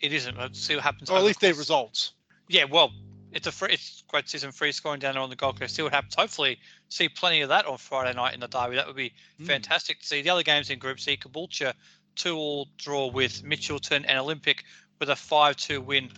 it 0.00 0.12
isn't. 0.12 0.38
Let's 0.38 0.60
see 0.60 0.74
what 0.74 0.84
happens. 0.84 1.10
Or 1.10 1.18
at 1.18 1.24
least 1.24 1.40
their 1.40 1.54
results. 1.54 2.12
Yeah, 2.48 2.64
well, 2.64 2.92
it's 3.32 3.46
a 3.46 3.52
free, 3.52 3.72
it's 3.72 4.04
great 4.08 4.28
season 4.28 4.52
free 4.52 4.72
scoring 4.72 5.00
down 5.00 5.14
there 5.14 5.22
on 5.22 5.30
the 5.30 5.36
Gold 5.36 5.58
Coast. 5.58 5.74
See 5.74 5.82
what 5.82 5.92
happens. 5.92 6.14
Hopefully, 6.14 6.58
see 6.88 7.08
plenty 7.08 7.40
of 7.42 7.48
that 7.50 7.66
on 7.66 7.78
Friday 7.78 8.14
night 8.14 8.34
in 8.34 8.40
the 8.40 8.48
derby. 8.48 8.76
That 8.76 8.86
would 8.86 8.96
be 8.96 9.12
mm. 9.40 9.46
fantastic 9.46 10.00
to 10.00 10.06
see. 10.06 10.22
The 10.22 10.30
other 10.30 10.42
games 10.42 10.70
in 10.70 10.78
Group 10.78 11.00
C, 11.00 11.16
Caboolture 11.16 11.74
two 12.14 12.36
all 12.36 12.68
draw 12.78 13.06
with 13.06 13.44
Mitchelton 13.44 14.04
and 14.06 14.18
Olympic 14.18 14.64
with 14.98 15.10
a 15.10 15.16
five 15.16 15.56
two 15.56 15.80
win 15.80 16.10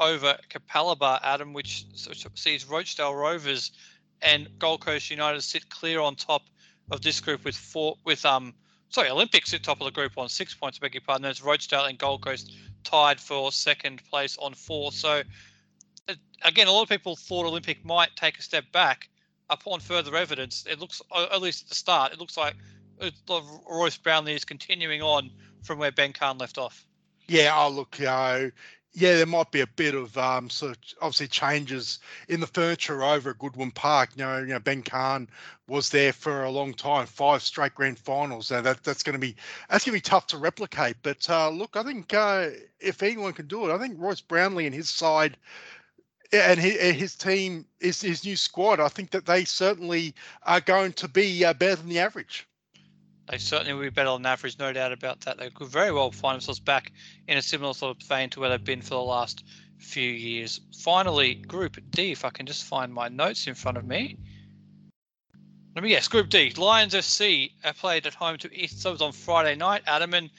over 0.00 0.36
Capalaba, 0.48 1.20
Adam, 1.22 1.52
which 1.52 1.86
sees 2.34 2.64
Rochedale 2.64 3.20
Rovers 3.20 3.72
and 4.22 4.48
Gold 4.58 4.80
Coast 4.80 5.10
United 5.10 5.42
sit 5.42 5.68
clear 5.70 6.00
on 6.00 6.14
top 6.16 6.42
of 6.90 7.02
this 7.02 7.20
group 7.20 7.44
with 7.44 7.56
four 7.56 7.96
with 8.04 8.24
um 8.24 8.54
sorry 8.88 9.10
Olympics 9.10 9.52
at 9.52 9.62
top 9.62 9.80
of 9.80 9.84
the 9.84 9.90
group 9.90 10.12
on 10.16 10.28
six 10.28 10.54
points. 10.54 10.78
I 10.80 10.86
beg 10.86 10.94
your 10.94 11.02
pardon. 11.02 11.22
There's 11.22 11.40
Rochedale 11.40 11.88
and 11.88 11.98
Gold 11.98 12.22
Coast 12.22 12.52
tied 12.84 13.20
for 13.20 13.52
second 13.52 14.02
place 14.08 14.36
on 14.38 14.54
four. 14.54 14.92
So, 14.92 15.22
uh, 16.08 16.14
again, 16.42 16.66
a 16.66 16.72
lot 16.72 16.82
of 16.82 16.88
people 16.88 17.16
thought 17.16 17.46
Olympic 17.46 17.84
might 17.84 18.14
take 18.16 18.38
a 18.38 18.42
step 18.42 18.70
back. 18.72 19.08
Upon 19.50 19.80
further 19.80 20.14
evidence, 20.14 20.66
it 20.68 20.78
looks, 20.78 21.00
at 21.10 21.40
least 21.40 21.62
at 21.62 21.68
the 21.70 21.74
start, 21.74 22.12
it 22.12 22.20
looks 22.20 22.36
like 22.36 22.54
Royce 23.66 23.96
Brownlee 23.96 24.34
is 24.34 24.44
continuing 24.44 25.00
on 25.00 25.30
from 25.62 25.78
where 25.78 25.90
Ben 25.90 26.12
Kahn 26.12 26.36
left 26.36 26.58
off. 26.58 26.84
Yeah, 27.28 27.52
oh 27.54 27.68
look, 27.68 27.98
you 27.98 28.06
know, 28.06 28.50
yeah, 28.94 29.16
there 29.16 29.26
might 29.26 29.52
be 29.52 29.60
a 29.60 29.66
bit 29.66 29.94
of 29.94 30.16
um, 30.16 30.48
sort 30.48 30.72
of 30.72 30.78
obviously 31.02 31.28
changes 31.28 32.00
in 32.28 32.40
the 32.40 32.46
furniture 32.46 33.02
over 33.02 33.30
at 33.30 33.38
Goodwin 33.38 33.70
Park. 33.70 34.10
You 34.16 34.24
know, 34.24 34.38
you 34.38 34.46
know 34.46 34.58
Ben 34.58 34.82
Kahn 34.82 35.28
was 35.68 35.90
there 35.90 36.12
for 36.12 36.44
a 36.44 36.50
long 36.50 36.72
time, 36.72 37.06
five 37.06 37.42
straight 37.42 37.74
grand 37.74 37.98
finals. 37.98 38.50
Now 38.50 38.62
that 38.62 38.82
that's 38.82 39.02
going 39.02 39.12
to 39.12 39.20
be 39.20 39.36
that's 39.68 39.84
going 39.84 39.92
to 39.92 40.02
be 40.02 40.10
tough 40.10 40.26
to 40.28 40.38
replicate. 40.38 40.96
But 41.02 41.28
uh, 41.28 41.50
look, 41.50 41.76
I 41.76 41.82
think 41.82 42.12
uh, 42.14 42.48
if 42.80 43.02
anyone 43.02 43.34
can 43.34 43.46
do 43.46 43.68
it, 43.68 43.74
I 43.74 43.78
think 43.78 43.96
Royce 43.98 44.22
Brownlee 44.22 44.66
and 44.66 44.74
his 44.74 44.88
side 44.88 45.36
and 46.32 46.60
his, 46.60 47.14
team, 47.14 47.64
his, 47.80 48.02
his 48.02 48.24
new 48.24 48.36
squad, 48.36 48.80
I 48.80 48.88
think 48.88 49.10
that 49.12 49.24
they 49.24 49.44
certainly 49.44 50.14
are 50.42 50.60
going 50.60 50.92
to 50.94 51.08
be 51.08 51.44
uh, 51.44 51.54
better 51.54 51.76
than 51.76 51.88
the 51.88 52.00
average 52.00 52.47
they 53.28 53.38
certainly 53.38 53.74
will 53.74 53.82
be 53.82 53.90
better 53.90 54.10
than 54.10 54.24
average, 54.24 54.58
no 54.58 54.72
doubt 54.72 54.92
about 54.92 55.20
that. 55.20 55.38
They 55.38 55.50
could 55.50 55.68
very 55.68 55.92
well 55.92 56.10
find 56.10 56.36
themselves 56.36 56.60
back 56.60 56.92
in 57.26 57.36
a 57.36 57.42
similar 57.42 57.74
sort 57.74 57.96
of 57.96 58.06
vein 58.06 58.30
to 58.30 58.40
where 58.40 58.48
they've 58.48 58.64
been 58.64 58.80
for 58.80 58.94
the 58.94 59.00
last 59.00 59.44
few 59.78 60.10
years. 60.10 60.60
Finally, 60.78 61.34
Group 61.34 61.76
D, 61.90 62.12
if 62.12 62.24
I 62.24 62.30
can 62.30 62.46
just 62.46 62.64
find 62.64 62.92
my 62.92 63.08
notes 63.08 63.46
in 63.46 63.54
front 63.54 63.76
of 63.76 63.86
me. 63.86 64.16
Let 65.74 65.82
me 65.84 65.90
guess, 65.90 66.08
Group 66.08 66.30
D, 66.30 66.52
Lions 66.56 66.94
FC 66.94 67.52
uh, 67.64 67.72
played 67.74 68.06
at 68.06 68.14
home 68.14 68.38
to 68.38 68.52
East 68.52 68.80
Suburbs 68.80 69.02
on 69.02 69.12
Friday 69.12 69.54
night, 69.54 69.82
Adam, 69.86 70.14
and 70.14 70.30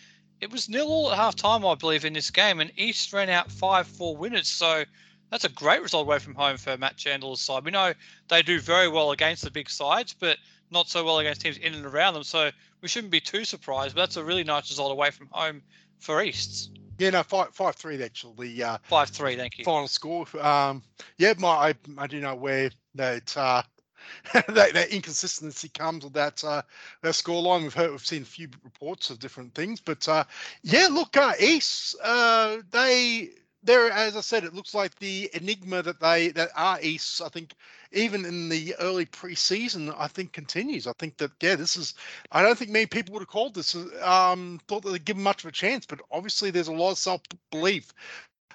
it 0.41 0.51
was 0.51 0.67
nil 0.67 0.87
all 0.87 1.11
at 1.11 1.17
half 1.17 1.35
time, 1.35 1.65
I 1.65 1.75
believe, 1.75 2.05
in 2.05 2.13
this 2.13 2.31
game, 2.31 2.59
and 2.59 2.71
East 2.75 3.13
ran 3.13 3.29
out 3.29 3.51
5 3.51 3.87
4 3.87 4.17
winners. 4.17 4.47
So 4.47 4.83
that's 5.29 5.45
a 5.45 5.49
great 5.49 5.81
result 5.81 6.07
away 6.07 6.19
from 6.19 6.33
home 6.33 6.57
for 6.57 6.75
Matt 6.77 6.97
Chandler's 6.97 7.41
side. 7.41 7.63
We 7.63 7.71
know 7.71 7.93
they 8.29 8.41
do 8.41 8.59
very 8.59 8.87
well 8.87 9.11
against 9.11 9.43
the 9.43 9.51
big 9.51 9.69
sides, 9.69 10.13
but 10.13 10.37
not 10.71 10.89
so 10.89 11.03
well 11.03 11.19
against 11.19 11.41
teams 11.41 11.57
in 11.57 11.73
and 11.73 11.85
around 11.85 12.15
them. 12.15 12.23
So 12.23 12.51
we 12.81 12.87
shouldn't 12.87 13.11
be 13.11 13.21
too 13.21 13.45
surprised. 13.45 13.95
But 13.95 14.01
that's 14.01 14.17
a 14.17 14.23
really 14.23 14.43
nice 14.43 14.69
result 14.69 14.91
away 14.91 15.11
from 15.11 15.27
home 15.31 15.61
for 15.99 16.21
Easts. 16.21 16.69
Yeah, 16.97 17.11
no, 17.11 17.23
five 17.23 17.53
five 17.53 17.75
three 17.75 18.01
actually. 18.03 18.61
Uh, 18.61 18.77
five 18.83 19.09
three, 19.09 19.35
thank 19.35 19.57
you. 19.57 19.65
Final 19.65 19.87
score. 19.87 20.25
Um, 20.39 20.83
yeah, 21.17 21.33
my 21.37 21.49
I, 21.49 21.73
I 21.97 22.07
do 22.07 22.19
know 22.19 22.35
where 22.35 22.71
that 22.95 23.37
uh, 23.37 23.63
that, 24.33 24.73
that 24.73 24.89
inconsistency 24.89 25.69
comes 25.69 26.03
with 26.03 26.13
that 26.13 26.43
uh, 26.43 26.61
that 27.01 27.13
scoreline. 27.13 27.63
We've 27.63 27.73
heard, 27.73 27.91
we've 27.91 28.05
seen 28.05 28.23
a 28.23 28.25
few 28.25 28.49
reports 28.63 29.09
of 29.09 29.19
different 29.19 29.55
things, 29.55 29.79
but 29.79 30.07
uh, 30.07 30.25
yeah, 30.61 30.87
look, 30.91 31.15
uh, 31.15 31.33
East, 31.39 31.95
uh, 32.03 32.57
they 32.71 33.29
there, 33.63 33.91
as 33.91 34.15
I 34.15 34.21
said, 34.21 34.43
it 34.43 34.53
looks 34.53 34.73
like 34.73 34.95
the 34.95 35.29
enigma 35.33 35.81
that 35.83 35.99
they 35.99 36.29
that 36.29 36.49
are 36.55 36.79
East. 36.81 37.21
I 37.21 37.29
think 37.29 37.53
even 37.91 38.25
in 38.25 38.49
the 38.49 38.75
early 38.79 39.05
preseason, 39.05 39.93
I 39.97 40.07
think 40.07 40.31
continues. 40.31 40.87
I 40.87 40.93
think 40.99 41.17
that 41.17 41.31
yeah, 41.41 41.55
this 41.55 41.75
is. 41.75 41.95
I 42.31 42.41
don't 42.41 42.57
think 42.57 42.71
many 42.71 42.85
people 42.85 43.13
would 43.13 43.21
have 43.21 43.29
called 43.29 43.55
this. 43.55 43.75
Um, 44.01 44.59
thought 44.67 44.83
that 44.83 44.91
they'd 44.91 45.05
give 45.05 45.17
much 45.17 45.43
of 45.43 45.49
a 45.49 45.53
chance, 45.53 45.85
but 45.85 46.01
obviously 46.11 46.51
there's 46.51 46.67
a 46.67 46.73
lot 46.73 46.91
of 46.91 46.97
self 46.97 47.21
belief. 47.51 47.93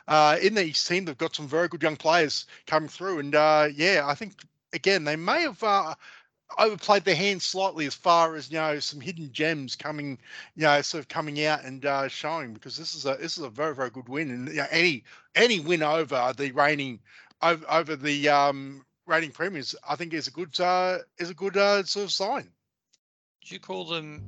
Uh, 0.06 0.36
in 0.42 0.54
the 0.54 0.70
team, 0.72 1.04
they've 1.04 1.16
got 1.16 1.34
some 1.34 1.48
very 1.48 1.66
good 1.66 1.82
young 1.82 1.96
players 1.96 2.46
coming 2.66 2.88
through, 2.88 3.18
and 3.18 3.34
uh, 3.34 3.68
yeah, 3.74 4.02
I 4.04 4.14
think 4.14 4.34
again 4.72 5.04
they 5.04 5.16
may 5.16 5.42
have 5.42 5.62
uh, 5.62 5.94
overplayed 6.58 7.04
their 7.04 7.16
hand 7.16 7.42
slightly 7.42 7.86
as 7.86 7.94
far 7.94 8.36
as 8.36 8.50
you 8.50 8.58
know 8.58 8.78
some 8.78 9.00
hidden 9.00 9.32
gems 9.32 9.74
coming, 9.74 10.18
you 10.56 10.62
know, 10.62 10.80
sort 10.82 11.00
of 11.00 11.08
coming 11.08 11.44
out 11.44 11.64
and 11.64 11.86
uh, 11.86 12.06
showing 12.06 12.52
because 12.52 12.76
this 12.76 12.94
is 12.94 13.06
a 13.06 13.16
this 13.20 13.36
is 13.36 13.44
a 13.44 13.50
very 13.50 13.74
very 13.74 13.90
good 13.90 14.08
win 14.08 14.30
and 14.30 14.48
you 14.48 14.56
know, 14.56 14.66
any 14.70 15.02
any 15.34 15.58
win 15.58 15.82
over 15.82 16.32
the 16.36 16.52
reigning 16.52 17.00
over, 17.42 17.64
over 17.68 17.96
the 17.96 18.28
um, 18.28 18.84
reigning 19.06 19.30
premiers 19.30 19.74
I 19.88 19.96
think 19.96 20.12
is 20.14 20.26
a 20.26 20.30
good 20.30 20.58
uh, 20.60 20.98
is 21.18 21.30
a 21.30 21.34
good 21.34 21.56
uh, 21.56 21.84
sort 21.84 22.04
of 22.04 22.12
sign. 22.12 22.48
Do 23.44 23.54
you 23.54 23.60
call 23.60 23.84
them 23.84 24.22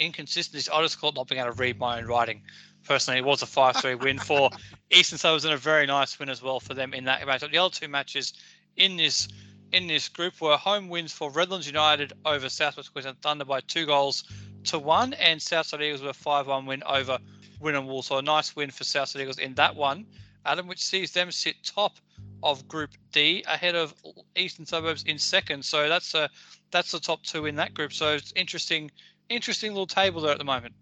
inconsistencies? 0.00 0.68
I 0.68 0.80
just 0.82 1.00
call 1.00 1.10
it 1.10 1.16
not 1.16 1.28
being 1.28 1.40
able 1.40 1.52
to 1.52 1.58
read 1.58 1.78
my 1.78 1.98
own 1.98 2.06
writing. 2.06 2.42
Personally, 2.84 3.18
it 3.18 3.24
was 3.24 3.42
a 3.42 3.46
5 3.46 3.76
3 3.76 3.94
win 3.96 4.18
for 4.18 4.50
Eastern 4.90 5.18
Suburbs 5.18 5.44
and 5.44 5.54
a 5.54 5.56
very 5.56 5.86
nice 5.86 6.18
win 6.18 6.28
as 6.28 6.42
well 6.42 6.60
for 6.60 6.74
them 6.74 6.94
in 6.94 7.04
that 7.04 7.26
match. 7.26 7.40
The 7.40 7.58
other 7.58 7.74
two 7.74 7.88
matches 7.88 8.32
in 8.76 8.96
this 8.96 9.28
in 9.72 9.86
this 9.86 10.08
group 10.08 10.40
were 10.40 10.56
home 10.56 10.88
wins 10.88 11.12
for 11.12 11.30
Redlands 11.30 11.66
United 11.66 12.12
over 12.24 12.48
Southwest 12.48 12.92
Queensland 12.92 13.22
Thunder 13.22 13.44
by 13.44 13.60
two 13.60 13.86
goals 13.86 14.24
to 14.64 14.78
one, 14.78 15.14
and 15.14 15.40
Southside 15.40 15.82
Eagles 15.82 16.02
with 16.02 16.10
a 16.10 16.14
5 16.14 16.46
1 16.46 16.66
win 16.66 16.82
over 16.84 17.18
Wynnum 17.60 17.86
Wolves. 17.86 18.08
So 18.08 18.18
a 18.18 18.22
nice 18.22 18.54
win 18.54 18.70
for 18.70 18.84
Southside 18.84 19.22
Eagles 19.22 19.38
in 19.38 19.54
that 19.54 19.74
one, 19.74 20.06
Adam, 20.44 20.66
which 20.66 20.82
sees 20.82 21.12
them 21.12 21.30
sit 21.30 21.56
top 21.64 21.94
of 22.42 22.66
Group 22.68 22.90
D 23.12 23.44
ahead 23.46 23.74
of 23.74 23.94
Eastern 24.36 24.66
Suburbs 24.66 25.04
in 25.04 25.18
second. 25.18 25.64
So 25.64 25.88
that's 25.88 26.14
a 26.14 26.28
that's 26.70 26.92
the 26.92 27.00
top 27.00 27.22
two 27.22 27.46
in 27.46 27.56
that 27.56 27.74
group. 27.74 27.92
So 27.92 28.14
it's 28.14 28.32
interesting, 28.36 28.90
interesting 29.28 29.72
little 29.72 29.86
table 29.86 30.20
there 30.20 30.32
at 30.32 30.38
the 30.38 30.44
moment. 30.44 30.74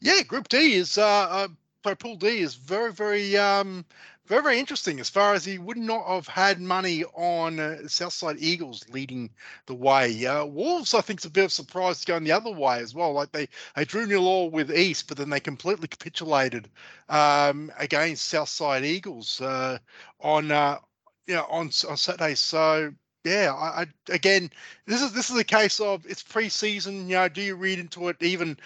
Yeah, 0.00 0.22
Group 0.22 0.48
D 0.48 0.74
is 0.74 0.98
uh, 0.98 1.48
uh 1.84 1.94
Pool 1.96 2.16
D 2.16 2.38
is 2.38 2.54
very 2.54 2.92
very 2.92 3.36
um 3.36 3.84
very, 4.26 4.42
very 4.42 4.58
interesting 4.58 5.00
as 5.00 5.10
far 5.10 5.34
as 5.34 5.44
he 5.44 5.58
would 5.58 5.76
not 5.76 6.06
have 6.06 6.28
had 6.28 6.60
money 6.60 7.04
on 7.14 7.58
uh, 7.58 7.88
Southside 7.88 8.36
Eagles 8.38 8.82
leading 8.88 9.28
the 9.66 9.74
way. 9.74 10.24
Uh, 10.24 10.44
Wolves, 10.44 10.94
I 10.94 11.00
think, 11.00 11.20
is 11.20 11.26
a 11.26 11.30
bit 11.30 11.44
of 11.44 11.50
a 11.50 11.54
surprise 11.54 12.04
going 12.04 12.24
the 12.24 12.32
other 12.32 12.50
way 12.50 12.78
as 12.78 12.94
well. 12.94 13.12
Like 13.12 13.32
they, 13.32 13.48
they 13.74 13.84
drew 13.84 14.06
nil 14.06 14.26
all 14.26 14.48
with 14.48 14.74
East, 14.74 15.08
but 15.08 15.18
then 15.18 15.28
they 15.28 15.40
completely 15.40 15.88
capitulated 15.88 16.70
um, 17.08 17.72
against 17.78 18.28
Southside 18.28 18.84
Eagles 18.84 19.40
uh, 19.40 19.78
on, 20.20 20.50
uh, 20.50 20.78
you 21.26 21.34
know, 21.34 21.46
on, 21.50 21.66
on 21.88 21.96
Saturday. 21.96 22.34
So, 22.34 22.92
yeah, 23.24 23.54
I, 23.54 23.82
I, 23.82 23.86
again, 24.12 24.50
this 24.86 25.02
is 25.02 25.12
this 25.12 25.30
is 25.30 25.36
a 25.36 25.44
case 25.44 25.80
of 25.80 26.04
it's 26.06 26.22
preseason. 26.22 27.06
You 27.06 27.14
know, 27.14 27.28
do 27.28 27.40
you 27.42 27.54
read 27.54 27.78
into 27.78 28.08
it 28.08 28.16
even 28.20 28.58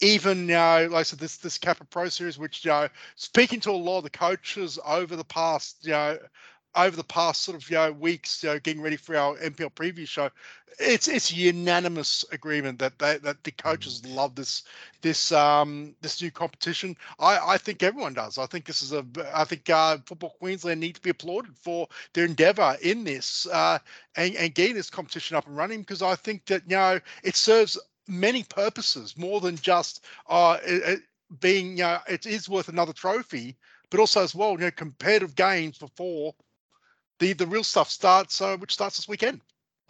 even 0.00 0.40
you 0.40 0.54
know, 0.54 0.88
like 0.90 1.00
I 1.00 1.02
said, 1.02 1.18
this 1.18 1.38
this 1.38 1.58
Kappa 1.58 1.84
Pro 1.84 2.08
Series, 2.08 2.38
which 2.38 2.64
you 2.64 2.70
know, 2.70 2.88
speaking 3.16 3.60
to 3.60 3.70
a 3.70 3.72
lot 3.72 3.98
of 3.98 4.04
the 4.04 4.10
coaches 4.10 4.78
over 4.86 5.16
the 5.16 5.24
past, 5.24 5.78
you 5.82 5.92
know, 5.92 6.18
over 6.76 6.96
the 6.96 7.04
past 7.04 7.42
sort 7.42 7.56
of 7.60 7.68
you 7.70 7.76
know 7.76 7.92
weeks, 7.92 8.42
you 8.42 8.50
know, 8.50 8.58
getting 8.58 8.82
ready 8.82 8.96
for 8.96 9.16
our 9.16 9.36
NPL 9.38 9.70
preview 9.70 10.06
show, 10.06 10.30
it's 10.78 11.08
it's 11.08 11.32
unanimous 11.32 12.24
agreement 12.32 12.78
that 12.78 12.98
they, 12.98 13.18
that 13.18 13.42
the 13.44 13.52
coaches 13.52 14.04
love 14.06 14.34
this 14.34 14.62
this 15.02 15.32
um 15.32 15.94
this 16.00 16.20
new 16.22 16.30
competition. 16.30 16.96
I 17.18 17.38
I 17.54 17.58
think 17.58 17.82
everyone 17.82 18.14
does. 18.14 18.38
I 18.38 18.46
think 18.46 18.64
this 18.64 18.82
is 18.82 18.92
a 18.92 19.04
I 19.34 19.44
think 19.44 19.68
uh, 19.70 19.98
Football 20.06 20.36
Queensland 20.38 20.80
need 20.80 20.96
to 20.96 21.02
be 21.02 21.10
applauded 21.10 21.56
for 21.56 21.88
their 22.12 22.24
endeavour 22.24 22.76
in 22.82 23.04
this 23.04 23.46
uh, 23.46 23.78
and 24.16 24.34
and 24.36 24.54
getting 24.54 24.74
this 24.74 24.90
competition 24.90 25.36
up 25.36 25.46
and 25.46 25.56
running 25.56 25.80
because 25.80 26.02
I 26.02 26.16
think 26.16 26.46
that 26.46 26.62
you 26.68 26.76
know 26.76 27.00
it 27.22 27.36
serves 27.36 27.78
many 28.06 28.42
purposes 28.42 29.16
more 29.16 29.40
than 29.40 29.56
just 29.56 30.04
uh 30.28 30.58
it, 30.64 30.82
it 30.82 31.00
being 31.40 31.70
you 31.78 31.84
know 31.84 31.98
it 32.08 32.26
is 32.26 32.48
worth 32.48 32.68
another 32.68 32.92
trophy 32.92 33.56
but 33.90 34.00
also 34.00 34.22
as 34.24 34.34
well, 34.34 34.52
you 34.52 34.58
know, 34.58 34.70
competitive 34.72 35.36
games 35.36 35.78
before 35.78 36.34
the 37.18 37.32
the 37.32 37.46
real 37.46 37.64
stuff 37.64 37.90
starts, 37.90 38.40
uh, 38.40 38.56
which 38.56 38.72
starts 38.72 38.96
this 38.96 39.08
weekend. 39.08 39.40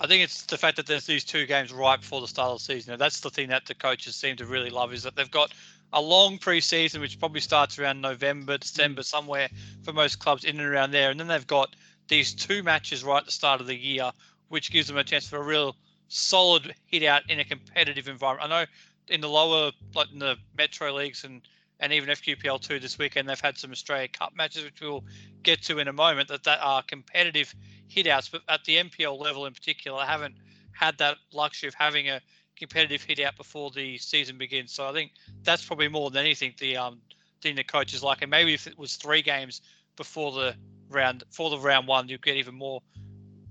I 0.01 0.07
think 0.07 0.25
it's 0.25 0.43
the 0.43 0.59
fact 0.59 0.77
that 0.77 0.87
there's 0.87 1.07
these 1.07 1.25
two 1.25 1.47
games 1.47 1.73
right 1.73 2.01
before 2.01 2.21
the 2.21 2.27
start 2.27 2.51
of 2.51 2.59
the 2.59 2.65
season. 2.65 2.93
And 2.93 3.01
that's 3.01 3.21
the 3.21 3.31
thing 3.31 3.49
that 3.51 3.67
the 3.67 3.75
coaches 3.75 4.17
seem 4.17 4.37
to 4.37 4.47
really 4.47 4.71
love 4.71 4.93
is 4.93 5.05
that 5.05 5.15
they've 5.15 5.31
got 5.31 5.53
a 5.93 6.01
long 6.01 6.39
preseason, 6.39 7.01
which 7.01 7.21
probably 7.21 7.41
starts 7.41 7.79
around 7.79 8.01
November, 8.01 8.59
December, 8.59 9.03
mm. 9.03 9.07
somewhere 9.07 9.49
for 9.85 9.93
most 9.93 10.19
clubs 10.19 10.45
in 10.45 10.59
and 10.59 10.69
around 10.69 10.91
there, 10.91 11.11
and 11.11 11.21
then 11.21 11.29
they've 11.29 11.47
got 11.47 11.77
these 12.09 12.35
two 12.35 12.63
matches 12.63 13.05
right 13.05 13.19
at 13.19 13.27
the 13.27 13.33
start 13.33 13.61
of 13.61 13.69
the 13.69 13.77
year, 13.77 14.11
which 14.49 14.73
gives 14.73 14.89
them 14.89 14.97
a 14.97 15.05
chance 15.05 15.29
for 15.29 15.39
a 15.39 15.45
real 15.45 15.77
solid 16.09 16.75
hit 16.87 17.05
out 17.05 17.23
in 17.31 17.39
a 17.39 17.45
competitive 17.45 18.09
environment. 18.09 18.53
I 18.53 18.63
know 18.63 18.67
in 19.09 19.21
the 19.21 19.29
lower, 19.29 19.71
like 19.95 20.11
in 20.13 20.19
the 20.19 20.37
Metro 20.59 20.93
leagues 20.93 21.25
and 21.25 21.41
and 21.81 21.93
even 21.93 22.09
FQPL2 22.09 22.81
this 22.81 22.99
weekend, 22.99 23.29
they've 23.29 23.41
had 23.41 23.59
some 23.59 23.73
Australia 23.73 24.09
Cup 24.09 24.33
matches, 24.37 24.65
which 24.65 24.81
we'll 24.81 25.05
get 25.43 25.63
to 25.63 25.79
in 25.79 25.89
a 25.89 25.93
moment, 25.93 26.29
that, 26.29 26.45
that 26.45 26.61
are 26.63 26.83
competitive 26.83 27.55
hitouts. 27.91 28.31
But 28.31 28.43
at 28.49 28.65
the 28.65 28.77
NPL 28.77 29.21
level 29.21 29.47
in 29.47 29.53
particular, 29.53 29.99
I 29.99 30.07
haven't 30.07 30.37
had 30.73 30.99
that 30.99 31.17
luxury 31.33 31.69
of 31.69 31.75
having 31.75 32.09
a 32.09 32.21
competitive 32.57 33.03
hit 33.03 33.21
out 33.21 33.37
before 33.37 33.71
the 33.71 33.99
season 33.99 34.39
begins. 34.39 34.73
So 34.73 34.87
I 34.87 34.93
think 34.93 35.13
that's 35.43 35.65
probably 35.65 35.89
more 35.89 36.11
than 36.11 36.25
anything 36.25 36.55
the 36.59 36.77
um 36.77 37.01
thing 37.43 37.57
the 37.57 37.65
coaches 37.65 38.03
like. 38.03 38.23
And 38.23 38.31
maybe 38.31 38.55
if 38.55 38.67
it 38.67 38.79
was 38.79 38.97
three 38.97 39.23
games 39.23 39.61
before 39.97 40.33
the 40.33 40.55
round 40.89 41.25
for 41.31 41.51
the 41.51 41.59
round 41.59 41.87
one, 41.89 42.09
you'd 42.09 42.23
get 42.23 42.37
even 42.37 42.55
more 42.55 42.81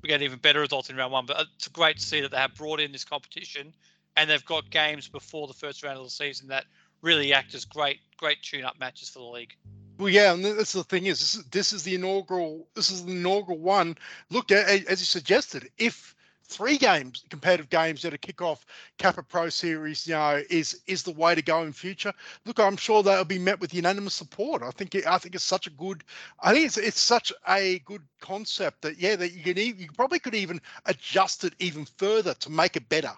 we 0.01 0.09
get 0.09 0.21
even 0.21 0.37
better 0.39 0.59
results 0.59 0.89
in 0.89 0.97
round 0.97 1.13
one. 1.13 1.25
But 1.25 1.47
it's 1.55 1.67
great 1.67 1.97
to 1.97 2.05
see 2.05 2.21
that 2.21 2.31
they 2.31 2.37
have 2.37 2.55
brought 2.55 2.79
in 2.79 2.91
this 2.91 3.05
competition 3.05 3.73
and 4.15 4.29
they've 4.29 4.45
got 4.45 4.69
games 4.69 5.07
before 5.07 5.47
the 5.47 5.53
first 5.53 5.83
round 5.83 5.97
of 5.97 6.03
the 6.03 6.09
season 6.09 6.47
that 6.49 6.65
really 7.03 7.33
act 7.33 7.53
as 7.53 7.65
great 7.65 7.99
great 8.17 8.41
tune-up 8.41 8.79
matches 8.79 9.09
for 9.09 9.19
the 9.19 9.25
league. 9.25 9.53
Well, 9.99 10.09
yeah, 10.09 10.33
and 10.33 10.43
that's 10.43 10.71
the 10.71 10.83
thing 10.83 11.05
is 11.05 11.19
this 11.19 11.35
is 11.35 11.43
this 11.45 11.71
is 11.71 11.83
the 11.83 11.93
inaugural 11.93 12.67
this 12.73 12.89
is 12.89 13.05
the 13.05 13.11
inaugural 13.11 13.59
one. 13.59 13.95
Look, 14.31 14.51
as 14.51 14.81
you 14.89 15.05
suggested, 15.05 15.69
if 15.77 16.15
three 16.45 16.77
games, 16.77 17.23
competitive 17.29 17.69
games 17.69 18.01
that 18.01 18.13
are 18.13 18.17
kick 18.17 18.41
off 18.41 18.65
Kappa 18.97 19.23
Pro 19.23 19.49
Series, 19.49 20.07
you 20.07 20.13
know, 20.13 20.41
is 20.49 20.81
is 20.87 21.03
the 21.03 21.11
way 21.11 21.35
to 21.35 21.41
go 21.41 21.61
in 21.61 21.73
future. 21.73 22.13
Look, 22.45 22.59
I'm 22.59 22.77
sure 22.77 23.03
that'll 23.03 23.25
be 23.25 23.39
met 23.39 23.59
with 23.59 23.73
unanimous 23.73 24.15
support. 24.15 24.63
I 24.63 24.71
think 24.71 24.95
it, 24.95 25.05
I 25.05 25.17
think 25.19 25.35
it's 25.35 25.43
such 25.43 25.67
a 25.67 25.71
good, 25.71 26.03
I 26.41 26.53
think 26.53 26.65
it's 26.65 26.77
it's 26.77 26.99
such 26.99 27.31
a 27.47 27.79
good 27.79 28.01
concept 28.19 28.81
that 28.81 28.97
yeah, 28.97 29.15
that 29.15 29.33
you 29.33 29.43
can 29.43 29.57
even, 29.57 29.81
you 29.81 29.89
probably 29.95 30.19
could 30.19 30.35
even 30.35 30.59
adjust 30.85 31.43
it 31.43 31.53
even 31.59 31.85
further 31.97 32.33
to 32.35 32.49
make 32.49 32.75
it 32.75 32.89
better 32.89 33.13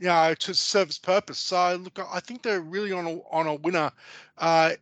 you 0.00 0.06
know, 0.06 0.34
to 0.34 0.54
serve 0.54 0.88
its 0.88 0.98
purpose. 0.98 1.38
So 1.38 1.76
look, 1.76 1.98
I 2.10 2.20
think 2.20 2.42
they're 2.42 2.62
really 2.62 2.90
on 2.92 3.06
a 3.06 3.18
on 3.30 3.46
a 3.46 3.54
winner 3.54 3.92
uh, 4.38 4.72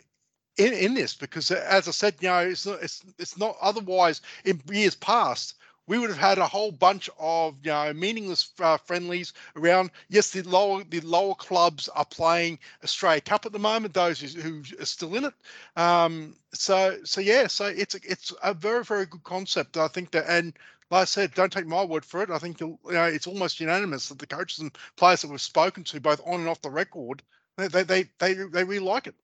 in 0.57 0.73
in 0.73 0.95
this 0.95 1.15
because, 1.15 1.51
as 1.51 1.89
I 1.89 1.91
said, 1.91 2.15
you 2.21 2.29
know, 2.29 2.39
it's 2.39 2.67
not 2.67 2.83
it's 2.83 3.05
it's 3.19 3.37
not 3.37 3.57
otherwise 3.61 4.23
in 4.45 4.63
years 4.71 4.95
past. 4.95 5.55
We 5.89 5.99
would 5.99 6.11
have 6.11 6.19
had 6.19 6.37
a 6.39 6.47
whole 6.47 6.71
bunch 6.71 7.09
of 7.19 7.57
you 7.65 7.71
know 7.73 7.93
meaningless 7.95 8.53
uh, 8.61 8.77
friendlies 8.77 9.33
around. 9.57 9.91
Yes, 10.09 10.31
the 10.31 10.43
lower 10.43 10.85
the 10.85 11.01
lower 11.01 11.35
clubs 11.35 11.89
are 11.89 12.05
playing 12.05 12.59
Australia 12.85 13.23
Cup 13.23 13.47
at 13.47 13.53
the 13.53 13.59
moment. 13.59 13.95
Those 13.95 14.21
who 14.21 14.63
are 14.81 14.85
still 14.85 15.17
in 15.17 15.25
it. 15.25 15.35
Um, 15.77 16.37
so 16.53 16.99
so 17.05 17.21
yeah, 17.21 17.49
so 17.49 17.67
it's 17.67 17.97
it's 17.97 18.33
a 18.45 18.55
very 18.55 18.85
very 18.85 19.07
good 19.07 19.25
concept. 19.25 19.77
I 19.77 19.89
think 19.89 20.13
that 20.13 20.27
and 20.29 20.53
like 20.91 21.03
I 21.03 21.05
said, 21.05 21.35
don't 21.35 21.53
take 21.53 21.67
my 21.67 21.85
word 21.85 22.05
for 22.05 22.23
it. 22.23 22.31
I 22.31 22.39
think 22.39 22.61
you 22.61 22.79
know, 22.85 23.05
it's 23.05 23.27
almost 23.27 23.61
unanimous 23.61 24.09
that 24.09 24.19
the 24.19 24.27
coaches 24.27 24.61
and 24.61 24.77
players 24.97 25.23
that 25.23 25.31
we've 25.31 25.41
spoken 25.41 25.85
to, 25.85 26.01
both 26.01 26.21
on 26.27 26.41
and 26.41 26.49
off 26.49 26.63
the 26.63 26.71
record, 26.71 27.23
they 27.57 27.69
they 27.69 27.83
they 27.83 28.05
they, 28.19 28.35
they 28.35 28.65
really 28.65 28.79
like 28.85 29.07
it. 29.07 29.15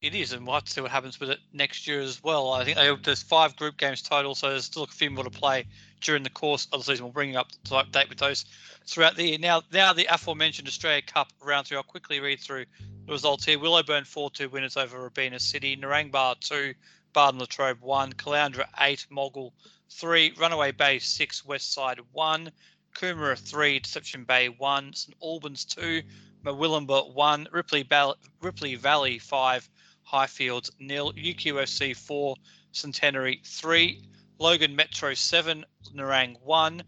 It 0.00 0.14
is, 0.14 0.32
and 0.32 0.46
we'll 0.46 0.54
have 0.54 0.64
to 0.64 0.72
see 0.72 0.80
what 0.80 0.90
happens 0.90 1.20
with 1.20 1.28
it 1.28 1.40
next 1.52 1.86
year 1.86 2.00
as 2.00 2.22
well. 2.22 2.52
I 2.52 2.64
think 2.64 2.78
uh, 2.78 2.96
there's 3.02 3.22
five 3.22 3.54
group 3.56 3.76
games 3.76 4.00
total, 4.00 4.34
so 4.34 4.48
there's 4.48 4.64
still 4.64 4.84
a 4.84 4.86
few 4.86 5.10
more 5.10 5.24
to 5.24 5.30
play 5.30 5.66
during 6.00 6.22
the 6.22 6.30
course 6.30 6.68
of 6.72 6.80
the 6.80 6.84
season. 6.84 7.04
We'll 7.04 7.12
bring 7.12 7.36
up 7.36 7.50
to 7.64 7.74
update 7.74 8.08
with 8.08 8.16
those 8.16 8.46
throughout 8.86 9.16
the 9.16 9.24
year. 9.24 9.38
Now, 9.38 9.60
now 9.70 9.92
the 9.92 10.06
aforementioned 10.06 10.68
Australia 10.68 11.02
Cup 11.02 11.28
round 11.42 11.66
three. 11.66 11.76
I'll 11.76 11.82
quickly 11.82 12.18
read 12.20 12.40
through 12.40 12.64
the 13.04 13.12
results 13.12 13.44
here. 13.44 13.58
Willowburn 13.58 14.04
4-2 14.04 14.50
winners 14.50 14.78
over 14.78 15.02
Robina 15.02 15.38
City. 15.38 15.76
Narangba 15.76 16.40
2, 16.40 16.72
Bardon 17.12 17.38
Latrobe 17.38 17.82
1, 17.82 18.14
Caloundra 18.14 18.68
8, 18.80 19.06
Mogul 19.10 19.52
three, 19.90 20.32
Runaway 20.38 20.72
Bay 20.72 20.98
six, 20.98 21.44
West 21.44 21.72
Side 21.72 22.00
one, 22.12 22.50
Coomera 22.94 23.38
three, 23.38 23.78
Deception 23.78 24.24
Bay 24.24 24.48
one, 24.48 24.92
St 24.92 25.16
Albans 25.22 25.64
two, 25.64 26.02
Murwillumbah 26.44 27.14
one, 27.14 27.48
Ripley, 27.52 27.82
Ball- 27.82 28.16
Ripley 28.40 28.74
Valley 28.74 29.18
five, 29.18 29.68
Highfields 30.10 30.70
nil, 30.78 31.12
UQFC 31.12 31.96
four, 31.96 32.36
Centenary 32.72 33.40
three, 33.44 34.02
Logan 34.38 34.74
Metro 34.74 35.14
seven, 35.14 35.64
Nerang 35.94 36.36
one, 36.42 36.82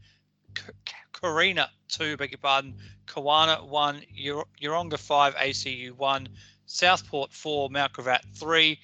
Karina 1.13 1.71
two, 1.89 2.17
beg 2.17 2.31
your 2.33 2.39
pardon, 2.39 2.77
Kawana 3.07 3.67
one, 3.67 4.03
Yeronga 4.17 4.99
five, 4.99 5.35
ACU 5.37 5.93
one, 5.93 6.29
Southport 6.67 7.33
four, 7.33 7.69
Mount 7.71 7.93
Gravatt 7.93 8.25
three, 8.35 8.81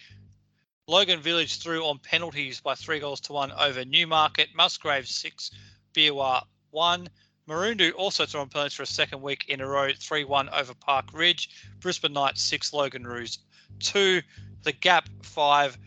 Logan 0.89 1.21
Village 1.21 1.59
threw 1.59 1.85
on 1.85 1.99
penalties 1.99 2.61
by 2.61 2.75
three 2.75 2.99
goals 2.99 3.21
to 3.21 3.35
one 3.35 3.53
over 3.53 3.85
Newmarket. 3.85 4.49
Musgrave 4.55 5.07
six, 5.07 5.51
Beerwah 5.95 6.45
one. 6.71 7.09
Maroondah 7.47 7.93
also 7.95 8.25
through 8.25 8.41
on 8.41 8.49
penalties 8.49 8.73
for 8.73 8.83
a 8.85 8.87
second 8.87 9.21
week 9.21 9.45
in 9.49 9.61
a 9.61 9.67
row, 9.67 9.91
3 9.99 10.25
1 10.25 10.49
over 10.51 10.75
Park 10.75 11.07
Ridge. 11.13 11.51
Brisbane 11.81 12.13
Knights 12.13 12.43
6, 12.43 12.73
Logan 12.73 13.07
Roos 13.07 13.39
2. 13.81 14.21
The 14.65 14.73
Gap 14.73 15.09
5, 15.23 15.79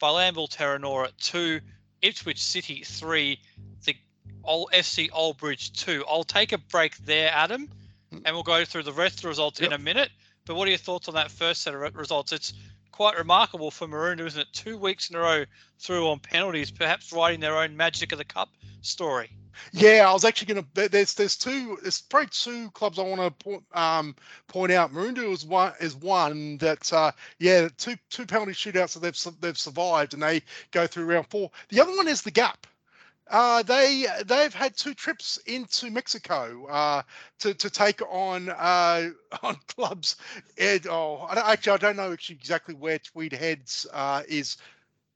Bilambil 0.00 0.48
Terranora 0.48 1.10
2. 1.18 1.60
Ipswich 2.02 2.42
City 2.42 2.82
3. 2.84 3.38
The 3.84 3.96
Old 4.44 4.70
FC 4.72 5.10
Old 5.12 5.36
Bridge 5.36 5.72
2. 5.72 6.04
I'll 6.08 6.24
take 6.24 6.52
a 6.52 6.58
break 6.58 6.96
there, 6.98 7.30
Adam, 7.34 7.68
hmm. 8.10 8.18
and 8.24 8.34
we'll 8.34 8.42
go 8.42 8.64
through 8.64 8.84
the 8.84 8.92
rest 8.92 9.16
of 9.16 9.22
the 9.22 9.28
results 9.28 9.60
yep. 9.60 9.68
in 9.68 9.72
a 9.74 9.78
minute. 9.78 10.10
But 10.46 10.56
what 10.56 10.66
are 10.68 10.70
your 10.70 10.78
thoughts 10.78 11.08
on 11.08 11.14
that 11.14 11.30
first 11.30 11.62
set 11.62 11.74
of 11.74 11.96
results? 11.96 12.32
It's 12.32 12.54
quite 13.00 13.16
remarkable 13.16 13.70
for 13.70 13.88
Maroondah, 13.88 14.26
isn't 14.26 14.42
it? 14.42 14.48
Two 14.52 14.76
weeks 14.76 15.08
in 15.08 15.16
a 15.16 15.20
row 15.20 15.44
through 15.78 16.06
on 16.10 16.18
penalties, 16.18 16.70
perhaps 16.70 17.14
writing 17.14 17.40
their 17.40 17.56
own 17.56 17.74
magic 17.74 18.12
of 18.12 18.18
the 18.18 18.24
cup 18.26 18.50
story. 18.82 19.30
Yeah, 19.72 20.04
I 20.06 20.12
was 20.12 20.26
actually 20.26 20.52
going 20.52 20.66
to. 20.74 20.88
There's 20.90 21.14
there's 21.14 21.34
two. 21.34 21.78
There's 21.80 22.02
probably 22.02 22.28
two 22.30 22.70
clubs 22.72 22.98
I 22.98 23.02
want 23.04 23.22
to 23.22 23.30
point 23.42 23.64
um, 23.72 24.14
point 24.48 24.70
out. 24.70 24.92
Maroondah 24.92 25.32
is 25.32 25.46
one 25.46 25.72
is 25.80 25.96
one 25.96 26.58
that 26.58 26.92
uh, 26.92 27.12
yeah 27.38 27.70
two 27.78 27.96
two 28.10 28.26
penalty 28.26 28.52
shootouts 28.52 28.92
that 28.92 29.00
they've 29.00 29.40
they've 29.40 29.58
survived 29.58 30.12
and 30.12 30.22
they 30.22 30.42
go 30.70 30.86
through 30.86 31.06
round 31.06 31.26
four. 31.28 31.50
The 31.70 31.80
other 31.80 31.96
one 31.96 32.06
is 32.06 32.20
the 32.20 32.30
Gap. 32.30 32.66
Uh, 33.30 33.62
they 33.62 34.06
they've 34.26 34.52
had 34.52 34.76
two 34.76 34.92
trips 34.92 35.38
into 35.46 35.88
Mexico 35.90 36.66
uh, 36.66 37.02
to 37.38 37.54
to 37.54 37.70
take 37.70 38.02
on 38.10 38.48
uh, 38.48 39.10
on 39.42 39.56
clubs. 39.68 40.16
Ed, 40.58 40.86
oh, 40.88 41.18
I 41.28 41.52
actually 41.52 41.74
I 41.74 41.76
don't 41.76 41.96
know 41.96 42.12
exactly 42.12 42.74
where 42.74 42.98
Tweed 42.98 43.32
Heads 43.32 43.86
uh, 43.92 44.22
is 44.28 44.56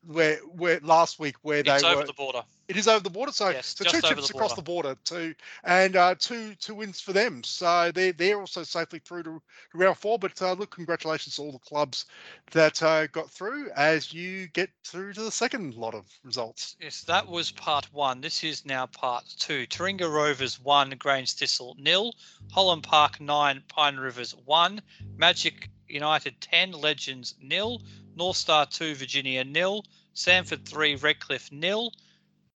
where 0.06 0.36
where 0.56 0.78
last 0.80 1.18
week 1.18 1.34
where 1.42 1.58
it's 1.58 1.82
they 1.82 1.88
were 1.88 1.96
over 1.96 2.06
the 2.06 2.12
border. 2.12 2.42
It 2.66 2.76
is 2.76 2.88
over 2.88 3.02
the 3.02 3.10
border, 3.10 3.32
so 3.32 3.50
yes, 3.50 3.74
so 3.76 3.84
two 3.84 4.00
trips 4.00 4.28
the 4.28 4.34
across 4.34 4.54
the 4.54 4.62
border, 4.62 4.96
two 5.04 5.34
and 5.64 5.96
uh, 5.96 6.14
two 6.18 6.54
two 6.54 6.74
wins 6.74 7.00
for 7.00 7.12
them. 7.12 7.42
So 7.44 7.90
they're 7.94 8.12
they're 8.12 8.40
also 8.40 8.62
safely 8.62 9.00
through 9.00 9.24
to, 9.24 9.42
to 9.72 9.78
round 9.78 9.98
four. 9.98 10.18
But 10.18 10.40
uh, 10.40 10.54
look, 10.54 10.70
congratulations 10.70 11.36
to 11.36 11.42
all 11.42 11.52
the 11.52 11.58
clubs 11.58 12.06
that 12.52 12.82
uh, 12.82 13.06
got 13.08 13.30
through 13.30 13.70
as 13.76 14.12
you 14.14 14.48
get 14.48 14.70
through 14.84 15.12
to 15.14 15.22
the 15.22 15.30
second 15.30 15.74
lot 15.74 15.94
of 15.94 16.06
results. 16.22 16.76
Yes, 16.80 17.02
that 17.02 17.28
was 17.28 17.50
part 17.50 17.92
one. 17.92 18.20
This 18.20 18.42
is 18.42 18.64
now 18.64 18.86
part 18.86 19.24
two. 19.38 19.66
Taringa 19.66 20.10
Rovers 20.10 20.58
one, 20.58 20.90
Grange 20.98 21.32
Thistle 21.32 21.76
nil, 21.78 22.14
Holland 22.50 22.82
Park 22.82 23.20
nine, 23.20 23.62
Pine 23.68 23.96
Rivers 23.96 24.34
one, 24.44 24.80
Magic 25.16 25.70
United 25.86 26.40
ten, 26.40 26.72
Legends 26.72 27.34
nil, 27.42 27.82
North 28.16 28.36
Star 28.36 28.64
2, 28.66 28.94
Virginia 28.94 29.44
nil. 29.44 29.84
Samford 30.14 30.64
3, 30.64 30.94
Redcliffe 30.94 31.50
nil. 31.50 31.92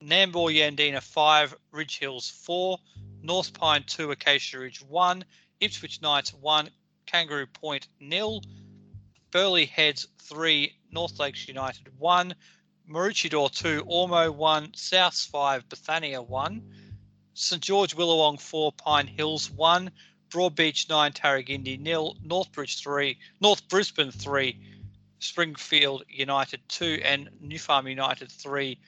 Nambour 0.07 0.55
Yandina 0.55 1.03
5, 1.03 1.57
Ridge 1.73 1.99
Hills 1.99 2.31
4. 2.31 2.79
North 3.23 3.53
Pine 3.53 3.83
2, 3.85 4.13
Acacia 4.13 4.61
Ridge 4.61 4.81
1. 4.83 5.25
Ipswich 5.61 6.01
Knights 6.01 6.33
1, 6.33 6.71
Kangaroo 7.07 7.47
Point 7.47 7.89
nil. 7.99 8.41
Burleigh 9.33 9.67
Heads 9.67 10.07
3, 10.23 10.73
North 10.93 11.19
Lakes 11.19 11.49
United 11.49 11.99
1. 11.99 12.35
Maroochydore 12.89 13.51
2, 13.51 13.83
Ormeau 13.83 14.33
1, 14.33 14.73
Souths 14.73 15.27
5, 15.27 15.69
Bethania 15.69 16.23
1, 16.23 16.63
St 17.35 17.61
George 17.61 17.97
Willawong 17.97 18.41
4, 18.41 18.71
Pine 18.73 19.09
Hills 19.09 19.51
1, 19.51 19.91
Broadbeach 20.31 20.89
9, 20.89 21.13
Tarragindi 21.13 21.81
nil, 21.81 22.17
Northbridge 22.25 22.79
3, 22.79 23.19
North 23.41 23.67
Brisbane 23.67 24.13
3, 24.13 24.57
Springfield 25.19 26.05
United 26.09 26.61
2, 26.69 27.01
and 27.05 27.29
New 27.41 27.59
Farm 27.59 27.89
United 27.89 28.31
3, 28.31 28.79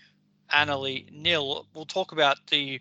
Annerley 0.53 1.07
nil. 1.13 1.67
We'll 1.75 1.85
talk 1.85 2.13
about 2.13 2.39
the 2.49 2.81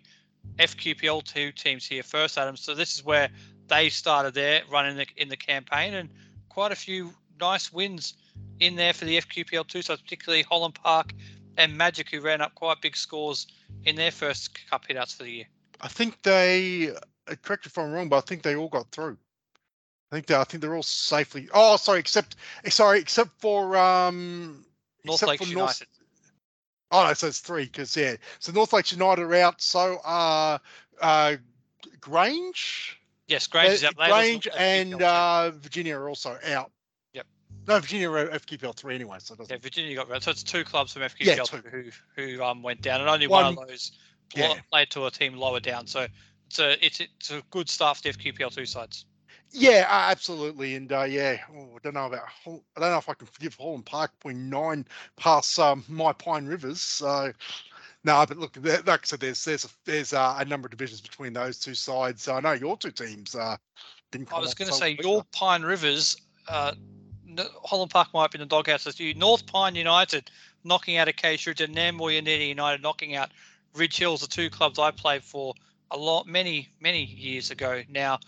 FQPL 0.58 1.24
two 1.24 1.52
teams 1.52 1.86
here 1.86 2.02
first, 2.02 2.38
Adam. 2.38 2.56
So 2.56 2.74
this 2.74 2.94
is 2.94 3.04
where 3.04 3.28
they 3.68 3.88
started 3.88 4.34
their 4.34 4.62
run 4.70 4.86
in 4.86 4.96
the 4.96 5.06
in 5.16 5.28
the 5.28 5.36
campaign, 5.36 5.94
and 5.94 6.10
quite 6.48 6.72
a 6.72 6.76
few 6.76 7.12
nice 7.40 7.72
wins 7.72 8.14
in 8.60 8.76
there 8.76 8.92
for 8.92 9.04
the 9.04 9.18
FQPL 9.18 9.66
two 9.66 9.82
sides, 9.82 10.00
particularly 10.02 10.42
Holland 10.42 10.74
Park 10.74 11.12
and 11.56 11.76
Magic, 11.76 12.10
who 12.10 12.20
ran 12.20 12.40
up 12.40 12.54
quite 12.54 12.80
big 12.80 12.96
scores 12.96 13.46
in 13.84 13.96
their 13.96 14.10
first 14.10 14.68
cup 14.68 14.86
hitouts 14.86 15.16
for 15.16 15.24
the 15.24 15.30
year. 15.30 15.44
I 15.80 15.88
think 15.88 16.22
they 16.22 16.90
uh, 16.90 17.34
correct 17.42 17.66
if 17.66 17.78
I'm 17.78 17.92
wrong, 17.92 18.08
but 18.08 18.16
I 18.16 18.20
think 18.22 18.42
they 18.42 18.56
all 18.56 18.68
got 18.68 18.90
through. 18.90 19.16
I 20.10 20.16
think 20.16 20.26
they, 20.26 20.34
I 20.34 20.44
think 20.44 20.62
they're 20.62 20.74
all 20.74 20.82
safely. 20.82 21.48
Oh, 21.52 21.76
sorry, 21.76 22.00
except 22.00 22.36
sorry, 22.68 22.98
except 22.98 23.40
for 23.40 23.76
um, 23.76 24.64
North 25.04 25.22
except 25.22 25.28
Lakes 25.28 25.46
for 25.46 25.54
North- 25.54 25.80
United. 25.80 25.97
Oh 26.90 27.06
no, 27.06 27.12
so 27.12 27.26
it's 27.26 27.40
three 27.40 27.64
because 27.64 27.96
yeah. 27.96 28.16
So 28.38 28.52
North 28.52 28.72
Lakes 28.72 28.92
United 28.92 29.22
are 29.22 29.34
out. 29.34 29.60
So 29.60 29.98
uh, 30.04 30.58
uh, 31.00 31.36
Grange, 32.00 32.98
Yes, 33.26 33.46
Grange 33.46 33.74
is 33.74 33.82
was 33.82 33.92
Grange 33.94 34.48
and 34.56 35.02
uh, 35.02 35.50
Virginia 35.50 35.96
are 35.96 36.08
also 36.08 36.38
out. 36.46 36.70
Yep. 37.12 37.26
No, 37.66 37.78
Virginia 37.78 38.10
are 38.10 38.28
FQPL 38.28 38.74
three 38.74 38.94
anyway. 38.94 39.18
So. 39.20 39.36
Yeah, 39.48 39.58
Virginia 39.60 39.94
got 39.94 40.08
rid. 40.08 40.22
So 40.22 40.30
it's 40.30 40.42
two 40.42 40.64
clubs 40.64 40.94
from 40.94 41.02
Yeah, 41.02 41.36
FQPL 41.36 41.62
two. 41.62 41.92
who 42.16 42.36
who 42.36 42.42
um 42.42 42.62
went 42.62 42.80
down, 42.80 43.00
and 43.00 43.10
only 43.10 43.26
one, 43.26 43.54
One- 43.54 43.64
of 43.64 43.68
those 43.68 43.92
yeah. 44.34 44.54
played 44.70 44.90
to 44.90 45.06
a 45.06 45.10
team 45.10 45.34
lower 45.34 45.60
down. 45.60 45.86
So 45.86 46.06
it's 46.46 46.58
a 46.58 46.84
it's 46.84 47.00
it's 47.00 47.30
a 47.30 47.42
good 47.50 47.68
start 47.68 47.98
for 47.98 48.04
the 48.04 48.10
FQPL 48.10 48.54
two 48.54 48.66
sides. 48.66 49.04
Yeah, 49.52 49.86
uh, 49.88 50.10
absolutely, 50.10 50.74
and 50.74 50.92
uh, 50.92 51.04
yeah, 51.04 51.38
oh, 51.56 51.68
I 51.74 51.78
don't 51.82 51.94
know 51.94 52.06
about. 52.06 52.24
I 52.46 52.50
don't 52.50 52.90
know 52.90 52.98
if 52.98 53.08
I 53.08 53.14
can 53.14 53.26
forgive 53.26 53.54
Holland 53.54 53.86
Park 53.86 54.12
putting 54.20 54.50
nine 54.50 54.86
past 55.16 55.58
um, 55.58 55.84
my 55.88 56.12
Pine 56.12 56.46
Rivers. 56.46 56.80
So, 56.80 57.32
no, 58.04 58.24
but 58.26 58.36
look, 58.36 58.56
like 58.62 58.88
I 58.88 58.98
said, 59.04 59.20
there's 59.20 59.42
there's 59.44 59.64
a, 59.64 59.68
there's 59.84 60.12
uh, 60.12 60.36
a 60.38 60.44
number 60.44 60.66
of 60.66 60.70
divisions 60.70 61.00
between 61.00 61.32
those 61.32 61.58
two 61.58 61.74
sides. 61.74 62.22
So 62.22 62.34
I 62.34 62.40
know 62.40 62.52
your 62.52 62.76
two 62.76 62.90
teams 62.90 63.34
uh, 63.34 63.56
didn't. 64.10 64.32
I 64.32 64.38
was 64.38 64.54
going 64.54 64.70
to 64.70 64.74
say 64.74 64.98
well 65.02 65.14
your 65.14 65.24
Pine 65.32 65.62
Rivers, 65.62 66.16
uh, 66.48 66.72
Holland 67.64 67.90
Park 67.90 68.08
might 68.12 68.30
be 68.30 68.36
in 68.36 68.40
the 68.40 68.46
doghouse 68.46 68.86
as 68.86 69.00
you. 69.00 69.14
North 69.14 69.46
Pine 69.46 69.74
United 69.74 70.30
knocking 70.64 70.96
out 70.96 71.08
Acacia 71.08 71.50
Ridge 71.50 71.60
and 71.60 71.74
Nambour 71.74 72.14
Unity 72.14 72.46
United 72.46 72.82
knocking 72.82 73.16
out 73.16 73.30
Ridge 73.74 73.96
Hills, 73.96 74.20
the 74.20 74.26
two 74.26 74.50
clubs 74.50 74.78
I 74.78 74.90
played 74.90 75.22
for 75.22 75.54
a 75.90 75.96
lot, 75.96 76.26
many, 76.26 76.68
many 76.80 77.04
years 77.04 77.50
ago. 77.50 77.82
Now 77.88 78.18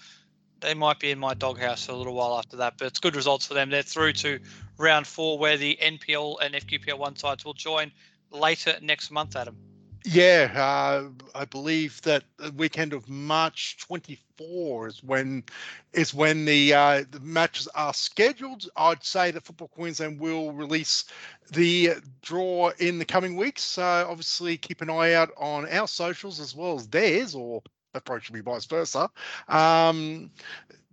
they 0.60 0.74
might 0.74 0.98
be 0.98 1.10
in 1.10 1.18
my 1.18 1.34
doghouse 1.34 1.86
for 1.86 1.92
a 1.92 1.96
little 1.96 2.14
while 2.14 2.38
after 2.38 2.56
that, 2.58 2.74
but 2.78 2.86
it's 2.86 3.00
good 3.00 3.16
results 3.16 3.46
for 3.46 3.54
them. 3.54 3.70
They're 3.70 3.82
through 3.82 4.14
to 4.14 4.38
round 4.78 5.06
four, 5.06 5.38
where 5.38 5.56
the 5.56 5.78
NPL 5.80 6.36
and 6.40 6.54
FQPL 6.54 6.98
one 6.98 7.16
sides 7.16 7.44
will 7.44 7.54
join 7.54 7.92
later 8.30 8.76
next 8.80 9.10
month. 9.10 9.36
Adam. 9.36 9.56
Yeah, 10.04 10.50
uh, 10.54 11.10
I 11.34 11.44
believe 11.44 12.00
that 12.02 12.24
the 12.38 12.50
weekend 12.52 12.94
of 12.94 13.06
March 13.08 13.76
24 13.80 14.88
is 14.88 15.02
when 15.02 15.44
is 15.92 16.14
when 16.14 16.46
the 16.46 16.72
uh, 16.72 17.04
the 17.10 17.20
matches 17.20 17.68
are 17.74 17.92
scheduled. 17.92 18.66
I'd 18.76 19.04
say 19.04 19.30
that 19.30 19.44
Football 19.44 19.68
Queensland 19.68 20.18
will 20.18 20.52
release 20.52 21.04
the 21.50 21.90
draw 22.22 22.70
in 22.78 22.98
the 22.98 23.04
coming 23.04 23.36
weeks. 23.36 23.62
So 23.62 24.06
obviously 24.08 24.56
keep 24.56 24.80
an 24.80 24.88
eye 24.88 25.12
out 25.12 25.32
on 25.36 25.68
our 25.68 25.86
socials 25.86 26.40
as 26.40 26.54
well 26.54 26.76
as 26.76 26.88
theirs, 26.88 27.34
or 27.34 27.62
that 27.92 28.32
me 28.32 28.40
vice 28.40 28.66
versa. 28.66 29.10
Um, 29.48 30.30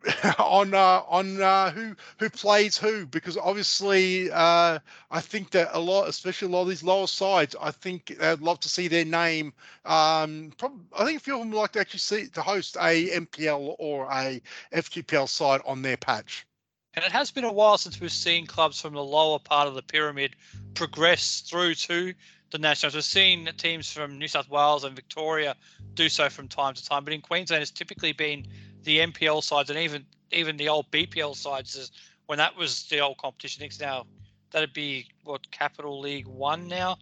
on 0.40 0.74
uh, 0.74 1.02
on 1.08 1.42
uh, 1.42 1.72
who 1.72 1.96
who 2.20 2.30
plays 2.30 2.78
who 2.78 3.06
because 3.06 3.36
obviously 3.36 4.32
uh, 4.32 4.80
I 5.12 5.22
think 5.22 5.52
that 5.52 5.70
a 5.74 5.80
lot, 5.80 6.08
especially 6.08 6.48
a 6.48 6.52
lot 6.52 6.64
of 6.64 6.70
these 6.70 6.84
lower 6.84 7.08
sides, 7.08 7.56
I 7.60 7.72
think 7.72 8.16
I'd 8.22 8.42
love 8.42 8.60
to 8.62 8.70
see 8.70 8.88
their 8.88 9.06
name. 9.06 9.54
Um, 9.86 10.54
prob- 10.58 10.80
I 10.98 11.04
think 11.06 11.18
a 11.18 11.24
few 11.24 11.34
of 11.34 11.40
them 11.40 11.52
would 11.52 11.58
like 11.58 11.74
to 11.74 11.80
actually 11.80 12.00
see 12.00 12.28
to 12.28 12.42
host 12.42 12.78
a 12.80 13.10
MPL 13.10 13.76
or 13.80 14.06
a 14.12 14.42
FQPL 14.74 15.28
side 15.28 15.62
on 15.66 15.82
their 15.82 15.98
patch. 15.98 16.46
And 16.94 17.06
it 17.06 17.12
has 17.12 17.30
been 17.30 17.44
a 17.44 17.54
while 17.54 17.78
since 17.78 18.00
we've 18.00 18.12
seen 18.12 18.48
clubs 18.48 18.82
from 18.82 18.94
the 18.94 19.04
lower 19.04 19.40
part 19.40 19.68
of 19.68 19.76
the 19.76 19.84
pyramid 19.84 20.36
progress 20.74 21.42
through 21.42 21.76
to 21.76 22.14
the 22.52 22.58
nationals. 22.58 22.96
We've 22.96 23.04
seen 23.04 23.50
teams 23.58 23.92
from 23.92 24.18
New 24.18 24.28
South 24.28 24.50
Wales 24.50 24.84
and 24.84 24.96
Victoria 24.96 25.56
do 25.94 26.10
so 26.10 26.30
from 26.30 26.48
time 26.48 26.74
to 26.74 26.84
time, 26.84 27.04
but 27.04 27.14
in 27.14 27.22
Queensland, 27.22 27.62
it's 27.62 27.72
typically 27.72 28.14
been 28.14 28.46
the 28.84 29.00
NPL 29.00 29.44
sides 29.44 29.70
and 29.70 29.80
even 29.80 30.06
even 30.32 30.58
the 30.58 30.70
old 30.70 30.90
BPL 30.92 31.36
sides 31.36 31.92
when 32.26 32.38
that 32.38 32.56
was 32.56 32.84
the 32.88 33.00
old 33.00 33.18
competition. 33.18 33.64
It's 33.64 33.80
now 33.80 34.06
that'd 34.52 34.74
be 34.74 35.08
what 35.24 35.50
Capital 35.52 36.00
League 36.00 36.28
One 36.28 36.68
now, 36.68 36.98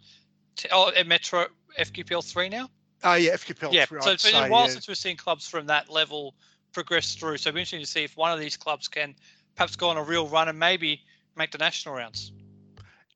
oh, 0.72 0.92
Metro 1.06 1.46
FQPL 1.78 2.24
three 2.24 2.48
now. 2.48 2.68
Oh 3.04 3.14
yeah, 3.14 3.32
FQPL. 3.32 3.72
Yeah, 3.72 3.84
three, 3.86 4.00
so 4.00 4.10
it's 4.10 4.24
been 4.24 4.32
say, 4.32 4.46
a 4.46 4.50
while 4.50 4.64
yeah. 4.64 4.70
since 4.70 4.88
we've 4.88 4.96
seen 4.96 5.16
clubs 5.16 5.48
from 5.48 5.66
that 5.66 5.90
level 5.90 6.34
progress 6.72 7.14
through. 7.14 7.36
So 7.36 7.48
it'll 7.48 7.56
be 7.56 7.60
interesting 7.60 7.80
to 7.80 7.86
see 7.86 8.04
if 8.04 8.16
one 8.16 8.32
of 8.32 8.40
these 8.40 8.56
clubs 8.56 8.88
can 8.88 9.14
perhaps 9.54 9.76
go 9.76 9.88
on 9.88 9.96
a 9.96 10.02
real 10.02 10.28
run 10.28 10.48
and 10.48 10.58
maybe 10.58 11.02
make 11.36 11.52
the 11.52 11.58
national 11.58 11.94
rounds. 11.94 12.32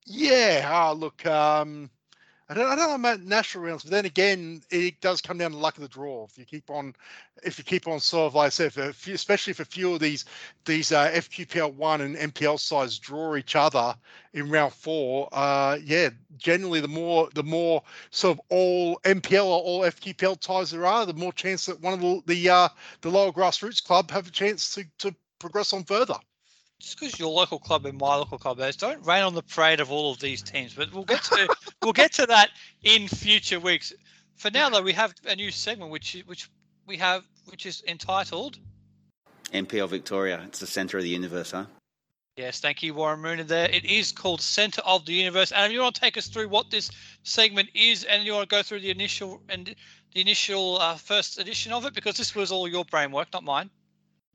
Yeah. 0.05 0.69
Ah, 0.71 0.93
look. 0.93 1.25
Um, 1.27 1.91
I 2.51 2.55
don't. 2.55 2.67
I 2.67 2.75
don't 2.75 2.89
know 2.89 2.95
about 2.97 3.21
national 3.21 3.65
rounds, 3.65 3.85
but 3.85 3.93
then 3.93 4.07
again, 4.07 4.61
it 4.71 5.01
does 5.01 5.21
come 5.21 5.39
down 5.39 5.53
to 5.53 5.57
luck 5.57 5.77
of 5.77 5.83
the 5.83 5.89
draw. 5.89 6.25
If 6.25 6.37
you 6.37 6.45
keep 6.45 6.69
on, 6.69 6.97
if 7.45 7.59
you 7.59 7.65
keep 7.65 7.87
on 7.87 8.01
sort 8.01 8.27
of 8.27 8.35
like 8.35 8.47
I 8.47 8.49
said, 8.49 8.77
if 8.77 9.07
especially 9.07 9.53
if 9.53 9.61
a 9.61 9.65
few 9.65 9.95
of 9.95 10.01
these 10.01 10.25
these 10.65 10.91
uh, 10.91 11.13
FQPL 11.13 11.73
one 11.75 12.01
and 12.01 12.17
MPL 12.17 12.59
sides 12.59 12.99
draw 12.99 13.37
each 13.37 13.55
other 13.55 13.95
in 14.33 14.51
round 14.51 14.73
four, 14.73 15.29
uh, 15.31 15.79
yeah, 15.85 16.11
generally 16.39 16.81
the 16.81 16.89
more 16.89 17.29
the 17.37 17.45
more 17.45 17.85
sort 18.11 18.37
of 18.37 18.45
all 18.49 18.99
MPL 19.05 19.45
or 19.45 19.63
all 19.63 19.81
FQPL 19.83 20.41
ties 20.41 20.73
there 20.73 20.87
are, 20.87 21.07
the 21.07 21.15
more 21.15 21.33
chance 21.33 21.67
that 21.67 21.81
one 21.81 21.95
of 21.95 22.01
the 22.01 22.23
the 22.27 22.49
uh, 22.51 22.69
the 23.03 23.11
lower 23.11 23.31
grassroots 23.31 23.83
club 23.85 24.11
have 24.11 24.27
a 24.27 24.31
chance 24.33 24.75
to 24.75 24.85
to 24.99 25.15
progress 25.39 25.73
on 25.73 25.85
further. 25.85 26.17
Just 26.81 26.99
because 26.99 27.19
your 27.19 27.31
local 27.31 27.59
club 27.59 27.87
and 27.87 27.99
my 27.99 28.17
local 28.17 28.39
club, 28.39 28.57
those 28.57 28.77
don't 28.77 29.07
rain 29.07 29.23
on 29.23 29.35
the 29.35 29.43
parade 29.43 29.81
of 29.81 29.93
all 29.93 30.11
of 30.11 30.19
these 30.19 30.43
teams. 30.43 30.75
But 30.75 30.93
we'll 30.93 31.05
get 31.05 31.23
to 31.25 31.55
we'll 31.83 31.93
get 31.93 32.13
to 32.15 32.27
that 32.27 32.51
in 32.83 33.07
future 33.07 33.61
weeks. 33.61 33.93
For 34.37 34.51
now, 34.51 34.71
though, 34.71 34.83
we 34.83 34.95
have 34.95 35.15
a 35.27 35.37
new 35.37 35.51
segment 35.51 35.91
which 35.91 36.17
which 36.27 36.49
we 36.87 36.97
have 36.97 37.25
which 37.47 37.67
is 37.67 37.83
entitled 37.87 38.59
NPL 39.53 39.89
Victoria. 39.89 40.43
It's 40.47 40.61
the 40.61 40.67
centre 40.67 40.97
of 40.97 41.03
the 41.03 41.11
universe, 41.11 41.51
huh? 41.51 41.67
Yes, 42.37 42.61
thank 42.61 42.83
you, 42.83 42.95
Warren 42.95 43.21
Moore. 43.21 43.37
There, 43.37 43.69
it 43.69 43.85
is 43.85 44.13
called 44.13 44.41
Center 44.41 44.81
of 44.83 45.05
the 45.05 45.13
Universe. 45.13 45.53
And 45.53 45.73
you 45.73 45.81
want 45.81 45.97
to 45.97 46.01
take 46.01 46.17
us 46.17 46.29
through 46.29 46.49
what 46.49 46.71
this 46.71 46.91
segment 47.23 47.69
is, 47.75 48.05
and 48.05 48.25
you 48.25 48.33
want 48.33 48.49
to 48.49 48.57
go 48.57 48.63
through 48.63 48.81
the 48.81 48.91
initial 48.91 49.43
and 49.49 49.75
the 50.15 50.21
initial 50.21 50.79
uh, 50.79 50.95
first 50.95 51.39
edition 51.39 51.73
of 51.73 51.85
it, 51.85 51.93
because 51.93 52.17
this 52.17 52.35
was 52.35 52.51
all 52.51 52.67
your 52.67 52.85
brain 52.85 53.13
work, 53.13 53.29
not 53.33 53.45
mine. 53.45 53.69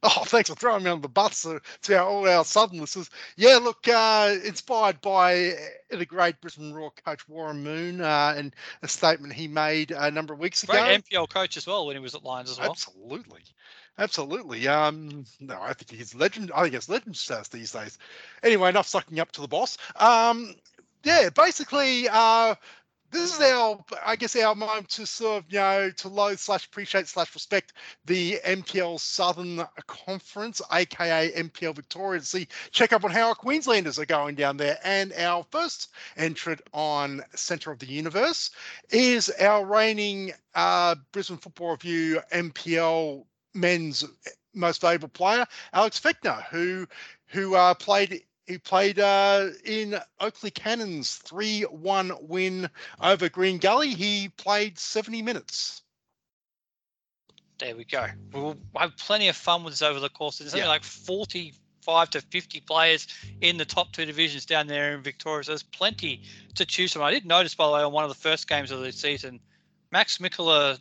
Oh, 0.18 0.24
thanks 0.24 0.49
for 0.49 0.56
throwing 0.56 0.84
me 0.84 0.91
on 0.91 1.01
the 1.01 1.10
bus 1.10 1.41
to, 1.43 1.60
to 1.84 1.97
our, 1.97 2.06
all 2.08 2.28
our 2.28 2.45
southern 2.45 2.80
listeners. 2.80 3.10
Yeah, 3.38 3.58
look, 3.58 3.88
uh, 3.88 4.36
inspired 4.45 5.01
by 5.01 5.53
uh, 5.91 5.97
the 5.97 6.06
great 6.06 6.39
Brisbane 6.41 6.74
Roar 6.74 6.91
coach 7.03 7.28
Warren 7.28 7.64
Moore 7.64 8.06
uh, 8.06 8.36
and 8.36 8.56
a 8.84 8.88
statement 8.88 9.34
he 9.34 9.47
made 9.47 9.89
a 9.91 10.12
number 10.12 10.34
of 10.34 10.39
weeks 10.39 10.62
ago. 10.62 10.74
Great 10.74 11.03
NPL 11.03 11.28
coach 11.28 11.58
as 11.58 11.66
well 11.66 11.88
when 11.88 11.95
he 11.95 12.01
was 12.01 12.14
at 12.14 12.24
Lions 12.24 12.51
as 12.51 12.60
well. 12.60 12.70
Absolutely. 12.70 13.41
Absolutely. 13.97 14.68
Um, 14.68 15.26
no, 15.39 15.58
I 15.60 15.74
think 15.74 15.89
he's 15.91 16.14
legend. 16.14 16.51
I 16.53 16.64
think 16.64 16.76
it's 16.76 16.89
legend 16.89 17.16
status 17.16 17.47
these 17.47 17.72
days. 17.72 17.97
Anyway, 18.43 18.70
enough 18.70 18.88
sucking 18.88 19.20
up 19.20 19.32
to 19.34 19.41
the 19.41 19.47
boss. 19.47 19.78
Um, 19.95 20.53
yeah, 21.03 21.30
basically, 21.30 22.08
uh, 22.12 22.56
this 23.16 23.34
is 23.34 23.41
our, 23.41 23.84
I 24.05 24.16
guess, 24.16 24.36
our 24.36 24.53
moment 24.55 24.89
to 24.89 25.05
sort 25.05 25.43
of, 25.43 25.51
you 25.51 25.59
know, 25.59 25.89
to 25.89 26.07
loathe 26.09 26.38
slash 26.39 26.66
appreciate 26.66 27.07
slash 27.07 27.34
respect 27.34 27.74
the 28.05 28.39
MPL 28.45 28.99
Southern 28.99 29.66
Conference, 29.88 30.61
aka 30.72 31.32
NPL 31.32 31.76
Victoria, 31.76 32.20
to 32.20 32.26
see 32.26 32.47
check 32.72 32.93
up 32.93 33.03
on 33.03 33.11
how 33.11 33.30
our 33.30 33.36
Queenslanders 33.36 33.97
are 33.97 34.05
going 34.05 34.36
down 34.36 34.57
there. 34.57 34.78
And 34.84 35.13
our 35.13 35.45
first 35.49 35.93
entrant 36.18 36.61
on 36.74 37.22
Centre 37.34 37.72
of 37.72 37.80
the 37.80 37.88
Universe 37.88 38.51
is 38.89 39.30
our 39.39 39.66
reigning 39.66 40.34
uh, 40.53 40.95
Brisbane 41.11 41.38
Football 41.38 41.72
Review 41.72 42.20
MPL 42.34 43.26
men's 43.53 44.03
most 44.53 44.82
valuable 44.82 45.09
player, 45.09 45.45
Alex 45.74 45.99
Fechner, 45.99 46.43
who 46.49 46.88
who 47.28 47.55
uh, 47.55 47.74
played 47.74 48.24
he 48.48 48.58
played 48.58 49.00
uh, 49.00 49.50
in 49.64 50.00
Oakleigh 50.20 50.52
Cannons 50.54 51.20
3-1 51.26 52.22
win 52.24 52.70
over 53.02 53.28
Green 53.30 53.58
Gully. 53.58 53.89
He 53.89 54.30
played 54.30 54.78
70 54.78 55.22
minutes. 55.22 55.82
There 57.58 57.76
we 57.76 57.86
go. 57.86 58.06
We'll 58.34 58.58
have 58.76 58.96
plenty 58.98 59.30
of 59.30 59.36
fun 59.36 59.64
with 59.64 59.74
this 59.74 59.82
over 59.82 60.00
the 60.00 60.10
course. 60.10 60.38
There's 60.39 60.52
something 60.52 60.66
Yeah. 60.66 60.70
like 60.70 60.84
45 60.84 62.10
to 62.12 62.22
50 62.22 62.60
players 62.62 63.08
in 63.41 63.58
the 63.58 63.66
top 63.66 63.93
two 63.93 64.06
divisions 64.06 64.46
down 64.46 64.68
there 64.68 64.93
in 64.93 65.02
Victoria. 65.02 65.43
So 65.43 65.52
there's 65.52 65.64
plenty 65.64 66.24
to 66.56 66.66
choose 66.66 66.93
from. 66.93 67.02
I 67.02 67.12
did 67.12 67.26
notice, 67.26 67.56
by 67.56 67.66
the 67.66 67.74
way, 67.74 67.82
on 67.82 67.93
one 67.93 68.04
of 68.04 68.10
the 68.10 68.16
first 68.16 68.48
games 68.48 68.72
of 68.72 68.82
the 68.82 68.91
season, 68.91 69.39
Max 69.91 70.18
Mikula 70.18 70.80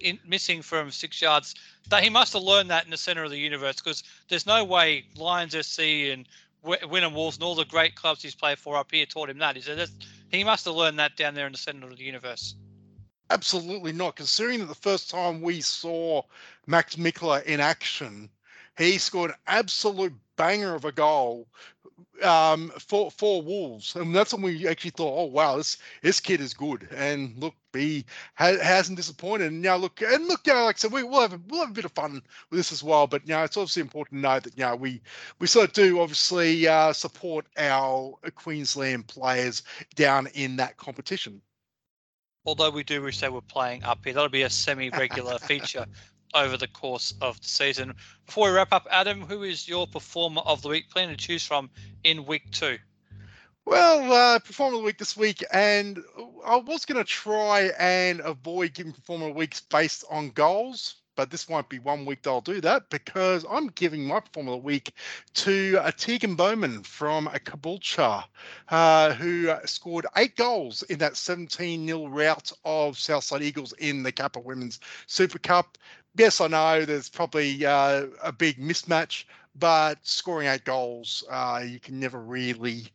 in, 0.00 0.18
missing 0.26 0.62
from 0.62 0.90
six 0.90 1.20
yards. 1.20 1.54
That 1.88 2.02
he 2.02 2.10
must 2.10 2.32
have 2.34 2.42
learned 2.42 2.70
that 2.70 2.84
in 2.84 2.90
the 2.90 2.96
center 2.96 3.24
of 3.24 3.30
the 3.30 3.38
universe 3.38 3.76
because 3.76 4.02
there's 4.28 4.46
no 4.46 4.64
way 4.64 5.06
Lions 5.16 5.54
SC 5.54 5.80
and 6.12 6.28
Wynnum 6.64 7.14
Wolves 7.14 7.36
and 7.36 7.44
all 7.44 7.54
the 7.54 7.64
great 7.64 7.94
clubs 7.94 8.22
he's 8.22 8.34
played 8.34 8.58
for 8.58 8.76
up 8.76 8.90
here 8.90 9.06
taught 9.06 9.30
him 9.30 9.38
that. 9.38 9.56
He 9.56 9.62
said 9.62 9.88
he 10.30 10.44
must 10.44 10.64
have 10.64 10.74
learned 10.74 10.98
that 10.98 11.16
down 11.16 11.34
there 11.34 11.46
in 11.46 11.52
the 11.52 11.58
center 11.58 11.88
of 11.88 11.96
the 11.96 12.04
universe. 12.04 12.54
Absolutely 13.30 13.92
not. 13.92 14.16
Considering 14.16 14.60
that 14.60 14.66
the 14.66 14.74
first 14.74 15.10
time 15.10 15.40
we 15.40 15.60
saw 15.60 16.22
Max 16.66 16.96
Mikula 16.96 17.44
in 17.44 17.60
action, 17.60 18.30
he 18.76 18.98
scored 18.98 19.30
an 19.30 19.36
absolute 19.46 20.14
banger 20.36 20.74
of 20.74 20.84
a 20.84 20.92
goal 20.92 21.46
um, 22.22 22.70
for 22.78 23.10
for 23.10 23.42
Wolves, 23.42 23.94
and 23.96 24.14
that's 24.14 24.32
when 24.32 24.42
we 24.42 24.66
actually 24.66 24.90
thought, 24.90 25.16
oh 25.16 25.24
wow, 25.24 25.56
this 25.56 25.78
this 26.02 26.20
kid 26.20 26.40
is 26.40 26.54
good. 26.54 26.88
And 26.94 27.34
look, 27.38 27.54
he 27.72 28.04
ha- 28.34 28.58
hasn't 28.62 28.96
disappointed. 28.96 29.52
And 29.52 29.62
now 29.62 29.76
look, 29.76 30.00
and 30.02 30.26
look, 30.26 30.46
you 30.46 30.52
know, 30.52 30.64
like 30.64 30.76
I 30.76 30.78
said, 30.78 30.92
we, 30.92 31.02
will 31.02 31.20
have 31.20 31.32
a, 31.32 31.40
we'll 31.48 31.60
have 31.60 31.70
a 31.70 31.74
bit 31.74 31.84
of 31.84 31.92
fun 31.92 32.14
with 32.50 32.58
this 32.58 32.72
as 32.72 32.82
well. 32.82 33.06
But 33.06 33.22
you 33.26 33.34
know, 33.34 33.42
it's 33.42 33.56
obviously 33.56 33.82
important 33.82 34.22
to 34.22 34.28
note 34.28 34.42
that 34.44 34.58
you 34.58 34.64
know 34.64 34.76
we 34.76 35.00
we 35.38 35.46
sort 35.46 35.68
of 35.68 35.74
do 35.74 36.00
obviously 36.00 36.66
uh, 36.66 36.92
support 36.92 37.46
our 37.56 38.14
Queensland 38.34 39.06
players 39.06 39.62
down 39.94 40.28
in 40.34 40.56
that 40.56 40.76
competition 40.76 41.40
although 42.46 42.70
we 42.70 42.82
do 42.82 43.02
wish 43.02 43.20
they 43.20 43.28
were 43.28 43.42
playing 43.42 43.84
up 43.84 44.02
here. 44.02 44.14
That'll 44.14 44.30
be 44.30 44.40
a 44.40 44.48
semi-regular 44.48 45.38
feature 45.50 45.84
over 46.34 46.56
the 46.56 46.68
course 46.68 47.14
of 47.20 47.40
the 47.40 47.48
season. 47.48 47.94
Before 48.26 48.48
we 48.48 48.56
wrap 48.56 48.72
up, 48.72 48.86
Adam, 48.90 49.20
who 49.22 49.42
is 49.42 49.68
your 49.68 49.86
performer 49.86 50.42
of 50.44 50.62
the 50.62 50.68
week? 50.68 50.90
Plan 50.90 51.08
to 51.08 51.16
choose 51.16 51.44
from 51.44 51.70
in 52.04 52.26
week 52.26 52.50
two. 52.50 52.78
Well, 53.64 54.12
uh, 54.12 54.38
performer 54.38 54.76
of 54.76 54.80
the 54.82 54.86
week 54.86 54.98
this 54.98 55.16
week, 55.16 55.44
and 55.52 56.02
I 56.44 56.56
was 56.56 56.86
going 56.86 56.96
to 56.96 57.04
try 57.04 57.70
and 57.78 58.20
avoid 58.20 58.74
giving 58.74 58.92
performer 58.92 59.26
of 59.26 59.34
the 59.34 59.38
weeks 59.38 59.60
based 59.60 60.04
on 60.10 60.30
goals 60.30 60.96
but 61.18 61.32
this 61.32 61.48
won't 61.48 61.68
be 61.68 61.80
one 61.80 62.04
week 62.04 62.22
that 62.22 62.30
I'll 62.30 62.40
do 62.40 62.60
that 62.60 62.90
because 62.90 63.44
I'm 63.50 63.66
giving 63.70 64.04
my 64.04 64.20
performer 64.20 64.52
of 64.52 64.60
the 64.60 64.64
week 64.64 64.92
to 65.34 65.76
a 65.82 65.90
Tegan 65.90 66.36
Bowman 66.36 66.84
from 66.84 67.26
a 67.26 67.40
Caboolture, 67.40 68.22
uh, 68.68 69.14
who 69.14 69.52
scored 69.64 70.06
eight 70.16 70.36
goals 70.36 70.84
in 70.84 70.98
that 70.98 71.16
17 71.16 71.88
0 71.88 72.06
rout 72.06 72.52
of 72.64 72.96
Southside 72.96 73.42
Eagles 73.42 73.72
in 73.80 74.04
the 74.04 74.12
Kappa 74.12 74.38
Women's 74.38 74.78
Super 75.08 75.40
Cup. 75.40 75.76
Yes, 76.18 76.40
I 76.40 76.48
know 76.48 76.84
there's 76.84 77.08
probably 77.08 77.64
uh, 77.64 78.06
a 78.22 78.32
big 78.32 78.58
mismatch, 78.58 79.24
but 79.54 79.98
scoring 80.02 80.48
eight 80.48 80.64
goals, 80.64 81.24
uh, 81.30 81.62
you 81.64 81.78
can 81.78 82.00
never 82.00 82.20
really, 82.20 82.86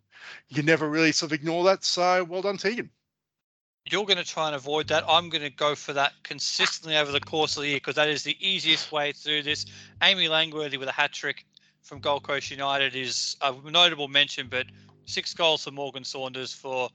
you 0.49 0.55
can 0.55 0.65
never 0.65 0.89
really 0.89 1.13
sort 1.13 1.31
of 1.31 1.33
ignore 1.33 1.63
that. 1.63 1.83
So 1.83 2.23
well 2.25 2.41
done, 2.41 2.57
Tegan 2.57 2.89
you're 3.91 4.05
going 4.05 4.17
to 4.17 4.23
try 4.23 4.47
and 4.47 4.55
avoid 4.55 4.87
that. 4.87 5.03
I'm 5.07 5.29
going 5.29 5.43
to 5.43 5.49
go 5.49 5.75
for 5.75 5.93
that 5.93 6.13
consistently 6.23 6.95
over 6.97 7.11
the 7.11 7.19
course 7.19 7.57
of 7.57 7.63
the 7.63 7.69
year 7.69 7.77
because 7.77 7.95
that 7.95 8.07
is 8.07 8.23
the 8.23 8.37
easiest 8.39 8.91
way 8.91 9.11
to 9.11 9.23
do 9.23 9.43
this. 9.43 9.65
Amy 10.01 10.27
Langworthy 10.27 10.77
with 10.77 10.87
a 10.87 10.93
hat 10.93 11.11
trick 11.11 11.45
from 11.81 11.99
Gold 11.99 12.23
Coast 12.23 12.49
United 12.49 12.95
is 12.95 13.35
a 13.41 13.53
notable 13.69 14.07
mention, 14.07 14.47
but 14.49 14.67
six 15.05 15.33
goals 15.33 15.65
for 15.65 15.71
Morgan 15.71 16.05
Saunders 16.05 16.53
for 16.53 16.89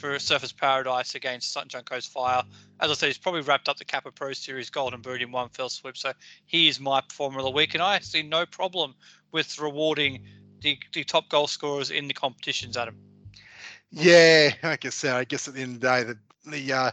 for 0.00 0.16
Surfers 0.16 0.56
Paradise 0.56 1.14
against 1.14 1.52
Sunshine 1.52 1.84
Coast 1.84 2.10
Fire. 2.10 2.42
As 2.80 2.90
I 2.90 2.94
said, 2.94 3.06
he's 3.06 3.18
probably 3.18 3.42
wrapped 3.42 3.68
up 3.68 3.76
the 3.76 3.84
Kappa 3.84 4.10
Pro 4.10 4.32
Series 4.32 4.70
Golden 4.70 5.02
Boot 5.02 5.20
in 5.20 5.30
one 5.30 5.50
fell 5.50 5.68
swoop. 5.68 5.96
So 5.96 6.12
he 6.46 6.68
is 6.68 6.80
my 6.80 7.02
performer 7.02 7.38
of 7.38 7.44
the 7.44 7.50
week, 7.50 7.74
and 7.74 7.82
I 7.82 7.98
see 7.98 8.22
no 8.22 8.46
problem 8.46 8.94
with 9.30 9.58
rewarding 9.58 10.24
the, 10.62 10.78
the 10.94 11.04
top 11.04 11.28
goal 11.28 11.46
scorers 11.46 11.90
in 11.90 12.08
the 12.08 12.14
competitions, 12.14 12.76
Adam. 12.76 12.96
Yeah, 13.90 14.52
like 14.62 14.84
I 14.84 14.88
said, 14.88 15.14
I 15.14 15.24
guess 15.24 15.46
at 15.48 15.54
the 15.54 15.60
end 15.60 15.76
of 15.76 15.80
the 15.80 15.86
day, 15.88 16.02
the 16.04 16.18
the 16.50 16.72
uh, 16.72 16.90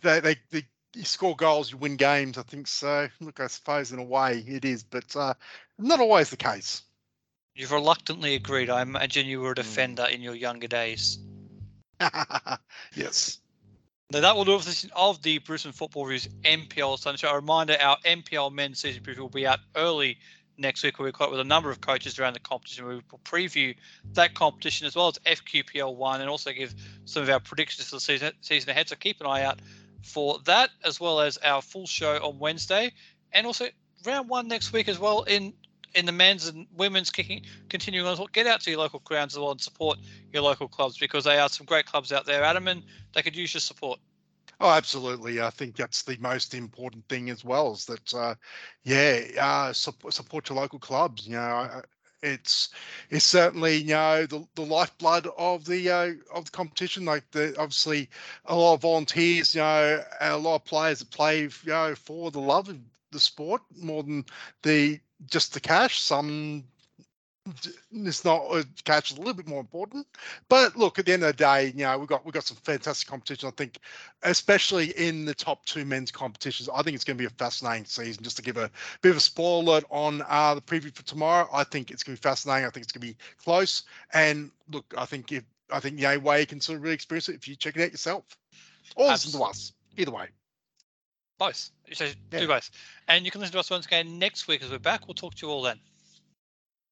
they, 0.00 0.20
they, 0.20 0.36
they 0.50 0.66
you 0.94 1.04
score 1.04 1.36
goals, 1.36 1.70
you 1.70 1.76
win 1.76 1.96
games. 1.96 2.38
I 2.38 2.42
think 2.42 2.66
so. 2.66 3.08
Look, 3.20 3.40
I 3.40 3.48
suppose 3.48 3.92
in 3.92 3.98
a 3.98 4.04
way 4.04 4.42
it 4.46 4.64
is, 4.64 4.82
but 4.82 5.14
uh, 5.14 5.34
not 5.78 6.00
always 6.00 6.30
the 6.30 6.36
case. 6.36 6.82
You've 7.54 7.72
reluctantly 7.72 8.34
agreed. 8.34 8.70
I 8.70 8.82
imagine 8.82 9.26
you 9.26 9.40
were 9.40 9.48
a 9.48 9.50
hmm. 9.50 9.62
defender 9.62 10.04
mm. 10.04 10.12
in 10.12 10.22
your 10.22 10.34
younger 10.34 10.68
days. 10.68 11.18
yes. 12.94 13.40
Now 14.12 14.20
that 14.20 14.36
will 14.36 14.44
do 14.44 14.56
it 14.56 14.84
of 14.94 15.20
the 15.22 15.38
Brisbane 15.38 15.72
Football 15.72 16.06
Reviews 16.06 16.28
NPL 16.44 16.98
Sunday 16.98 17.18
Show. 17.18 17.30
A 17.30 17.34
reminder: 17.34 17.76
our 17.80 17.96
NPL 18.04 18.52
men's 18.52 18.80
season 18.80 19.02
preview 19.02 19.18
will 19.18 19.28
be 19.28 19.46
out 19.46 19.58
early 19.74 20.18
next 20.58 20.82
week. 20.82 20.98
We'll 20.98 21.10
be 21.10 21.26
with 21.30 21.40
a 21.40 21.44
number 21.44 21.70
of 21.70 21.80
coaches 21.80 22.18
around 22.18 22.34
the 22.34 22.40
competition. 22.40 22.86
We 22.86 22.94
will 22.96 23.20
preview 23.24 23.74
that 24.12 24.34
competition 24.34 24.86
as 24.86 24.94
well 24.94 25.08
as 25.08 25.18
FQPL 25.18 25.96
one, 25.96 26.20
and 26.20 26.30
also 26.30 26.52
give 26.52 26.74
some 27.04 27.22
of 27.22 27.30
our 27.30 27.40
predictions 27.40 27.88
for 27.88 27.96
the 27.96 28.00
season 28.00 28.32
season 28.42 28.70
ahead. 28.70 28.88
So 28.88 28.96
keep 28.96 29.20
an 29.20 29.26
eye 29.26 29.42
out 29.42 29.60
for 30.02 30.38
that, 30.44 30.70
as 30.84 31.00
well 31.00 31.20
as 31.20 31.38
our 31.38 31.60
full 31.60 31.86
show 31.86 32.16
on 32.16 32.38
Wednesday, 32.38 32.92
and 33.32 33.46
also 33.46 33.66
round 34.04 34.28
one 34.28 34.46
next 34.46 34.72
week 34.72 34.88
as 34.88 34.98
well 34.98 35.22
in 35.24 35.52
in 35.96 36.06
the 36.06 36.12
men's 36.12 36.46
and 36.46 36.66
women's 36.76 37.10
kicking 37.10 37.42
continuing 37.68 38.06
on. 38.06 38.26
Get 38.32 38.46
out 38.46 38.60
to 38.62 38.70
your 38.70 38.80
local 38.80 39.00
grounds 39.00 39.34
as 39.34 39.40
well 39.40 39.50
and 39.50 39.60
support 39.60 39.98
your 40.32 40.42
local 40.42 40.68
clubs 40.68 40.98
because 40.98 41.24
they 41.24 41.38
are 41.38 41.48
some 41.48 41.66
great 41.66 41.86
clubs 41.86 42.12
out 42.12 42.26
there, 42.26 42.44
Adam, 42.44 42.68
and 42.68 42.84
they 43.14 43.22
could 43.22 43.34
use 43.34 43.54
your 43.54 43.60
support. 43.60 43.98
Oh, 44.60 44.70
absolutely. 44.70 45.40
I 45.40 45.50
think 45.50 45.76
that's 45.76 46.02
the 46.02 46.16
most 46.18 46.54
important 46.54 47.06
thing 47.08 47.28
as 47.30 47.44
well. 47.44 47.72
Is 47.72 47.84
that, 47.86 48.14
uh, 48.14 48.34
yeah, 48.84 49.20
uh, 49.40 49.72
support, 49.72 50.14
support 50.14 50.48
your 50.48 50.56
local 50.56 50.78
clubs. 50.78 51.26
You 51.26 51.34
know, 51.34 51.82
it's 52.22 52.70
it's 53.10 53.24
certainly 53.24 53.76
you 53.76 53.94
know 53.94 54.26
the, 54.26 54.46
the 54.54 54.62
lifeblood 54.62 55.28
of 55.36 55.64
the 55.66 55.90
uh, 55.90 56.12
of 56.34 56.46
the 56.46 56.50
competition. 56.50 57.04
Like 57.04 57.30
the 57.32 57.54
obviously 57.58 58.08
a 58.46 58.56
lot 58.56 58.74
of 58.74 58.82
volunteers, 58.82 59.54
you 59.54 59.60
know, 59.60 60.02
a 60.20 60.36
lot 60.36 60.56
of 60.56 60.64
players 60.64 61.00
that 61.00 61.10
play, 61.10 61.42
you 61.42 61.50
know, 61.66 61.94
for 61.94 62.30
the 62.30 62.40
love 62.40 62.68
of 62.68 62.78
the 63.12 63.20
sport 63.20 63.62
more 63.76 64.02
than 64.02 64.24
the 64.62 64.98
just 65.26 65.54
the 65.54 65.60
cash. 65.60 66.00
Some 66.00 66.64
it's 67.92 68.24
not 68.24 68.42
uh, 68.50 68.62
catch 68.84 69.12
is 69.12 69.18
a 69.18 69.20
little 69.20 69.34
bit 69.34 69.46
more 69.46 69.60
important. 69.60 70.06
But 70.48 70.76
look, 70.76 70.98
at 70.98 71.06
the 71.06 71.12
end 71.12 71.22
of 71.22 71.28
the 71.28 71.32
day, 71.44 71.72
you 71.74 71.84
know, 71.84 71.98
we've 71.98 72.08
got 72.08 72.24
we've 72.24 72.34
got 72.34 72.44
some 72.44 72.56
fantastic 72.56 73.08
competition. 73.08 73.48
I 73.48 73.52
think, 73.52 73.78
especially 74.22 74.90
in 74.96 75.24
the 75.24 75.34
top 75.34 75.64
two 75.64 75.84
men's 75.84 76.10
competitions, 76.10 76.68
I 76.74 76.82
think 76.82 76.94
it's 76.94 77.04
going 77.04 77.16
to 77.16 77.22
be 77.22 77.26
a 77.26 77.30
fascinating 77.30 77.84
season. 77.84 78.24
Just 78.24 78.36
to 78.36 78.42
give 78.42 78.56
a 78.56 78.70
bit 79.02 79.10
of 79.10 79.16
a 79.16 79.20
spoiler 79.20 79.62
alert 79.62 79.84
on 79.90 80.22
uh, 80.28 80.54
the 80.54 80.60
preview 80.60 80.94
for 80.94 81.04
tomorrow, 81.04 81.48
I 81.52 81.64
think 81.64 81.90
it's 81.90 82.02
going 82.02 82.16
to 82.16 82.22
be 82.22 82.28
fascinating. 82.28 82.66
I 82.66 82.70
think 82.70 82.84
it's 82.84 82.92
going 82.92 83.08
to 83.08 83.14
be 83.14 83.18
close. 83.42 83.84
And 84.12 84.50
look, 84.70 84.92
I 84.96 85.04
think 85.04 85.32
if 85.32 85.44
I 85.70 85.80
think 85.80 85.96
the 85.96 86.06
only 86.06 86.18
way 86.18 86.40
you 86.40 86.46
can 86.46 86.60
sort 86.60 86.76
of 86.76 86.82
really 86.82 86.94
experience 86.94 87.28
it 87.28 87.36
if 87.36 87.48
you 87.48 87.56
check 87.56 87.76
it 87.76 87.82
out 87.82 87.90
yourself, 87.92 88.24
or 88.96 89.06
listen 89.08 89.32
to 89.32 89.44
us. 89.44 89.72
Either 89.96 90.10
way. 90.10 90.28
Both. 91.38 91.70
So 91.92 92.04
yeah. 92.04 92.40
do 92.40 92.48
both. 92.48 92.70
And 93.08 93.24
you 93.24 93.30
can 93.30 93.40
listen 93.40 93.52
to 93.52 93.60
us 93.60 93.70
once 93.70 93.86
again 93.86 94.18
next 94.18 94.48
week 94.48 94.62
as 94.62 94.70
we're 94.70 94.78
back. 94.78 95.06
We'll 95.06 95.14
talk 95.14 95.34
to 95.34 95.46
you 95.46 95.52
all 95.52 95.62
then. 95.62 95.78